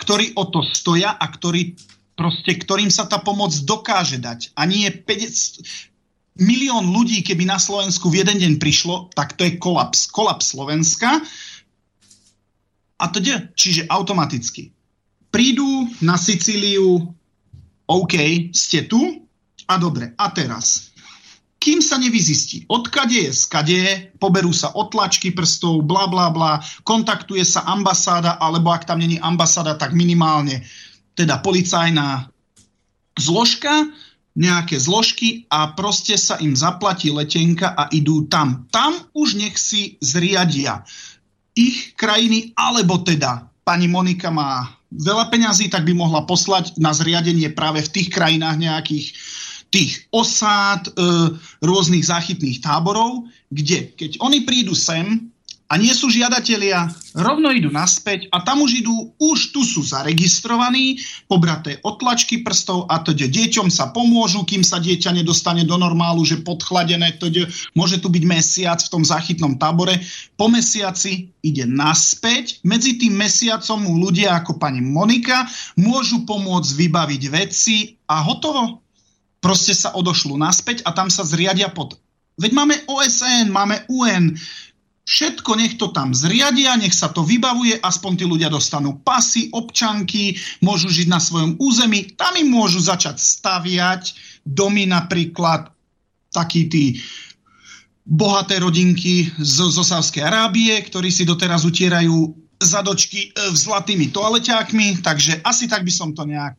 [0.00, 1.76] ktorí o to stoja a ktorí,
[2.16, 4.56] proste, ktorým sa tá pomoc dokáže dať.
[4.56, 5.60] A nie 50,
[6.40, 10.08] milión ľudí, keby na Slovensku v jeden deň prišlo, tak to je kolaps.
[10.08, 11.20] Kolaps Slovenska.
[12.96, 14.72] A to de, čiže automaticky.
[15.28, 17.12] Prídu na Sicíliu
[17.86, 18.14] OK,
[18.50, 19.26] ste tu
[19.66, 20.90] a dobre, a teraz.
[21.56, 27.66] Kým sa nevyzistí, odkade je, skade poberú sa otlačky prstov, bla bla bla, kontaktuje sa
[27.66, 30.62] ambasáda, alebo ak tam není ambasáda, tak minimálne
[31.18, 32.30] teda policajná
[33.18, 33.90] zložka,
[34.36, 38.68] nejaké zložky a proste sa im zaplatí letenka a idú tam.
[38.68, 40.84] Tam už nech si zriadia
[41.56, 47.50] ich krajiny, alebo teda pani Monika má veľa peňazí, tak by mohla poslať na zriadenie
[47.50, 49.06] práve v tých krajinách nejakých
[49.74, 50.90] tých osád, e,
[51.58, 55.26] rôznych záchytných táborov, kde keď oni prídu sem,
[55.66, 56.86] a nie sú žiadatelia,
[57.18, 63.02] rovno idú naspäť a tam už idú, už tu sú zaregistrovaní, pobraté otlačky prstov a
[63.02, 68.06] teda deťom sa pomôžu, kým sa dieťa nedostane do normálu, že podchladené, teda môže tu
[68.06, 69.98] byť mesiac v tom záchytnom tábore.
[70.38, 77.22] Po mesiaci ide naspäť, medzi tým mesiacom mu ľudia ako pani Monika môžu pomôcť vybaviť
[77.26, 78.86] veci a hotovo.
[79.42, 81.98] Proste sa odošľú naspäť a tam sa zriadia pod
[82.36, 84.36] Veď máme OSN, máme UN,
[85.06, 90.34] Všetko nech to tam zriadia, nech sa to vybavuje, aspoň tí ľudia dostanú pasy, občanky,
[90.58, 95.70] môžu žiť na svojom území, tam im môžu začať staviať domy napríklad
[96.34, 96.84] takí tí
[98.02, 105.38] bohaté rodinky z, z Osávskej Arábie, ktorí si doteraz utierajú zadočky e, zlatými toaleťákmi, takže
[105.46, 106.58] asi tak by som to nejak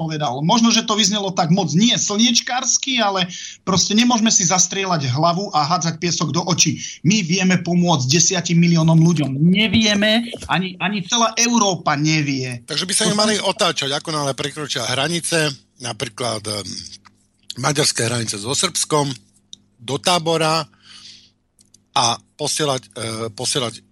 [0.00, 0.40] povedal.
[0.40, 3.28] Možno, že to vyznelo tak moc nie slniečkársky, ale
[3.68, 6.80] proste nemôžeme si zastrieľať hlavu a hádzať piesok do očí.
[7.04, 9.36] My vieme pomôcť desiatim miliónom ľuďom.
[9.36, 12.64] Nevieme, ani, ani celá Európa nevie.
[12.64, 15.52] Takže by sa nemali otáčať, ako náhle prekročia hranice,
[15.84, 16.40] napríklad
[17.60, 19.12] maďarské hranice so Srbskom,
[19.80, 20.64] do tábora
[21.96, 22.04] a
[22.38, 23.89] posielať, uh, posielať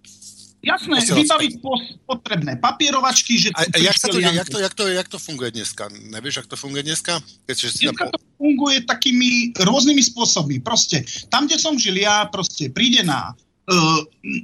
[0.59, 1.63] Jasné, vybaviť
[2.03, 3.47] potrebné papierovačky, že...
[3.55, 5.87] A, a jak, sa to, jak, to, jak, to, jak to funguje dneska?
[5.87, 7.23] Nevieš, jak to funguje dneska?
[7.47, 10.59] Keď si dneska to funguje takými rôznymi spôsobmi.
[10.59, 13.73] Proste, tam, kde som žil ja, proste príde na e,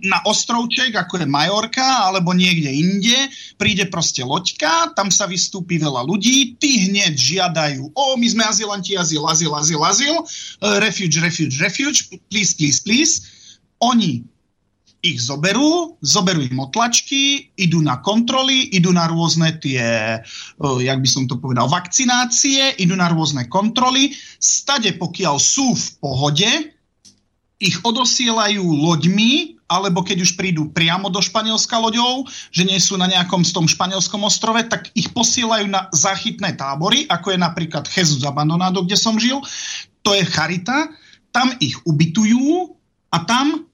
[0.07, 3.27] na ostrovček, ako je Majorka, alebo niekde inde,
[3.59, 8.95] príde proste loďka, tam sa vystúpi veľa ľudí, tí hneď žiadajú, o, my sme azylanti,
[8.95, 13.13] azyl, azyl, azyl, azyl, uh, refuge, refuge, refuge, please, please, please.
[13.83, 14.23] Oni
[15.05, 20.17] ich zoberú, zoberú im otlačky, idú na kontroly, idú na rôzne tie,
[20.57, 24.17] jak by som to povedal, vakcinácie, idú na rôzne kontroly.
[24.41, 26.49] Stade, pokiaľ sú v pohode,
[27.61, 33.05] ich odosielajú loďmi, alebo keď už prídu priamo do Španielska loďou, že nie sú na
[33.05, 38.25] nejakom z tom španielskom ostrove, tak ich posielajú na záchytné tábory, ako je napríklad Jesus
[38.25, 39.41] Abandonado, kde som žil.
[40.05, 40.89] To je Charita.
[41.29, 42.77] Tam ich ubytujú
[43.09, 43.65] a tam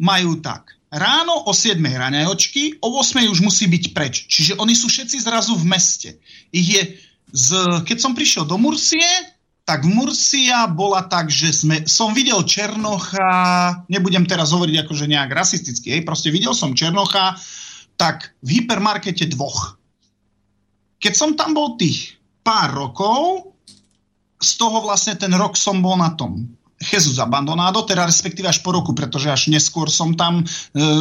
[0.00, 4.26] majú tak ráno o 7 raňajočky, o 8 už musí byť preč.
[4.26, 6.18] Čiže oni sú všetci zrazu v meste.
[6.50, 6.82] Ich je
[7.30, 7.48] z,
[7.86, 9.06] keď som prišiel do Mursie,
[9.62, 15.94] tak Mursia bola tak, že sme, som videl Černocha, nebudem teraz hovoriť akože nejak rasisticky,
[15.94, 17.38] hej, proste videl som Černocha,
[17.94, 19.78] tak v hypermarkete dvoch.
[20.98, 23.54] Keď som tam bol tých pár rokov,
[24.40, 26.50] z toho vlastne ten rok som bol na tom
[26.80, 30.44] Jesus Abandonado, teda respektíve až po roku, pretože až neskôr som tam e,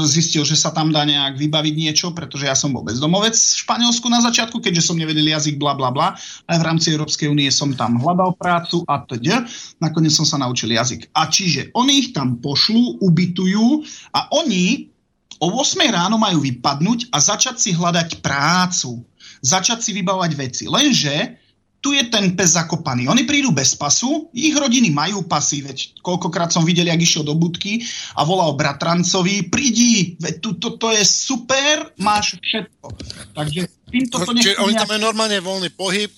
[0.04, 4.12] zistil, že sa tam dá nejak vybaviť niečo, pretože ja som bol bezdomovec v Španielsku
[4.12, 6.20] na začiatku, keďže som nevedel jazyk, bla bla bla.
[6.52, 9.48] Aj v rámci Európskej únie som tam hľadal prácu a teda.
[9.80, 11.16] Nakoniec som sa naučil jazyk.
[11.16, 13.80] A čiže oni ich tam pošlú, ubytujú
[14.20, 14.92] a oni
[15.40, 19.00] o 8 ráno majú vypadnúť a začať si hľadať prácu.
[19.40, 20.68] Začať si vybavať veci.
[20.68, 21.40] Lenže
[21.80, 23.08] tu je ten pes zakopaný.
[23.08, 27.36] Oni prídu bez pasu, ich rodiny majú pasy, veď koľkokrát som videl, jak išiel do
[27.36, 27.80] budky
[28.20, 32.88] a volal bratrancovi, prídi, veď tu, to, to je super, máš všetko.
[33.32, 36.12] Takže týmto to Čiže oni tam majú normálne voľný pohyb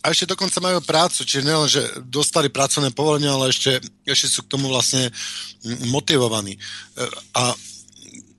[0.00, 4.40] a ešte dokonca majú prácu, čiže nielen, že dostali pracovné povolenie, ale ešte, ešte sú
[4.48, 5.12] k tomu vlastne
[5.92, 6.56] motivovaní.
[6.56, 6.60] E,
[7.36, 7.52] A,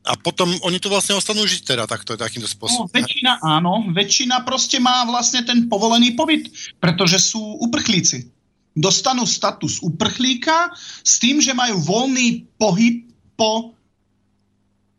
[0.01, 2.85] a potom oni tu vlastne ostanú žiť teda takto, takýmto No, spôsobom.
[2.89, 6.49] väčšina áno, väčšina proste má vlastne ten povolený pobyt,
[6.81, 8.25] pretože sú uprchlíci.
[8.73, 10.73] Dostanú status uprchlíka
[11.03, 13.05] s tým, že majú voľný pohyb
[13.35, 13.75] po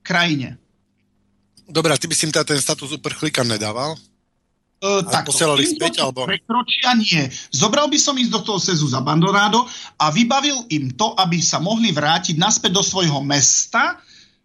[0.02, 0.58] krajine.
[1.66, 3.96] Dobre, ty by si im teda ten status uprchlíka nedával?
[4.82, 7.22] Uh, A posielali späť, alebo- Prekročia nie.
[7.50, 9.62] Zobral by som ísť do toho Sezu za Bandonado
[9.94, 14.02] a vybavil im to, aby sa mohli vrátiť naspäť do svojho mesta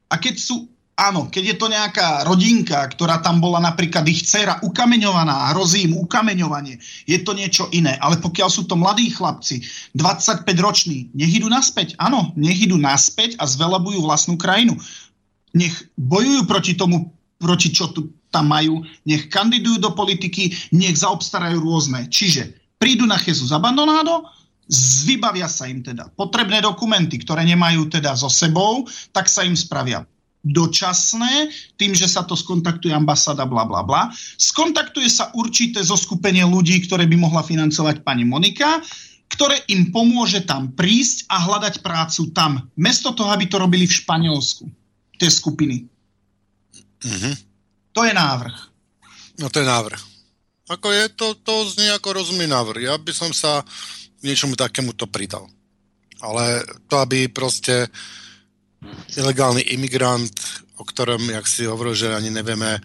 [0.07, 4.63] a keď sú, áno, keď je to nejaká rodinka, ktorá tam bola napríklad ich dcera
[4.63, 7.99] ukameňovaná hrozí im ukameňovanie, je to niečo iné.
[7.99, 9.61] Ale pokiaľ sú to mladí chlapci,
[9.99, 11.99] 25 roční, nech idú naspäť.
[11.99, 14.79] Áno, nech idú naspäť a zvelebujú vlastnú krajinu.
[15.51, 21.63] Nech bojujú proti tomu, proti čo tu tam majú, nech kandidujú do politiky, nech zaobstarajú
[21.63, 22.07] rôzne.
[22.11, 24.27] Čiže prídu na Jesus Abandonado,
[25.07, 28.83] vybavia sa im teda potrebné dokumenty, ktoré nemajú teda so sebou,
[29.15, 30.03] tak sa im spravia
[30.47, 34.07] dočasné, tým, že sa to skontaktuje ambasáda, bla bla bla.
[34.39, 38.79] Skontaktuje sa určité zoskupenie ľudí, ktoré by mohla financovať pani Monika,
[39.27, 42.63] ktoré im pomôže tam prísť a hľadať prácu tam.
[42.79, 44.63] Mesto toho, aby to robili v Španielsku.
[45.19, 45.83] Tie skupiny.
[47.03, 47.31] Mhm.
[47.91, 48.57] To je návrh.
[49.41, 50.01] No to je návrh.
[50.67, 52.91] Ako je to, to znie ako rozumný návrh.
[52.91, 53.63] Ja by som sa
[54.23, 55.49] niečomu takému to pridal.
[56.17, 57.87] Ale to, aby proste
[59.17, 60.33] ilegálny imigrant,
[60.77, 62.77] o ktorom, jak si hovoril, že ani nevieme,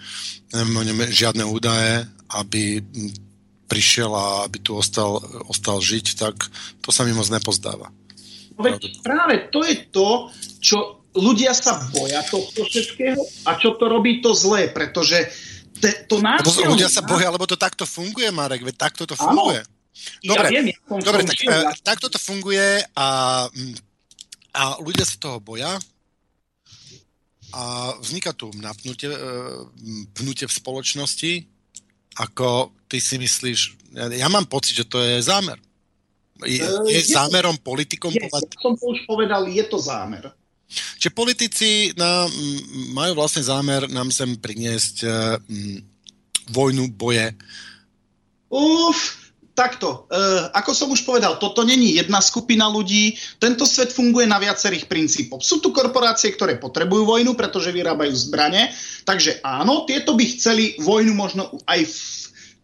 [0.53, 2.81] nevieme o ňom žiadne údaje, aby
[3.69, 6.37] prišiel a aby tu ostal, ostal žiť, tak
[6.85, 7.89] to sa mi moc nepozdáva.
[8.57, 10.09] No veď práve to je to,
[10.61, 10.77] čo
[11.17, 15.17] ľudia sa boja tohto všetkého a čo to robí to zlé, pretože
[15.81, 16.69] te, to násilie...
[16.69, 19.57] ľudia sa boja, lebo to takto funguje, Marek, veď takto to Áno.
[20.21, 23.09] Dobre, ja viem, ja som Dobre, som tak žil, e, ja- takto to funguje a,
[23.49, 23.75] mm,
[24.53, 25.77] a ľudia sa toho boja
[27.53, 27.63] a
[27.99, 29.13] vzniká tu napnutie,
[30.13, 31.33] pnutie v spoločnosti,
[32.15, 33.61] ako ty si myslíš,
[33.93, 35.61] ja, ja mám pocit, že to je zámer.
[36.43, 39.65] Je, E, je je to- zámerom politikom Je, povedať, ja som to už povedal, je
[39.65, 40.33] to zámer.
[40.99, 42.61] že politici nám, mm,
[42.91, 45.05] majú vlastne zámer nám sem priniesť
[45.39, 45.79] mm,
[46.49, 47.37] vojnu, boje.
[48.49, 49.22] Uf,
[49.53, 50.19] takto, e,
[50.57, 55.45] ako som už povedal, toto není jedna skupina ľudí, tento svet funguje na viacerých princípoch.
[55.45, 58.73] Sú tu korporácie, ktoré potrebujú vojnu, pretože vyrábajú zbrane,
[59.05, 61.85] takže áno, tieto by chceli vojnu možno aj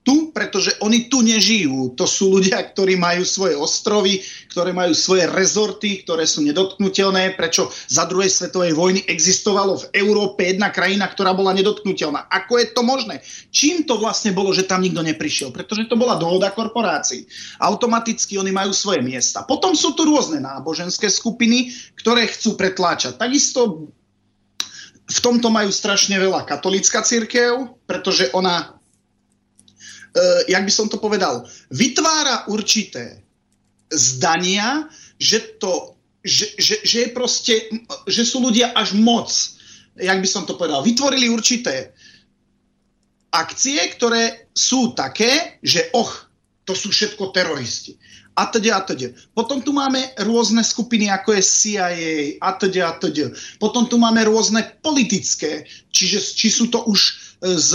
[0.09, 1.93] tu, pretože oni tu nežijú.
[2.01, 7.69] To sú ľudia, ktorí majú svoje ostrovy, ktoré majú svoje rezorty, ktoré sú nedotknutelné, prečo
[7.93, 12.25] za druhej svetovej vojny existovalo v Európe jedna krajina, ktorá bola nedotknutelná.
[12.33, 13.21] Ako je to možné?
[13.53, 15.53] Čím to vlastne bolo, že tam nikto neprišiel?
[15.53, 17.29] Pretože to bola dohoda korporácií.
[17.61, 19.45] Automaticky oni majú svoje miesta.
[19.45, 21.69] Potom sú tu rôzne náboženské skupiny,
[22.01, 23.21] ktoré chcú pretláčať.
[23.21, 23.93] Takisto
[25.09, 28.78] v tomto majú strašne veľa katolická církev, pretože ona,
[30.49, 33.23] jak by som to povedal, vytvára určité
[33.93, 34.89] zdania,
[35.21, 37.55] že to, že, že, že je proste,
[38.07, 39.31] že sú ľudia až moc,
[39.97, 41.93] jak by som to povedal, vytvorili určité
[43.33, 46.29] akcie, ktoré sú také, že och,
[46.65, 47.97] to sú všetko teroristi.
[48.39, 49.11] A teda, a teda.
[49.35, 51.89] Potom tu máme rôzne skupiny, ako je CIA,
[52.39, 53.35] a teda, a teda.
[53.59, 57.13] Potom tu máme rôzne politické, čiže či sú to už e,
[57.59, 57.71] z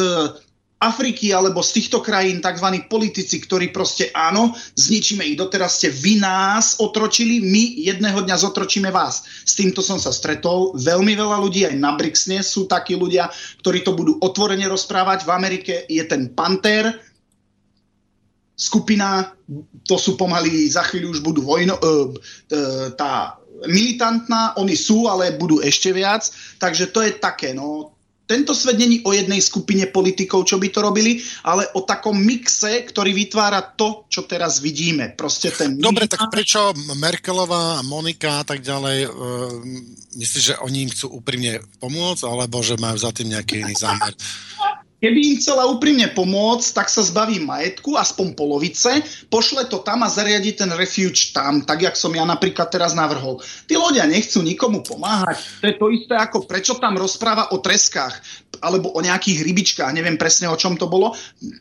[0.84, 2.68] Afriky alebo z týchto krajín tzv.
[2.92, 5.40] politici, ktorí proste áno, zničíme ich.
[5.40, 9.24] Doteraz ste vy nás otročili, my jedného dňa zotročíme vás.
[9.48, 10.76] S týmto som sa stretol.
[10.76, 13.32] Veľmi veľa ľudí aj na Brixne sú takí ľudia,
[13.64, 15.24] ktorí to budú otvorene rozprávať.
[15.24, 16.92] V Amerike je ten Panther,
[18.54, 19.34] skupina,
[19.88, 22.14] to sú pomaly, za chvíľu už budú vojno, uh,
[22.94, 26.28] tá militantná, oni sú, ale budú ešte viac,
[26.60, 30.80] takže to je také, no, tento svet není o jednej skupine politikov, čo by to
[30.80, 35.12] robili, ale o takom mixe, ktorý vytvára to, čo teraz vidíme.
[35.12, 35.76] Proste ten...
[35.76, 39.12] Dobre, tak prečo Merkelová, Monika a tak ďalej, uh,
[40.16, 44.16] myslíš, že oni im chcú úprimne pomôcť, alebo že majú za tým nejaký iný zámer?
[45.04, 50.08] Keby im chcela úprimne pomôcť, tak sa zbaví majetku, aspoň polovice, pošle to tam a
[50.08, 53.44] zariadi ten refuge tam, tak jak som ja napríklad teraz navrhol.
[53.68, 55.44] Tí ľudia nechcú nikomu pomáhať.
[55.60, 58.16] To je to isté ako prečo tam rozpráva o treskách
[58.64, 61.12] alebo o nejakých rybičkách, neviem presne o čom to bolo,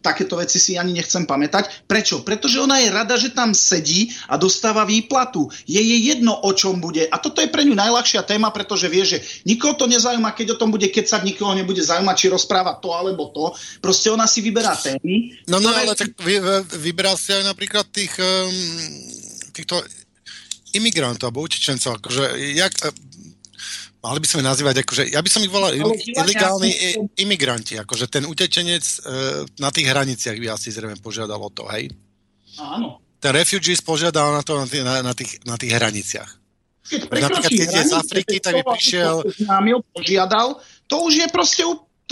[0.07, 1.91] takéto veci si ani nechcem pamätať.
[1.91, 2.23] Prečo?
[2.23, 5.51] Pretože ona je rada, že tam sedí a dostáva výplatu.
[5.67, 7.11] Je jej jedno, o čom bude.
[7.11, 10.61] A toto je pre ňu najľahšia téma, pretože vie, že nikoho to nezaujíma, keď o
[10.63, 13.51] tom bude kecať, nikoho nebude zaujímať, či rozpráva to alebo to.
[13.81, 15.41] Proste ona si vyberá témy.
[15.49, 18.53] No, no ktoré- ale tak vy, vy- vyberal si aj napríklad tých, um,
[19.51, 19.81] týchto
[20.73, 22.23] imigrantov alebo utečencov, akože
[22.55, 22.93] jak, eh,
[24.01, 28.09] mali by sme nazývať, akože, ja by som ich volal il- ilegálni i- imigranti, akože
[28.09, 29.01] ten utečenec eh,
[29.59, 31.93] na tých hraniciach by asi zrejme požiadal o to, hej?
[32.57, 33.01] Áno.
[33.17, 36.31] Ten refugees požiadal na to na, tých- na, na, tých, na tých hraniciach.
[36.83, 39.23] Keď Napríklad, keď je z Afriky, tak by prišiel-
[39.95, 40.49] požiadal,
[40.91, 41.63] to už je proste,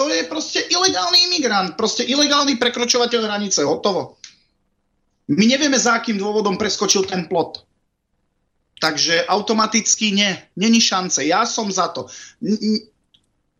[0.01, 4.17] to je proste ilegálny imigrant, proste ilegálny prekročovateľ hranice, hotovo.
[5.29, 7.69] My nevieme, za akým dôvodom preskočil ten plot.
[8.81, 11.21] Takže automaticky nie, není šance.
[11.29, 12.09] Ja som za to.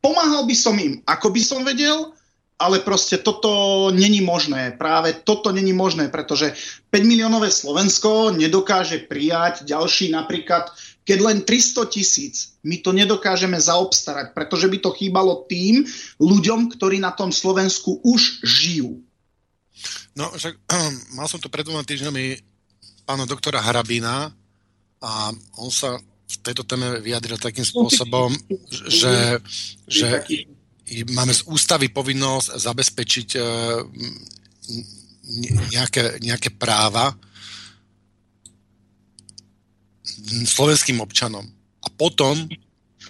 [0.01, 2.17] Pomáhal by som im, ako by som vedel,
[2.57, 4.73] ale proste toto není možné.
[4.81, 6.57] Práve toto není možné, pretože
[6.89, 10.73] 5 miliónové Slovensko nedokáže prijať ďalší napríklad,
[11.05, 12.55] keď len 300 tisíc.
[12.63, 15.83] My to nedokážeme zaobstarať, pretože by to chýbalo tým
[16.21, 19.01] ľuďom, ktorí na tom Slovensku už žijú.
[20.15, 20.61] No, však
[21.17, 22.39] mal som tu pred dvoma týždňami
[23.09, 24.31] pána doktora Harabína
[25.01, 25.13] a
[25.59, 25.99] on sa
[26.31, 28.31] v tejto téme vyjadril takým spôsobom,
[28.71, 29.43] že,
[29.91, 30.23] že
[31.11, 33.43] máme z ústavy povinnosť zabezpečiť eh,
[35.75, 37.11] nejaké, nejaké práva
[40.47, 41.47] slovenským občanom.
[41.81, 42.37] A potom,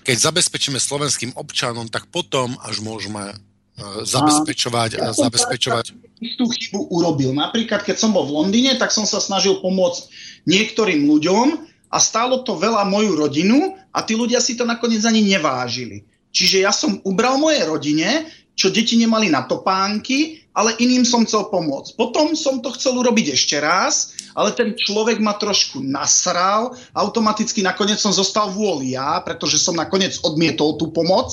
[0.06, 6.92] keď zabezpečíme slovenským občanom, tak potom až môžeme eh, zabezpečovať, Ja som zabezpečovať istú chybu
[6.92, 7.32] urobil.
[7.32, 10.12] Napríklad, keď som bol v Londýne, tak som sa snažil pomôcť
[10.44, 11.46] niektorým ľuďom
[11.90, 16.04] a stálo to veľa moju rodinu a tí ľudia si to nakoniec ani nevážili.
[16.30, 21.48] Čiže ja som ubral mojej rodine, čo deti nemali na topánky, ale iným som chcel
[21.48, 21.96] pomôcť.
[21.96, 28.00] Potom som to chcel urobiť ešte raz, ale ten človek ma trošku nasral, automaticky nakoniec
[28.00, 31.28] som zostal vôli ja, pretože som nakoniec odmietol tú pomoc.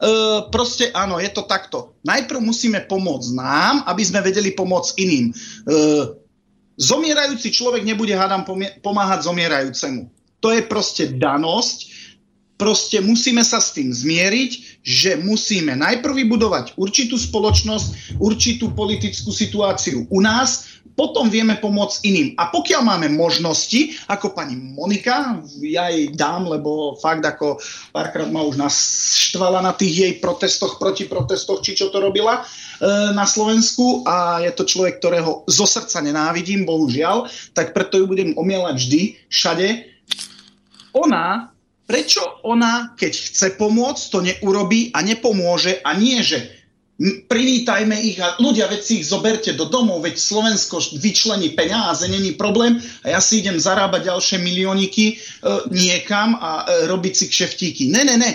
[0.00, 1.92] Uh, proste áno, je to takto.
[2.08, 5.26] Najprv musíme pomôcť nám, aby sme vedeli pomôcť iným.
[5.68, 6.16] Uh,
[6.80, 8.48] zomierajúci človek nebude, hádam,
[8.80, 10.08] pomáhať zomierajúcemu.
[10.40, 12.08] To je proste danosť.
[12.58, 20.10] Proste musíme sa s tým zmieriť, že musíme najprv vybudovať určitú spoločnosť, určitú politickú situáciu
[20.10, 22.28] u nás, potom vieme pomôcť iným.
[22.34, 27.62] A pokiaľ máme možnosti, ako pani Monika, ja jej dám, lebo fakt ako
[27.94, 33.14] párkrát ma už naštvala na tých jej protestoch, proti protestoch, či čo to robila e,
[33.14, 38.34] na Slovensku a je to človek, ktorého zo srdca nenávidím, bohužiaľ, tak preto ju budem
[38.34, 39.00] omielať vždy,
[39.30, 39.68] všade.
[40.98, 41.54] Ona,
[41.86, 46.57] prečo ona, keď chce pomôcť, to neurobí a nepomôže a nie, že
[46.98, 52.34] privítajme ich a ľudia, veď si ich zoberte do domov, veď Slovensko vyčlení peniaze, není
[52.34, 55.14] problém a ja si idem zarábať ďalšie milióniky e,
[55.70, 57.82] niekam a e, robiť si kšeftíky.
[57.94, 58.30] Ne, ne, ne.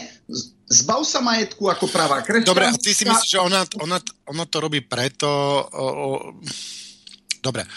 [0.71, 2.49] Zbav sa majetku ako pravá kresťanská.
[2.49, 3.99] Dobre, a ty si myslíš, že ona, ona,
[4.31, 5.27] ona to robí preto...
[5.67, 6.07] O, o,
[7.43, 7.67] dobre,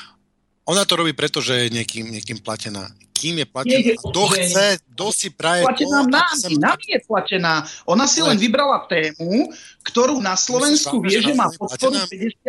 [0.66, 2.90] ona to robí preto, že je niekým, niekým platená.
[3.16, 3.80] Kým je platená?
[3.80, 5.64] Nie, Kto chce, kto si praje...
[5.64, 7.54] platená to, nám, sa- nám je platená.
[7.88, 9.48] Ona si len vybrala tému,
[9.86, 12.44] ktorú na Slovensku vie, že má podporu 50%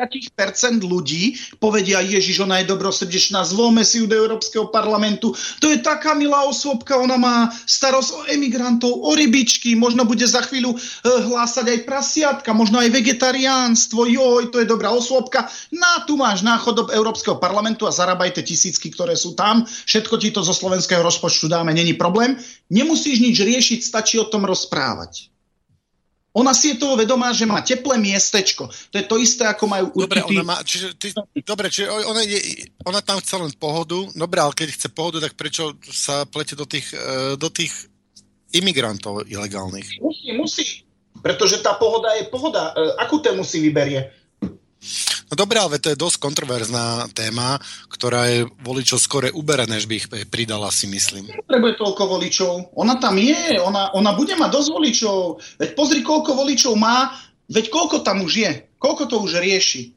[0.84, 5.31] ľudí, povedia, Ježiš, ona je dobrosrdečná, zvolme si ju do Európskeho parlamentu.
[5.64, 10.41] To je taká milá osôbka, ona má starosť o emigrantov, o rybičky, možno bude za
[10.44, 15.45] chvíľu e, hlásať aj prasiatka, možno aj vegetariánstvo, joj, to je dobrá osôbka.
[15.72, 19.67] Na, tu máš náchod do Európskeho parlamentu a zarábajte tisícky, ktoré sú tam.
[19.67, 22.39] Všetko ti to zo slovenského rozpočtu dáme, není problém.
[22.71, 25.27] Nemusíš nič riešiť, stačí o tom rozprávať.
[26.31, 28.69] Ona si je toho vedomá, že má teplé miestečko.
[28.71, 30.38] To je to isté, ako majú Dobre, určití...
[30.38, 31.09] ona má, čiže ty,
[31.41, 32.39] dobre, čiže ona, je,
[32.85, 36.69] ona tam chce len pohodu, dobre, ale keď chce pohodu, tak prečo sa plete do
[36.69, 37.73] tých, eh, do tých
[38.53, 39.99] imigrantov ilegálnych?
[39.99, 40.63] Musí, musí.
[41.25, 42.77] Pretože tá pohoda je pohoda.
[42.77, 44.13] E, akú tému si vyberie?
[45.28, 47.60] No dobré, ale to je dosť kontroverzná téma,
[47.91, 51.28] ktorá je voličov skore ubere, než by ich pridala, si myslím.
[51.28, 52.52] Potrebuje toľko voličov.
[52.80, 55.18] Ona tam je, ona, ona bude mať dosť voličov.
[55.60, 57.12] Veď pozri, koľko voličov má,
[57.52, 59.91] veď koľko tam už je, koľko to už rieši.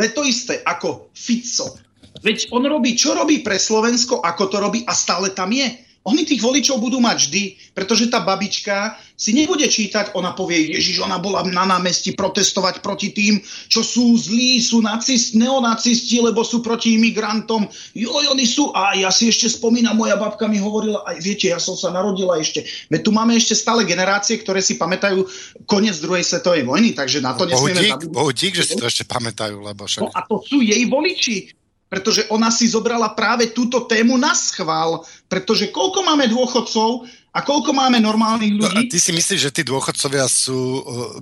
[0.00, 1.76] Veď to isté ako Fico.
[2.24, 5.87] Veď on robí, čo robí pre Slovensko, ako to robí a stále tam je.
[6.06, 7.42] Oni tých voličov budú mať vždy,
[7.74, 13.10] pretože tá babička si nebude čítať, ona povie, Ježiš, ona bola na námestí protestovať proti
[13.10, 17.66] tým, čo sú zlí, sú nacist, neonacisti, lebo sú proti imigrantom.
[17.98, 18.70] Joj, oni sú.
[18.70, 22.38] A ja si ešte spomínam, moja babka mi hovorila, aj viete, ja som sa narodila
[22.38, 22.62] ešte.
[22.88, 25.26] Veď tu máme ešte stále generácie, ktoré si pamätajú
[25.66, 28.00] koniec druhej svetovej vojny, takže na to Bohu nesmieme dík.
[28.14, 30.06] Bohu dík, že si to ešte pamätajú, lebo však...
[30.06, 31.57] No a to sú jej voliči.
[31.88, 35.02] Pretože ona si zobrala práve túto tému na schvál.
[35.24, 38.92] Pretože koľko máme dôchodcov a koľko máme normálnych No, a ľudí?
[38.92, 41.16] ty si myslíš, že tí dôchodcovia sú uh,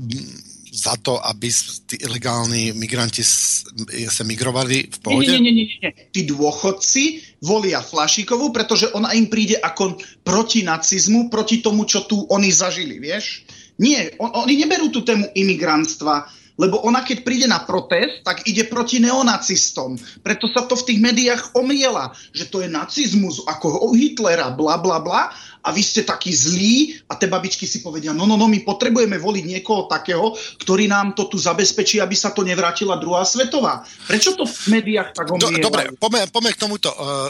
[0.76, 1.48] za to, aby
[1.88, 5.32] tí ilegálni migranti sa migrovali v Nie, pohode?
[5.32, 5.90] nie, nie, nie, nie.
[6.12, 12.28] Tí dôchodci volia Flašikovú, pretože ona im príde ako proti nacizmu, proti tomu, čo tu
[12.28, 13.48] oni zažili, vieš?
[13.80, 18.64] Nie, on, oni neberú tú tému imigrantstva, lebo ona keď príde na protest, tak ide
[18.64, 19.96] proti neonacistom.
[20.24, 24.80] Preto sa to v tých médiách omiela, že to je nacizmus ako u Hitlera, bla
[24.80, 25.32] bla bla
[25.66, 29.18] a vy ste takí zlí a tie babičky si povedia, no no no, my potrebujeme
[29.18, 33.82] voliť niekoho takého, ktorý nám to tu zabezpečí, aby sa to nevrátila druhá svetová.
[34.06, 35.62] Prečo to v médiách tak Do, omiela?
[35.62, 36.90] dobre, poďme, poďme k tomuto.
[36.94, 37.28] Uh,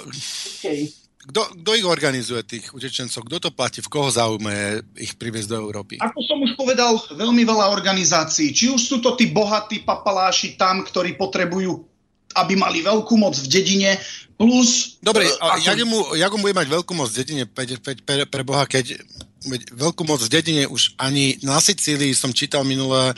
[0.57, 1.06] Okay.
[1.27, 3.27] Kto, ich organizuje, tých utečencov?
[3.27, 3.82] Kto to platí?
[3.82, 5.98] V koho záujme ich priviesť do Európy?
[5.98, 8.55] Ako som už povedal, veľmi veľa organizácií.
[8.55, 11.82] Či už sú to tí bohatí papaláši tam, ktorí potrebujú,
[12.39, 13.98] aby mali veľkú moc v dedine,
[14.39, 15.01] plus...
[15.03, 17.65] Dobre, e, a ako- jak mu, jak mu bude mať veľkú moc v dedine pe,
[17.81, 19.01] pe, pre, pre Boha, keď
[19.73, 23.15] veľkú moc v dedine už ani na Sicílii som čítal minule,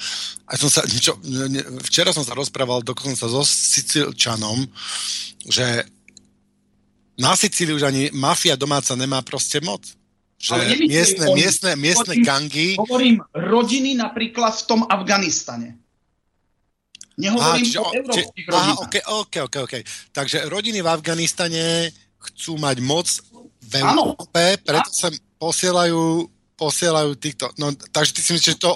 [0.48, 4.68] a som sa, čo, ne, včera som sa rozprával dokonca so Sicílčanom,
[5.48, 5.88] že
[7.18, 9.82] na Sicílii už ani mafia domáca nemá proste moc.
[10.38, 11.34] Že Ale miestne, oni.
[11.34, 12.68] miestne, miestne Hovorím- gangy...
[12.78, 15.74] Hovorím rodiny napríklad v tom Afganistane.
[17.18, 18.78] Nehovorím čiže o o- európskych či- rodinách.
[18.86, 19.82] okay, okay, okay, okay.
[20.14, 21.90] Takže rodiny v Afganistane
[22.30, 23.10] chcú mať moc
[23.66, 23.72] v.
[23.82, 27.50] Európe, preto sa posielajú, posielajú týchto...
[27.58, 28.70] No, takže ty si myslíš, že to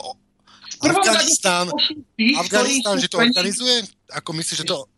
[0.82, 1.70] Afganistán,
[2.43, 3.86] Afganistán, že to organizuje?
[4.10, 4.90] Ako myslíš, že to...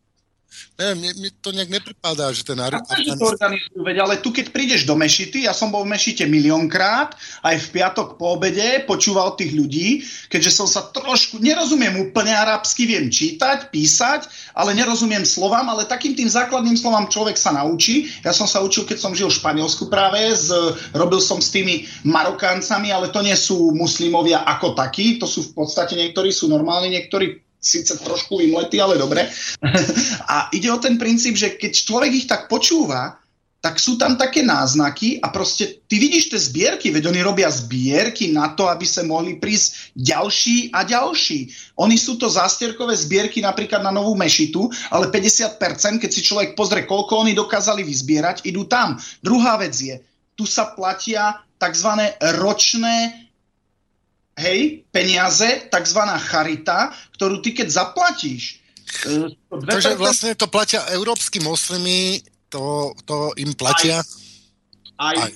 [0.74, 4.50] Neviem, mne, mne to nejak nepripadá, že ten Ar- to organizujú, veď, ale tu keď
[4.50, 7.14] prídeš do Mešity, ja som bol v Mešite miliónkrát,
[7.46, 12.90] aj v piatok po obede počúval tých ľudí, keďže som sa trošku, nerozumiem úplne arabsky,
[12.90, 14.26] viem čítať, písať,
[14.58, 18.10] ale nerozumiem slovám, ale takým tým základným slovám človek sa naučí.
[18.26, 20.50] Ja som sa učil, keď som žil v Španielsku práve, z,
[20.90, 25.62] robil som s tými Marokáncami, ale to nie sú muslimovia ako takí, to sú v
[25.62, 29.24] podstate niektorí sú normálni, niektorí síce trošku vymletí, ale dobre.
[30.32, 33.16] A ide o ten princíp, že keď človek ich tak počúva,
[33.64, 38.28] tak sú tam také náznaky a proste ty vidíš tie zbierky, veď oni robia zbierky
[38.28, 41.48] na to, aby sa mohli prísť ďalší a ďalší.
[41.80, 45.56] Oni sú to zástierkové zbierky napríklad na novú mešitu, ale 50%,
[45.96, 49.00] keď si človek pozrie, koľko oni dokázali vyzbierať, idú tam.
[49.24, 49.96] Druhá vec je,
[50.36, 51.88] tu sa platia tzv.
[52.44, 53.23] ročné
[54.38, 56.00] hej, peniaze, tzv.
[56.30, 58.58] charita, ktorú ty keď zaplatíš,
[59.06, 64.02] e, to 2% Takže vlastne to platia európsky moslimy, to, to im platia.
[64.98, 65.32] aj, aj.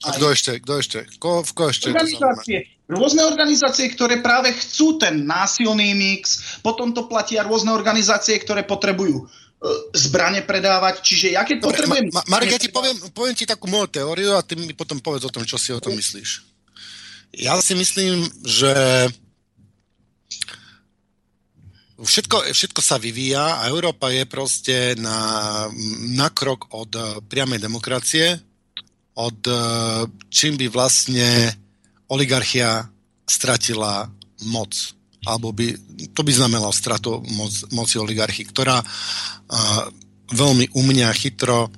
[0.00, 0.52] A kto ešte?
[0.64, 0.98] Kto ešte?
[1.20, 1.92] Ko, v ko ešte?
[1.92, 8.64] organizácie, rôzne organizácie, ktoré práve chcú ten násilný mix, potom to platia rôzne organizácie, ktoré
[8.64, 9.24] potrebujú e,
[9.92, 12.04] zbrane predávať, čiže ja keď Dobre, potrebujem...
[12.16, 14.96] Ma, Ma, Marek, ja ti poviem, poviem ti takú moju teóriu a ty mi potom
[15.04, 16.49] povedz o tom, čo si o tom myslíš.
[17.30, 18.74] Ja si myslím, že
[22.00, 25.68] všetko, všetko sa vyvíja a Európa je proste na,
[26.10, 28.40] na krok od eh, priamej demokracie,
[29.14, 29.56] od eh,
[30.32, 31.54] čím by vlastne
[32.10, 32.90] oligarchia
[33.28, 34.10] stratila
[34.50, 34.74] moc.
[35.28, 35.76] Alebo by,
[36.16, 39.84] to by znamenalo stratu moc, moci oligarchy, ktorá uh,
[40.32, 40.72] veľmi
[41.04, 41.68] a chytro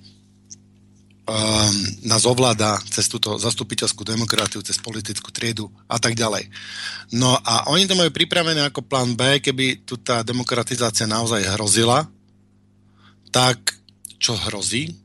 [2.03, 6.51] nás ovláda cez túto zastupiteľskú demokraciu, cez politickú triedu a tak ďalej.
[7.15, 12.11] No a oni to majú pripravené ako plán B, keby tu tá demokratizácia naozaj hrozila,
[13.31, 13.78] tak
[14.19, 14.99] čo hrozí,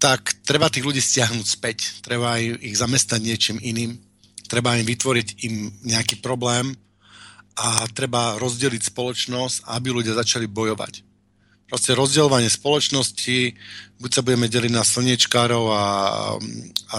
[0.00, 4.00] tak treba tých ľudí stiahnuť späť, treba ich zamestnať niečím iným,
[4.48, 6.72] treba im vytvoriť im nejaký problém
[7.52, 11.11] a treba rozdeliť spoločnosť, aby ľudia začali bojovať
[11.72, 13.56] proste rozdielovanie spoločnosti,
[13.96, 15.84] buď sa budeme deliť na slniečkárov a,
[16.92, 16.98] a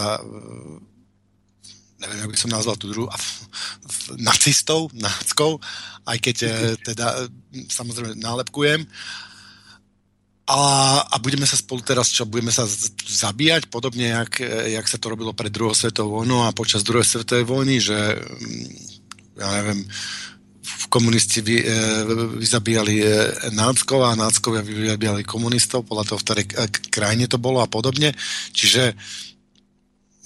[2.01, 3.05] neviem, jak by som nazval tú druhú,
[4.17, 5.61] nacistov, náckov,
[6.09, 6.49] aj keď e,
[6.81, 7.29] teda
[7.69, 8.81] samozrejme nálepkujem.
[10.49, 10.59] A,
[11.05, 12.65] a budeme sa spolu teraz, čo budeme sa
[13.05, 17.05] zabíjať, podobne, jak, e, jak sa to robilo pred druhou svetovou vojnou a počas druhej
[17.05, 18.67] svetovej vojny, že mm,
[19.37, 19.85] ja neviem,
[20.87, 21.65] komunisti vy, e,
[22.39, 23.07] vyzabíjali e,
[23.51, 26.45] náckov a náckovia vyzabíjali komunistov, podľa toho v ktorej
[26.91, 28.15] krajine to bolo a podobne.
[28.55, 28.95] Čiže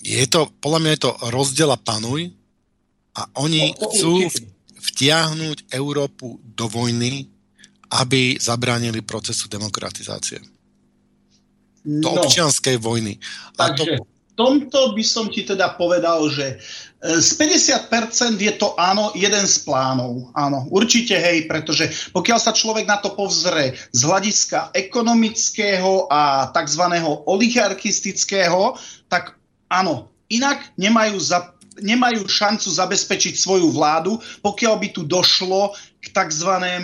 [0.05, 2.30] je to, podľa mňa je to rozdiel a panuj
[3.18, 4.14] a oni to chcú
[4.77, 7.27] vtiahnuť Európu do vojny,
[7.97, 10.39] aby zabránili procesu demokratizácie.
[11.88, 12.19] Do No.
[12.19, 13.15] občianskej vojny.
[13.57, 16.55] A to, Takže v tomto by som ti teda povedal, že e,
[17.18, 20.30] z 50% je to áno, jeden z plánov.
[20.38, 26.84] Áno, určite hej, pretože pokiaľ sa človek na to povzre z hľadiska ekonomického a tzv.
[27.26, 28.77] oligarchistického,
[29.09, 29.34] tak
[29.73, 36.51] áno, inak nemajú, za, nemajú šancu zabezpečiť svoju vládu, pokiaľ by tu došlo k tzv.
[36.53, 36.77] e,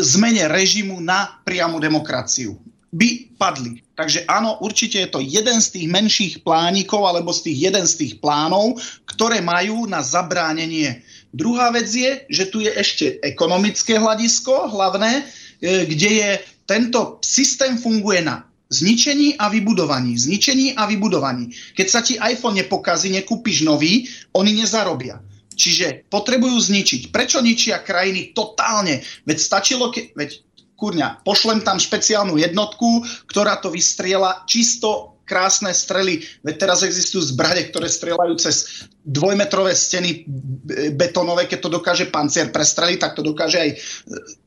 [0.00, 2.56] zmene režimu na priamu demokraciu
[2.88, 3.84] by padli.
[3.98, 7.94] Takže áno, určite je to jeden z tých menších plánikov alebo z tých jeden z
[7.98, 8.78] tých plánov,
[9.10, 11.02] ktoré majú na zabránenie.
[11.34, 15.26] Druhá vec je, že tu je ešte ekonomické hľadisko hlavné,
[15.58, 16.30] e, kde je
[16.62, 20.14] tento systém funguje na zničení a vybudovaní.
[20.14, 21.50] Zničení a vybudovaní.
[21.74, 25.18] Keď sa ti iPhone nepokazí, nekúpiš nový, oni nezarobia.
[25.58, 27.10] Čiže potrebujú zničiť.
[27.10, 29.02] Prečo ničia krajiny totálne?
[29.26, 30.47] Veď stačilo, ke- veď
[30.78, 36.24] kurňa, pošlem tam špeciálnu jednotku, ktorá to vystriela čisto krásne strely.
[36.40, 42.48] Veď teraz existujú zbrane, ktoré strieľajú cez dvojmetrové steny b- betonové, keď to dokáže pancier
[42.48, 43.76] prestreliť, tak to dokáže aj e,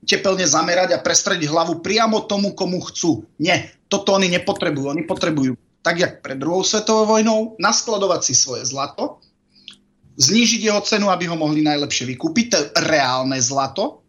[0.10, 3.22] tepelne zamerať a prestreliť hlavu priamo tomu, komu chcú.
[3.38, 4.90] Nie, toto oni nepotrebujú.
[4.90, 5.54] Oni potrebujú,
[5.86, 9.22] tak jak pred druhou svetovou vojnou, naskladovať si svoje zlato,
[10.18, 14.01] znížiť jeho cenu, aby ho mohli najlepšie vykúpiť, to je reálne zlato,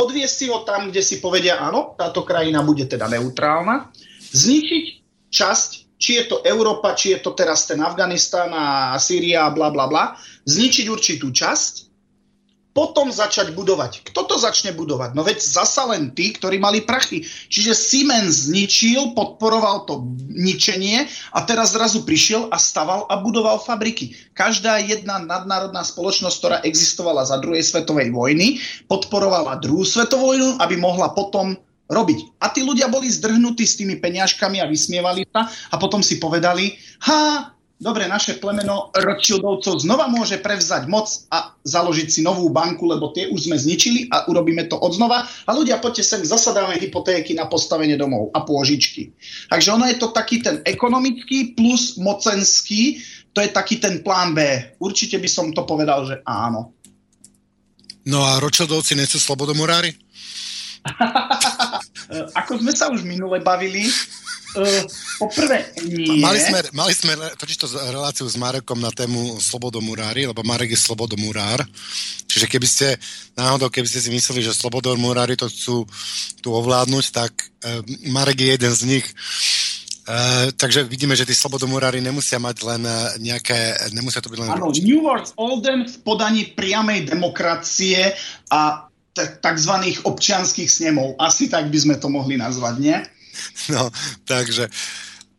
[0.00, 3.92] odviesť si ho tam, kde si povedia, áno, táto krajina bude teda neutrálna,
[4.32, 4.84] zničiť
[5.28, 5.70] časť,
[6.00, 9.84] či je to Európa, či je to teraz ten Afganistán a Sýria a bla bla
[9.84, 10.16] bla,
[10.48, 11.89] zničiť určitú časť,
[12.70, 14.06] potom začať budovať.
[14.06, 15.12] Kto to začne budovať?
[15.12, 17.26] No veď zasa len tí, ktorí mali prachy.
[17.26, 24.14] Čiže Siemens zničil, podporoval to ničenie a teraz zrazu prišiel a staval a budoval fabriky.
[24.32, 30.78] Každá jedna nadnárodná spoločnosť, ktorá existovala za druhej svetovej vojny, podporovala druhú svetovú vojnu, aby
[30.78, 31.58] mohla potom
[31.90, 32.38] robiť.
[32.38, 36.78] A tí ľudia boli zdrhnutí s tými peniažkami a vysmievali sa a potom si povedali,
[37.02, 43.10] ha, dobre, naše plemeno Rothschildovcov znova môže prevzať moc a založiť si novú banku, lebo
[43.16, 45.24] tie už sme zničili a urobíme to odznova.
[45.48, 49.16] A ľudia, poďte sem, zasadáme hypotéky na postavenie domov a pôžičky.
[49.48, 53.00] Takže ono je to taký ten ekonomický plus mocenský,
[53.32, 54.44] to je taký ten plán B.
[54.76, 56.76] Určite by som to povedal, že áno.
[58.04, 59.96] no a Rothschildovci nechcú slobodomurári?
[59.96, 59.98] E,
[62.44, 63.88] Ako sme sa už minule bavili,
[64.56, 64.86] e,
[65.20, 66.22] poprvé nie.
[66.22, 70.80] Mali sme, mali sme totiž to reláciu s Marekom na tému slobodomurári, lebo Marek je
[70.80, 71.62] slobodomurár.
[72.26, 72.98] Čiže keby ste
[73.38, 75.86] náhodou, keby ste si mysleli, že slobodomurári to chcú
[76.40, 77.32] tu ovládnuť, tak
[77.62, 79.06] e, Marek je jeden z nich.
[79.06, 82.82] E, takže vidíme, že tí slobodomurári nemusia mať len
[83.22, 84.48] nejaké, nemusia to byť len...
[84.50, 88.14] Áno, New World Olden v podaní priamej demokracie
[88.50, 89.74] a tzv.
[90.06, 91.18] občianských snemov.
[91.18, 92.96] Asi tak by sme to mohli nazvať, nie?
[93.74, 93.88] No,
[94.26, 94.68] takže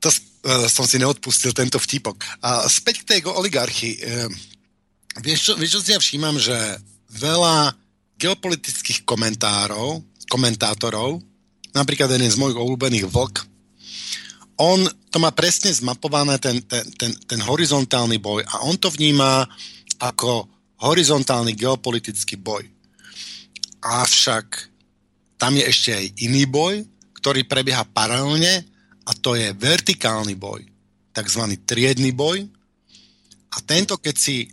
[0.01, 0.17] to e,
[0.67, 2.17] som si neodpustil tento vtipok.
[2.41, 3.93] A späť k tej oligarchii.
[3.97, 4.01] E,
[5.21, 6.55] vieš, čo, vieš, čo si ja všímam, že
[7.11, 7.75] veľa
[8.21, 11.19] geopolitických komentárov, komentátorov,
[11.73, 13.35] napríklad jeden z mojich obľúbených vlk,
[14.61, 19.49] on to má presne zmapované, ten, ten, ten, ten horizontálny boj a on to vníma
[19.97, 20.45] ako
[20.81, 22.65] horizontálny geopolitický boj.
[23.81, 24.71] Avšak
[25.41, 26.85] tam je ešte aj iný boj,
[27.21, 28.65] ktorý prebieha paralelne
[29.05, 30.65] a to je vertikálny boj,
[31.13, 32.49] takzvaný triedny boj.
[33.53, 34.49] A tento, keď si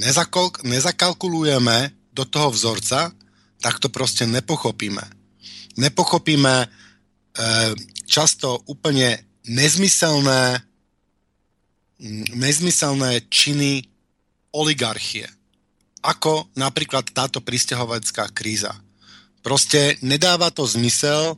[0.00, 3.12] nezakol, nezakalkulujeme do toho vzorca,
[3.60, 5.02] tak to proste nepochopíme.
[5.76, 6.66] Nepochopíme e,
[8.06, 9.18] často úplne
[9.50, 10.62] nezmyselné,
[12.32, 13.84] nezmyselné činy
[14.54, 15.26] oligarchie.
[16.00, 18.72] Ako napríklad táto pristahovacká kríza.
[19.42, 21.34] Proste nedáva to zmysel.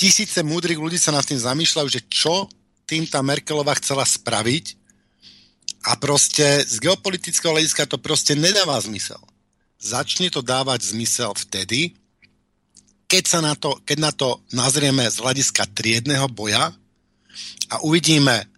[0.00, 2.48] Tisíce múdrych ľudí sa nad tým zamýšľajú, že čo
[2.88, 4.80] tým tá Merkelová chcela spraviť
[5.84, 9.20] a proste z geopolitického hľadiska to proste nedáva zmysel.
[9.76, 11.94] Začne to dávať zmysel vtedy,
[13.08, 16.72] keď, sa na to, keď na to nazrieme z hľadiska triedného boja
[17.68, 18.48] a uvidíme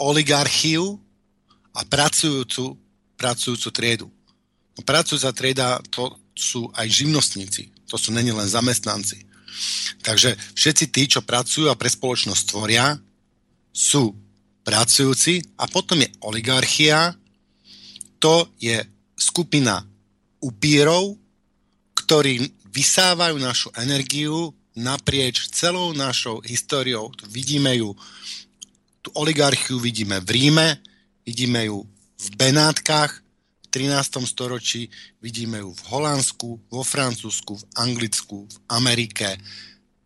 [0.00, 0.96] oligarchiu
[1.76, 2.76] a pracujúcu,
[3.16, 4.06] pracujúcu triedu.
[4.74, 9.33] No, pracujúca trieda to sú aj živnostníci, to sú není len zamestnanci.
[10.04, 12.94] Takže všetci tí, čo pracujú a pre spoločnosť tvoria,
[13.74, 14.14] sú
[14.64, 17.12] pracujúci a potom je oligarchia,
[18.20, 18.80] to je
[19.16, 19.84] skupina
[20.40, 21.16] upírov,
[21.96, 27.08] ktorí vysávajú našu energiu naprieč celou našou históriou.
[27.30, 27.94] Vidíme ju,
[29.00, 30.68] tú oligarchiu vidíme v Ríme,
[31.24, 31.86] vidíme ju
[32.18, 33.23] v Benátkach
[33.74, 34.22] 13.
[34.22, 34.86] storočí,
[35.18, 39.34] vidíme ju v Holandsku, vo Francúzsku, v Anglicku, v Amerike,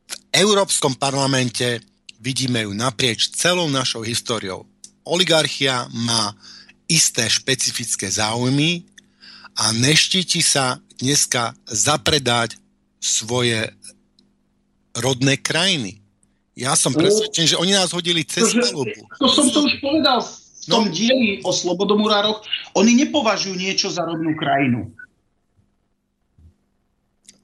[0.09, 1.85] v Európskom parlamente,
[2.17, 4.65] vidíme ju naprieč celou našou históriou.
[5.05, 6.33] Oligarchia má
[6.89, 8.89] isté špecifické záujmy
[9.61, 12.57] a neštíti sa dneska zapredať
[12.97, 13.69] svoje
[14.97, 16.01] rodné krajiny.
[16.57, 19.05] Ja som presvedčený, že oni nás hodili cez palubu.
[19.21, 20.25] To som to už povedal
[20.69, 20.93] v tom no.
[20.93, 22.45] dieli o slobodomurároch.
[22.77, 24.93] Oni nepovažujú niečo za rodnú krajinu.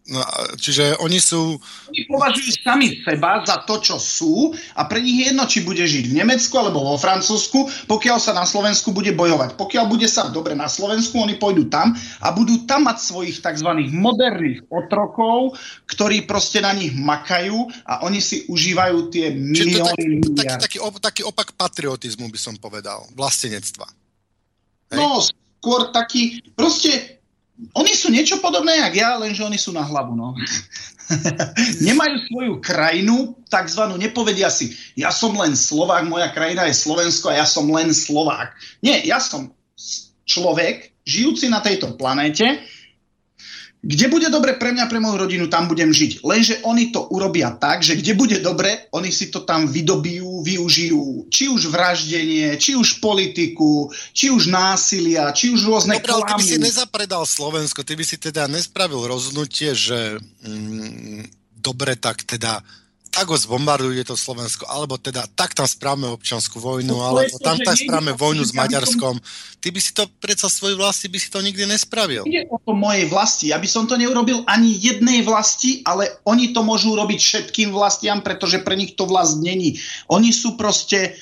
[0.05, 0.21] No,
[0.61, 1.57] čiže oni sú...
[1.89, 5.81] Oni považujú sami seba za to, čo sú a pre nich je jedno, či bude
[5.81, 9.57] žiť v Nemecku alebo vo Francúzsku, pokiaľ sa na Slovensku bude bojovať.
[9.57, 13.71] Pokiaľ bude sa dobre na Slovensku, oni pôjdu tam a budú tam mať svojich tzv.
[13.97, 15.57] moderných otrokov,
[15.89, 20.05] ktorí proste na nich makajú a oni si užívajú tie milióny Čiže to taký,
[20.37, 23.89] taký, taký, taký opak patriotizmu by som povedal, vlastenectva.
[24.93, 25.01] Hej?
[25.01, 25.25] No,
[25.65, 27.14] skôr taký, proste
[27.55, 30.35] oni sú niečo podobné jak ja, lenže oni sú na hlavu, no.
[31.87, 37.39] Nemajú svoju krajinu, takzvanú, nepovedia si, ja som len Slovák, moja krajina je Slovensko a
[37.39, 38.59] ja som len Slovák.
[38.83, 39.55] Nie, ja som
[40.27, 42.59] človek, žijúci na tejto planéte,
[43.85, 46.25] kde bude dobre pre mňa, pre moju rodinu, tam budem žiť.
[46.25, 51.29] Lenže oni to urobia tak, že kde bude dobre, oni si to tam vydobijú, využijú.
[51.29, 56.35] Či už vraždenie, či už politiku, či už násilia, či už rôzne Dobre, ale ty
[56.41, 62.65] by si nezapredal Slovensko, ty by si teda nespravil rozhodnutie, že mm, dobre, tak teda
[63.15, 67.55] tak ho zbombarduje to Slovensko, alebo teda tak tam správame občanskú vojnu, no, alebo tam
[67.63, 69.23] tak správame vojnu s Maďarskom.
[69.63, 72.27] Ty by si to predsa svojej vlasti by si to nikdy nespravil.
[72.27, 73.55] Ide o to mojej vlasti.
[73.55, 78.19] Ja by som to neurobil ani jednej vlasti, ale oni to môžu robiť všetkým vlastiam,
[78.19, 79.79] pretože pre nich to vlast není.
[80.11, 81.15] Oni sú proste,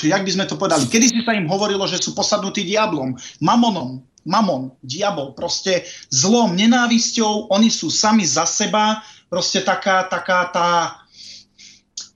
[0.00, 3.12] jak by sme to povedali, kedy si sa im hovorilo, že sú posadnutí diablom,
[3.44, 10.68] mamonom, mamon, diabol, proste zlom, nenávisťou, oni sú sami za seba, proste taká, taká tá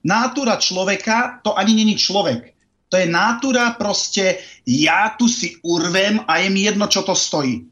[0.03, 2.53] Nátura človeka, to ani není človek.
[2.91, 4.37] To je nátura proste,
[4.69, 7.65] ja tu si urvem a je mi jedno, čo to stojí.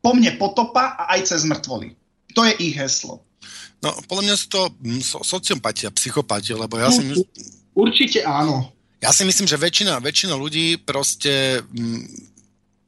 [0.00, 1.92] Po mne potopa a aj cez mŕtvoly.
[2.32, 3.20] To je ich heslo.
[3.82, 4.62] No, podľa mňa sú to
[5.02, 7.28] so, sociopatia, psychopatia, lebo ja si myslím...
[7.74, 8.70] Určite áno.
[9.02, 12.06] Ja si myslím, že väčšina, väčšina ľudí proste m,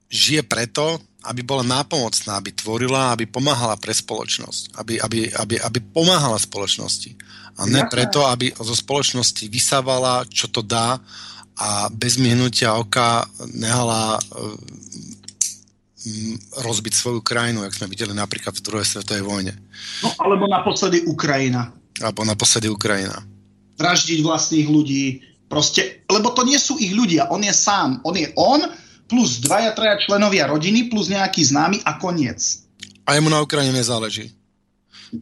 [0.07, 5.79] žije preto, aby bola nápomocná, aby tvorila, aby pomáhala pre spoločnosť, aby, aby, aby, aby
[5.83, 7.16] pomáhala spoločnosti.
[7.55, 10.98] A ne preto, aby zo spoločnosti vysávala, čo to dá
[11.55, 13.22] a bez myhnutia oka
[13.55, 14.18] nehala
[16.02, 19.55] mm, rozbiť svoju krajinu, jak sme videli napríklad v druhej svetovej vojne.
[20.02, 21.70] No, alebo naposledy Ukrajina.
[22.02, 23.22] Alebo naposledy Ukrajina.
[23.78, 28.35] Vraždiť vlastných ľudí, proste, lebo to nie sú ich ľudia, on je sám, on je
[28.35, 28.66] on,
[29.06, 32.66] plus dvaja, traja členovia rodiny, plus nejaký známy a koniec.
[33.06, 34.35] A jemu na Ukrajine nezáleží.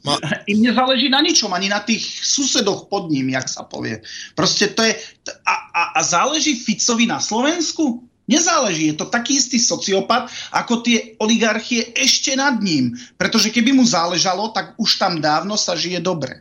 [0.00, 0.16] Ma...
[0.48, 4.00] Im nezáleží na ničom, ani na tých susedoch pod ním, jak sa povie.
[4.32, 4.96] Proste to je...
[5.44, 8.08] A, a, a záleží Ficovi na Slovensku?
[8.24, 12.94] Nezáleží, je to taký istý sociopat, ako tie oligarchie ešte nad ním.
[13.18, 16.40] Pretože keby mu záležalo, tak už tam dávno sa žije dobre.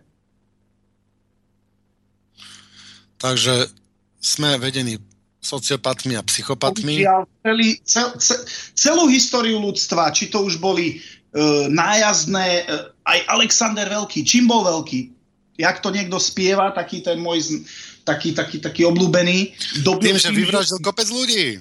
[3.17, 3.69] Takže
[4.21, 5.01] sme vedení
[5.41, 7.01] sociopatmi a psychopatmi.
[7.41, 8.39] Celý, cel, cel,
[8.77, 14.63] celú históriu ľudstva, či to už boli uh, nájazdné, uh, aj Alexander Veľký, čím bol
[14.63, 15.11] veľký?
[15.59, 17.61] Jak to niekto spieva, taký ten môj,
[18.07, 19.53] taký, taký, taký obľúbený.
[19.83, 21.59] Dobil tým, že vyvraždil kopec ľudí.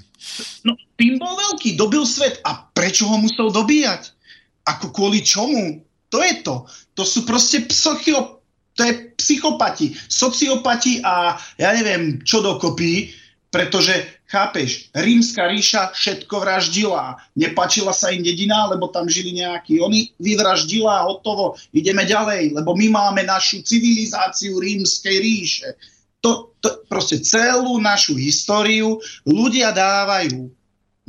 [0.63, 2.39] No, tým bol veľký, dobil svet.
[2.47, 4.15] A prečo ho musel dobíjať?
[4.65, 5.83] Ako kvôli čomu?
[6.15, 6.65] To je to.
[6.97, 8.41] To sú proste psycho,
[8.79, 13.11] to je psychopati, sociopati a ja neviem, čo dokopy,
[13.51, 17.19] pretože, chápeš, rímska ríša všetko vraždila.
[17.35, 19.83] Nepačila sa im dedina, lebo tam žili nejakí.
[19.83, 21.59] Oni vyvraždila hotovo.
[21.75, 25.69] Ideme ďalej, lebo my máme našu civilizáciu rímskej ríše.
[26.23, 30.53] To, to, proste celú našu históriu ľudia dávajú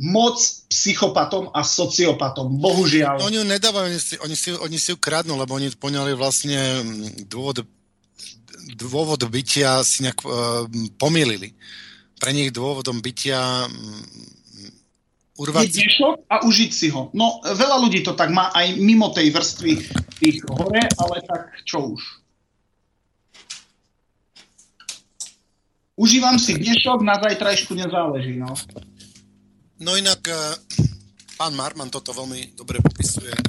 [0.02, 2.58] moc psychopatom a sociopatom.
[2.58, 3.22] Bohužiaľ.
[3.22, 6.58] Oni ju nedávajú, oni si, oni, si, oni si ju kradnú, lebo oni poňali vlastne
[6.58, 7.62] mm, dôvod,
[8.74, 10.66] dôvod bytia si nejak uh,
[10.98, 11.54] pomýlili
[12.22, 15.66] pre nich dôvodom bytia mm, urvať...
[15.66, 17.10] Je dnešok a užiť si ho.
[17.18, 19.82] No, veľa ľudí to tak má aj mimo tej vrstvy
[20.22, 22.02] tých hore, ale tak čo už.
[25.98, 28.54] Užívam si dnešok, na zajtrajšku nezáleží, no.
[29.82, 30.54] No inak, eh,
[31.34, 33.42] pán Marman toto veľmi dobre popisuje e,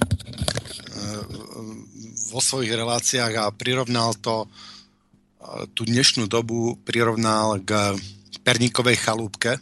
[2.33, 4.47] vo svojich reláciách a prirovnal to e,
[5.77, 7.93] tú dnešnú dobu prirovnal k
[8.43, 9.57] perníkovej chalúbke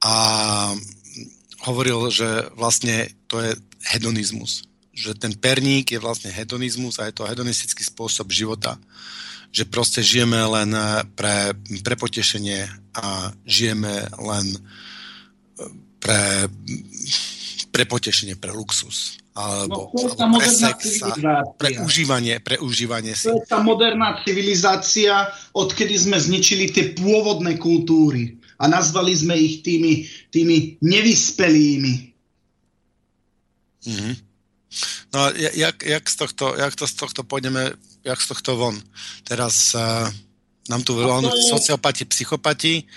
[0.00, 0.14] a
[1.66, 3.52] hovoril, že vlastne to je
[3.90, 4.66] hedonizmus.
[4.94, 8.78] Že ten perník je vlastne hedonizmus a je to hedonistický spôsob života.
[9.50, 10.70] Že proste žijeme len
[11.18, 11.52] pre,
[11.82, 14.46] pre potešenie a žijeme len
[15.98, 16.46] pre,
[17.76, 19.20] pre potešenie, pre luxus.
[19.36, 20.80] Alebo, No, to je tá alebo pre sex
[21.60, 23.28] pre užívanie, pre užívanie si.
[23.28, 29.60] To je tá moderná civilizácia, odkedy sme zničili tie pôvodné kultúry a nazvali sme ich
[29.60, 31.94] tými, tými nevyspelými.
[33.84, 34.12] Mhm.
[35.12, 37.76] No a ja- jak, jak, z tohto, jak to z tohto pôjdeme,
[38.08, 38.76] jak z tohto von?
[39.28, 40.08] Teraz uh,
[40.72, 42.88] nám tu veľa sociopati, psychopati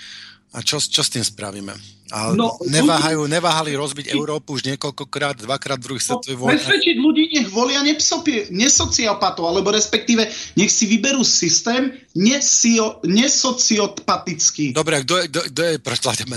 [0.50, 1.72] a čo, čo s tým spravíme?
[2.10, 6.58] A No, neváhajú, neváhali rozbiť Európu už niekoľkokrát, dvakrát v druhých No, svetovej vojne.
[6.58, 10.26] presvedčiť ľudí, nech volia nepsopie, nesociopatov, alebo respektíve
[10.58, 14.74] nech si vyberú systém nesio, nesociopatický.
[14.74, 16.34] Dobre, kto je, kto, kto je prečo tebe?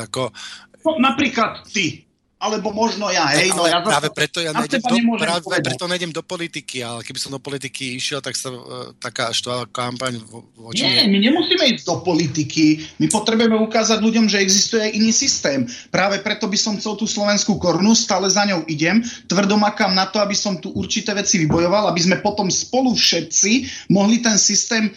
[0.00, 0.22] Ako,
[0.80, 2.08] No, napríklad ty,
[2.40, 5.60] alebo možno ja, hej, no ale ja práve preto ja nejdem do, práve povedať.
[5.60, 9.68] preto nejdem do politiky, ale keby som do politiky išiel, tak sa uh, taká štvala
[9.68, 12.80] kampaň vo- voči Nie, my nemusíme ísť do politiky.
[12.96, 15.68] My potrebujeme ukázať ľuďom, že existuje aj iný systém.
[15.92, 20.08] Práve preto by som chcel tú slovenskú korunu, stále za ňou idem, tvrdo makám na
[20.08, 24.88] to, aby som tu určité veci vybojoval, aby sme potom spolu všetci mohli ten systém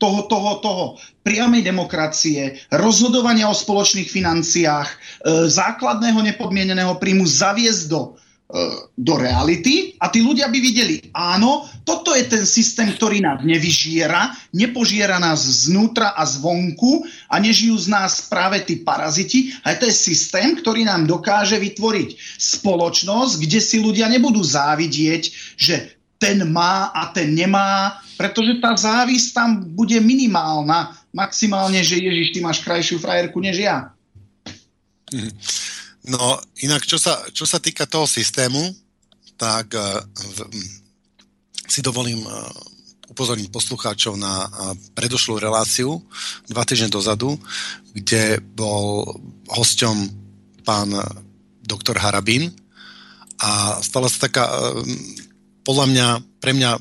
[0.00, 0.84] toho, toho, toho
[1.26, 4.96] priamej demokracie, rozhodovania o spoločných financiách, e,
[5.50, 8.22] základného nepodmieneného príjmu zaviesť do e,
[8.94, 14.30] do reality a tí ľudia by videli, áno, toto je ten systém, ktorý nás nevyžiera,
[14.54, 19.98] nepožiera nás znútra a zvonku a nežijú z nás práve tí paraziti, ale to je
[19.98, 25.22] systém, ktorý nám dokáže vytvoriť spoločnosť, kde si ľudia nebudú závidieť,
[25.58, 30.96] že ten má a ten nemá, pretože tá závisť tam bude minimálna.
[31.16, 33.96] Maximálne, že Ježiš, ty máš krajšiu frajerku než ja.
[36.04, 38.60] No, inak, čo sa, čo sa týka toho systému,
[39.40, 40.64] tak uh, v, m,
[41.64, 42.52] si dovolím uh,
[43.08, 46.04] upozorniť poslucháčov na uh, predošlú reláciu
[46.52, 47.40] dva týždne dozadu,
[47.96, 49.08] kde bol
[49.48, 49.96] hosťom
[50.68, 50.92] pán
[51.64, 52.52] doktor Harabín.
[53.40, 54.84] A stala sa taká uh,
[55.64, 56.08] podľa mňa,
[56.44, 56.76] pre mňa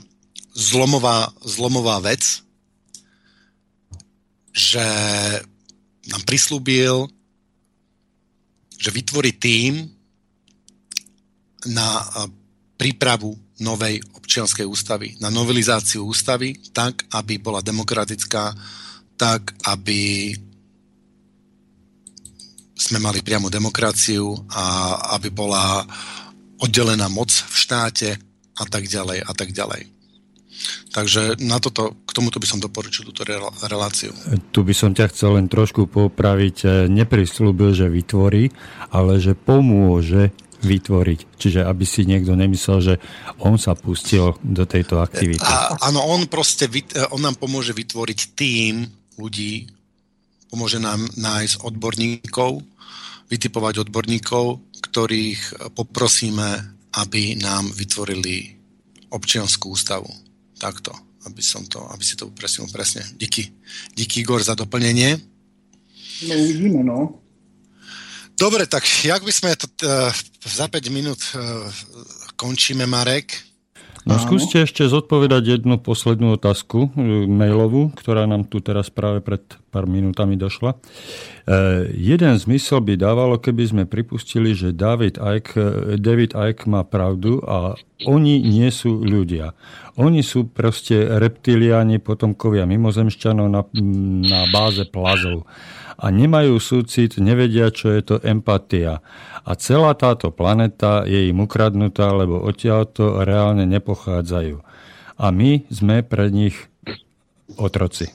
[0.54, 2.45] zlomová, zlomová vec,
[4.56, 4.88] že
[6.08, 7.12] nám prislúbil
[8.76, 9.88] že vytvorí tým
[11.72, 12.28] na a,
[12.76, 13.34] prípravu
[13.64, 18.52] novej občianskej ústavy, na novelizáciu ústavy, tak, aby bola demokratická,
[19.16, 20.36] tak, aby
[22.76, 24.64] sme mali priamu demokraciu a
[25.16, 25.88] aby bola
[26.60, 28.10] oddelená moc v štáte
[28.60, 29.95] a tak ďalej a tak ďalej.
[30.92, 33.28] Takže na toto, k tomuto by som doporučil túto
[33.68, 34.16] reláciu.
[34.56, 36.58] Tu by som ťa chcel len trošku popraviť.
[36.64, 38.50] E, Neprislúbil, že vytvorí,
[38.96, 40.32] ale že pomôže
[40.66, 41.20] vytvoriť.
[41.38, 42.96] Čiže aby si niekto nemyslel, že
[43.44, 45.46] on sa pustil do tejto aktivity.
[45.46, 48.88] A, áno, on proste, vyt- on nám pomôže vytvoriť tým
[49.22, 49.70] ľudí,
[50.50, 52.64] pomôže nám nájsť odborníkov,
[53.30, 56.50] vytipovať odborníkov, ktorých poprosíme,
[56.96, 58.56] aby nám vytvorili
[59.12, 60.25] občianskú ústavu.
[60.56, 60.92] Takto,
[61.26, 63.04] aby som to, aby si to upresnil presne.
[63.20, 63.52] Díky,
[63.96, 65.20] díky Igor za doplnenie.
[66.28, 67.20] No uvidíme, no.
[68.36, 70.12] Dobre, tak jak by sme to uh,
[70.44, 71.72] za 5 minút uh,
[72.36, 73.32] končíme, Marek?
[74.06, 79.42] No skúste ešte zodpovedať jednu poslednú otázku e, mailovú, ktorá nám tu teraz práve pred
[79.74, 80.78] pár minútami došla.
[80.78, 80.78] E,
[81.90, 87.42] jeden zmysel by dávalo, keby sme pripustili, že David Icke, e, David Icke má pravdu
[87.50, 87.74] a
[88.06, 89.58] oni nie sú ľudia.
[89.98, 93.66] Oni sú proste reptiliáni, potomkovia mimozemšťanov na,
[94.22, 95.50] na báze plazov
[95.96, 99.00] a nemajú súcit, nevedia, čo je to empatia.
[99.46, 104.58] A celá táto planeta je im ukradnutá, lebo odtiaľto reálne nepochádzajú.
[105.22, 106.58] A my sme pre nich
[107.54, 108.10] otroci.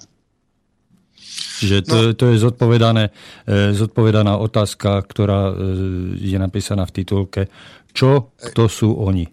[1.62, 2.12] Čiže to, no.
[2.18, 3.14] to je zodpovedané,
[3.46, 5.54] e, zodpovedaná otázka, ktorá e,
[6.18, 7.42] je napísaná v titulke.
[7.94, 9.30] Čo, kto sú oni?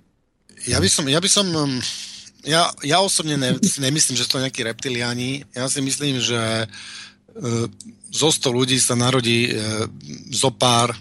[0.69, 1.80] Ja by som, ja by som, um,
[2.45, 5.49] ja, ja osobne ne, si nemyslím, že sú to nejakí reptiliani.
[5.56, 7.65] Ja si myslím, že uh,
[8.11, 9.56] zo 100 ľudí sa narodí
[10.28, 10.91] zo pár,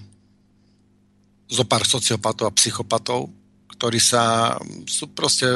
[1.47, 3.31] zo pár sociopatov a psychopatov,
[3.77, 4.55] ktorí sa
[4.89, 5.47] sú proste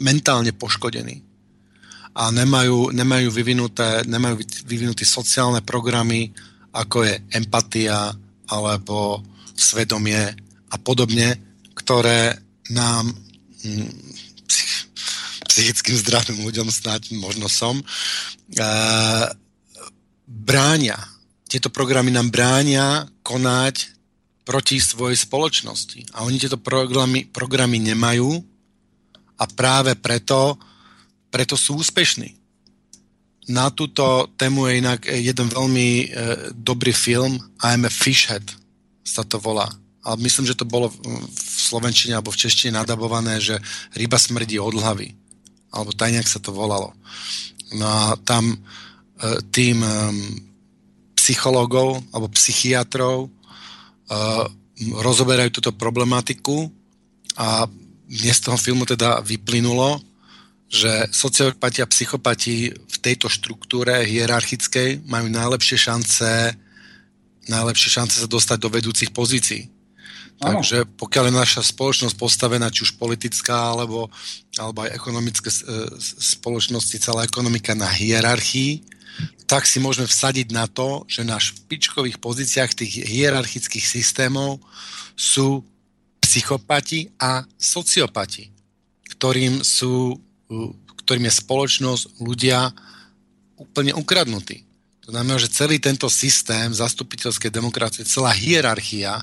[0.00, 1.20] mentálne poškodení
[2.14, 6.30] a nemajú, nemajú, vyvinuté, nemajú vyvinuté sociálne programy
[6.74, 8.10] ako je empatia
[8.50, 9.22] alebo
[9.54, 10.34] svedomie
[10.70, 11.38] a podobne,
[11.78, 12.34] ktoré
[12.74, 13.14] nám
[13.62, 13.90] hm,
[15.46, 19.26] psychickým zdravým ľuďom snáď možno som, uh,
[20.26, 20.98] bránia.
[21.46, 23.93] Tieto programy nám bránia konať
[24.44, 26.12] proti svojej spoločnosti.
[26.12, 28.44] A oni tieto programy, programy nemajú
[29.40, 30.60] a práve preto,
[31.32, 32.36] preto sú úspešní.
[33.48, 36.06] Na túto tému je inak jeden veľmi e,
[36.56, 38.44] dobrý film I'm a Fishhead
[39.04, 39.68] sa to volá.
[40.04, 43.56] Ale myslím, že to bolo v slovenčine alebo v češtine nadabované, že
[43.96, 45.12] ryba smrdí od hlavy.
[45.72, 46.92] Alebo tak nejak sa to volalo.
[47.76, 48.56] No a tam e,
[49.52, 49.92] tým e,
[51.16, 53.32] psychológov alebo psychiatrov
[55.00, 56.68] rozoberajú túto problematiku
[57.38, 57.64] a
[58.04, 60.02] dnes z toho filmu teda vyplynulo,
[60.68, 66.58] že sociopati a psychopati v tejto štruktúre hierarchickej majú najlepšie šance
[67.48, 69.68] najlepšie šance sa dostať do vedúcich pozícií.
[70.42, 70.60] Ano.
[70.60, 74.10] Takže pokiaľ je naša spoločnosť postavená, či už politická, alebo,
[74.58, 75.56] alebo aj ekonomické e,
[76.00, 78.82] spoločnosti, celá ekonomika na hierarchii,
[79.44, 84.58] tak si môžeme vsadiť na to, že na špičkových pozíciách tých hierarchických systémov
[85.14, 85.62] sú
[86.24, 88.50] psychopati a sociopati,
[89.12, 90.18] ktorým sú
[91.04, 92.72] ktorým je spoločnosť, ľudia
[93.60, 94.64] úplne ukradnutí.
[95.04, 99.20] To znamená, že celý tento systém zastupiteľskej demokracie, celá hierarchia,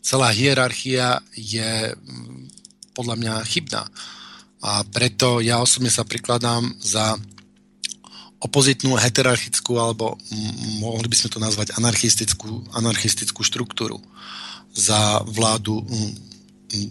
[0.00, 1.92] celá hierarchia je
[2.96, 3.84] podľa mňa chybná.
[4.64, 7.20] A preto ja osobne sa prikladám za
[8.42, 10.18] opozitnú heterarchickú alebo
[10.82, 13.98] mohli by sme to nazvať anarchistickú, anarchistickú štruktúru
[14.74, 15.80] za vládu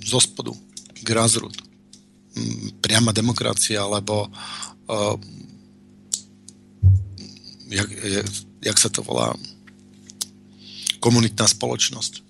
[0.04, 0.56] zo spodu,
[1.04, 1.74] grassroot
[2.82, 4.26] priama demokracia, alebo
[4.90, 5.16] uh,
[7.70, 7.90] jak,
[8.62, 9.38] jak sa to volá
[10.98, 12.24] komunitná spoločnosť.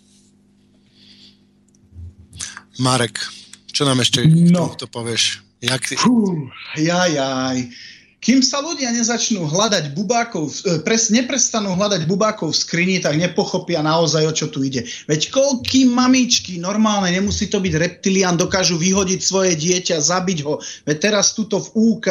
[2.81, 3.21] Marek,
[3.69, 4.73] čo nám ešte no.
[4.73, 5.45] to povieš?
[5.61, 5.93] Jak...
[5.95, 7.57] Fú, jaj, jaj.
[8.23, 13.83] Kým sa ľudia nezačnú hľadať bubákov, e, pres, neprestanú hľadať bubákov v skrini, tak nepochopia
[13.83, 14.87] naozaj, o čo tu ide.
[15.11, 20.63] Veď koľký mamičky, normálne, nemusí to byť reptilian, dokážu vyhodiť svoje dieťa, zabiť ho.
[20.87, 22.07] Veď teraz tuto v UK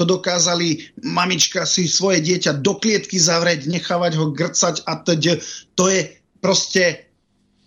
[0.00, 5.44] to dokázali mamička si svoje dieťa do klietky zavrieť, nechávať ho grcať a teď.
[5.76, 6.08] To je
[6.40, 7.10] proste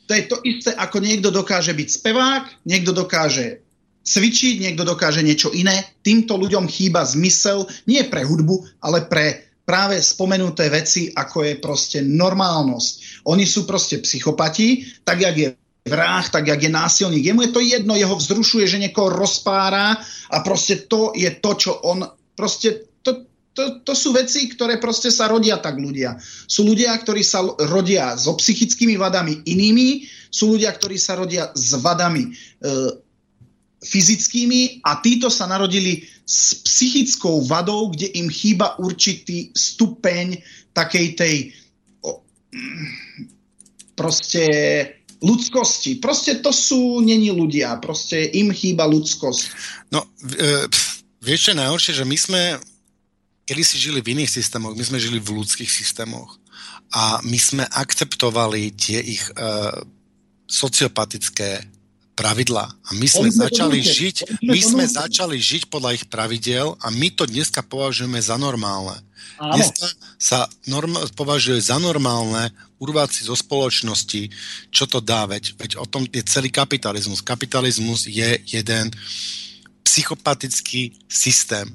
[0.04, 3.64] to je to isté, ako niekto dokáže byť spevák, niekto dokáže
[4.04, 5.96] cvičiť, niekto dokáže niečo iné.
[6.04, 12.00] Týmto ľuďom chýba zmysel nie pre hudbu, ale pre práve spomenuté veci, ako je proste
[12.04, 13.24] normálnosť.
[13.32, 15.48] Oni sú proste psychopati, tak jak je
[15.88, 17.24] vrah, tak jak je násilník.
[17.24, 19.96] Jemu je to jedno, jeho vzrušuje, že niekoho rozpára
[20.32, 22.04] a proste to je to, čo on
[22.36, 26.20] proste to, to, to sú veci, ktoré proste sa rodia tak ľudia.
[26.48, 31.78] Sú ľudia, ktorí sa rodia so psychickými vadami inými, sú ľudia, ktorí sa rodia s
[31.78, 32.32] vadami e,
[33.84, 40.40] fyzickými a títo sa narodili s psychickou vadou, kde im chýba určitý stupeň
[40.72, 41.36] takej tej
[42.02, 42.24] o,
[43.94, 44.44] proste
[45.20, 46.00] ľudskosti.
[46.00, 49.44] Proste to sú není ľudia, proste im chýba ľudskosť.
[49.92, 50.68] No, e,
[51.20, 52.42] vieš čo najhoršie, že my sme
[53.44, 56.40] kedy si žili v iných systémoch, my sme žili v ľudských systémoch
[56.96, 59.34] a my sme akceptovali tie ich e,
[60.48, 61.60] sociopatické
[62.14, 62.66] pravidlá.
[62.70, 67.26] A my sme začali žiť, my sme začali žiť podľa ich pravidel a my to
[67.26, 69.02] dneska považujeme za normálne.
[69.42, 69.58] Áno.
[69.58, 69.88] Dneska
[70.22, 74.30] sa norm, považuje za normálne urvať si zo spoločnosti,
[74.70, 77.26] čo to dá, veď, veď o tom je celý kapitalizmus.
[77.26, 78.94] Kapitalizmus je jeden
[79.88, 81.66] psychopatický systém,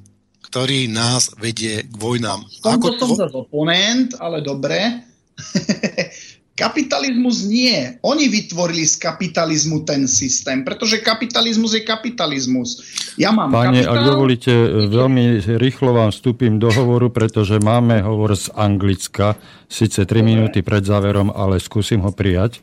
[0.47, 2.47] ktorý nás vedie k vojnám.
[2.62, 3.43] Ako to som to...
[3.48, 5.02] oponent, ale dobre.
[6.59, 8.02] Kapitalizmus nie.
[8.02, 12.82] Oni vytvorili z kapitalizmu ten systém, pretože kapitalizmus je kapitalizmus.
[13.14, 13.94] Ja mám Pane, kapitál...
[13.94, 14.52] ak dovolíte,
[14.90, 19.39] veľmi rýchlo vám vstúpim do hovoru, pretože máme hovor z Anglicka,
[19.70, 22.59] síce 3 minúty pred záverom, ale skúsim ho prijať.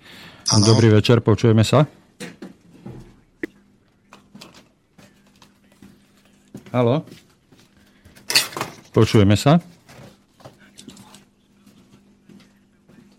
[0.51, 0.75] Ano.
[0.75, 1.87] Dobrý večer, počujeme sa.
[6.75, 7.07] Halo?
[8.91, 9.63] Počujeme sa?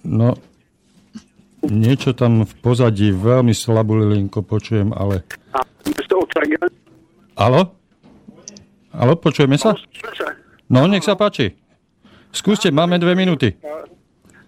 [0.05, 0.37] No,
[1.67, 5.23] Niečo tam v pozadí veľmi slabú linko počujem, ale...
[7.37, 7.77] Halo?
[8.97, 9.77] Halo, počujeme sa?
[10.73, 11.53] No, nech sa páči.
[12.33, 13.53] Skúste, máme dve minúty.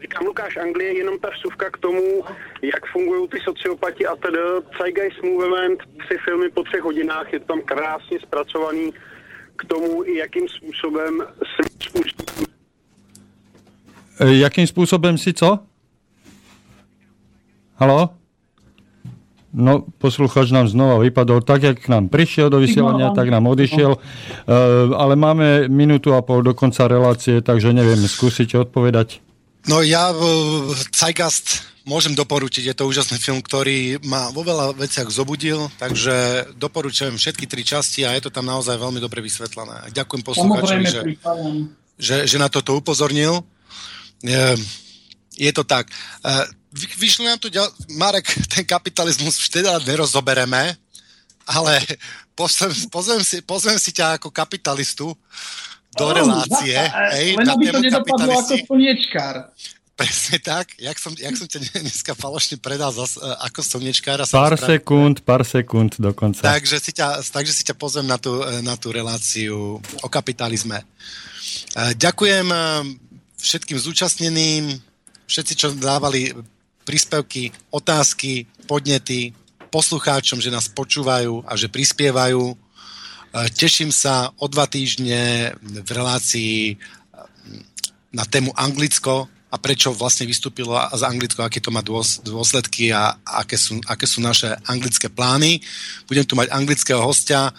[0.01, 2.25] Říkám Lukáš Anglie, jenom ta vsuvka k tomu,
[2.63, 4.39] jak fungují ty sociopati a tedy
[4.79, 8.93] Zeitgeist Movement, tři filmy po třech hodinách, je to tam krásně zpracovaný
[9.57, 11.15] k tomu, jakým způsobem
[11.57, 12.29] způsobem
[14.19, 15.63] E, jakým spôsobom si co?
[17.79, 18.11] Halo?
[19.55, 23.97] No, posluchač nám znova vypadol tak, jak k nám prišiel do vysielania, tak nám odišiel.
[23.97, 29.25] Uh, ale máme minútu a pol do konca relácie, takže neviem, skúsite odpovedať.
[29.71, 35.09] No ja uh, Zeitgast môžem doporučiť, je to úžasný film, ktorý ma vo veľa veciach
[35.09, 39.89] zobudil, takže doporučujem všetky tri časti a je to tam naozaj veľmi dobre vysvetlené.
[39.97, 41.01] Ďakujem poslucháčovi, že,
[41.97, 43.41] že, že na toto upozornil.
[44.21, 44.61] Je,
[45.41, 45.89] je to tak.
[46.73, 47.69] Vyšli nám tu ďal...
[47.97, 50.77] Marek, ten kapitalizmus už teda nerozobereme,
[51.49, 51.73] ale
[52.37, 55.17] pozvem, pozvem, si, pozvem si ťa ako kapitalistu
[55.97, 56.77] do oh, relácie.
[56.77, 59.51] Na, hej, len aby to nedopadlo ako slniečkár.
[59.99, 64.29] Presne tak, jak som, jak som ťa dneska falošne predal zas, uh, ako slniečkára.
[64.31, 66.45] Pár sekúnd, pár sekúnd dokonca.
[66.45, 70.85] Takže si ťa, takže si ťa pozvem na tú, e, na tú reláciu o kapitalizme.
[71.75, 72.47] Uh, ďakujem
[73.39, 74.79] všetkým zúčastneným,
[75.27, 76.35] všetci, čo dávali
[76.89, 79.37] príspevky, otázky, podnety
[79.69, 82.41] poslucháčom, že nás počúvajú a že prispievajú.
[82.49, 82.57] E,
[83.53, 86.75] teším sa o dva týždne v relácii e,
[88.17, 91.85] na tému Anglicko a prečo vlastne vystúpilo z Anglicko, aké to má
[92.25, 95.61] dôsledky a aké sú, aké sú naše anglické plány.
[96.09, 97.53] Budem tu mať anglického hostia,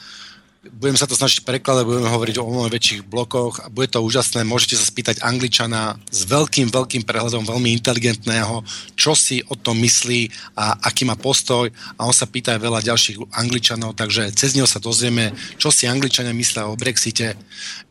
[0.59, 4.43] budem sa to snažiť prekladať, budeme hovoriť o mnoho väčších blokoch a bude to úžasné.
[4.43, 8.67] Môžete sa spýtať Angličana s veľkým, veľkým prehľadom, veľmi inteligentného,
[8.99, 10.27] čo si o tom myslí
[10.59, 14.67] a aký má postoj a on sa pýta aj veľa ďalších Angličanov, takže cez neho
[14.67, 17.39] sa dozvieme, čo si Angličania myslia o Brexite.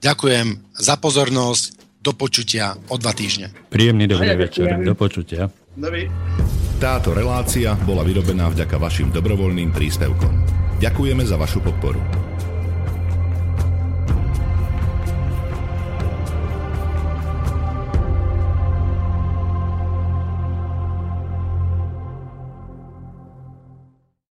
[0.05, 3.51] Ďakujem za pozornosť, do počutia o dva týždne.
[3.69, 5.51] Príjemný dobrý večer, do počutia.
[5.75, 6.07] Dobrý.
[6.79, 10.31] Táto relácia bola vyrobená vďaka vašim dobrovoľným príspevkom.
[10.79, 12.28] Ďakujeme za vašu podporu.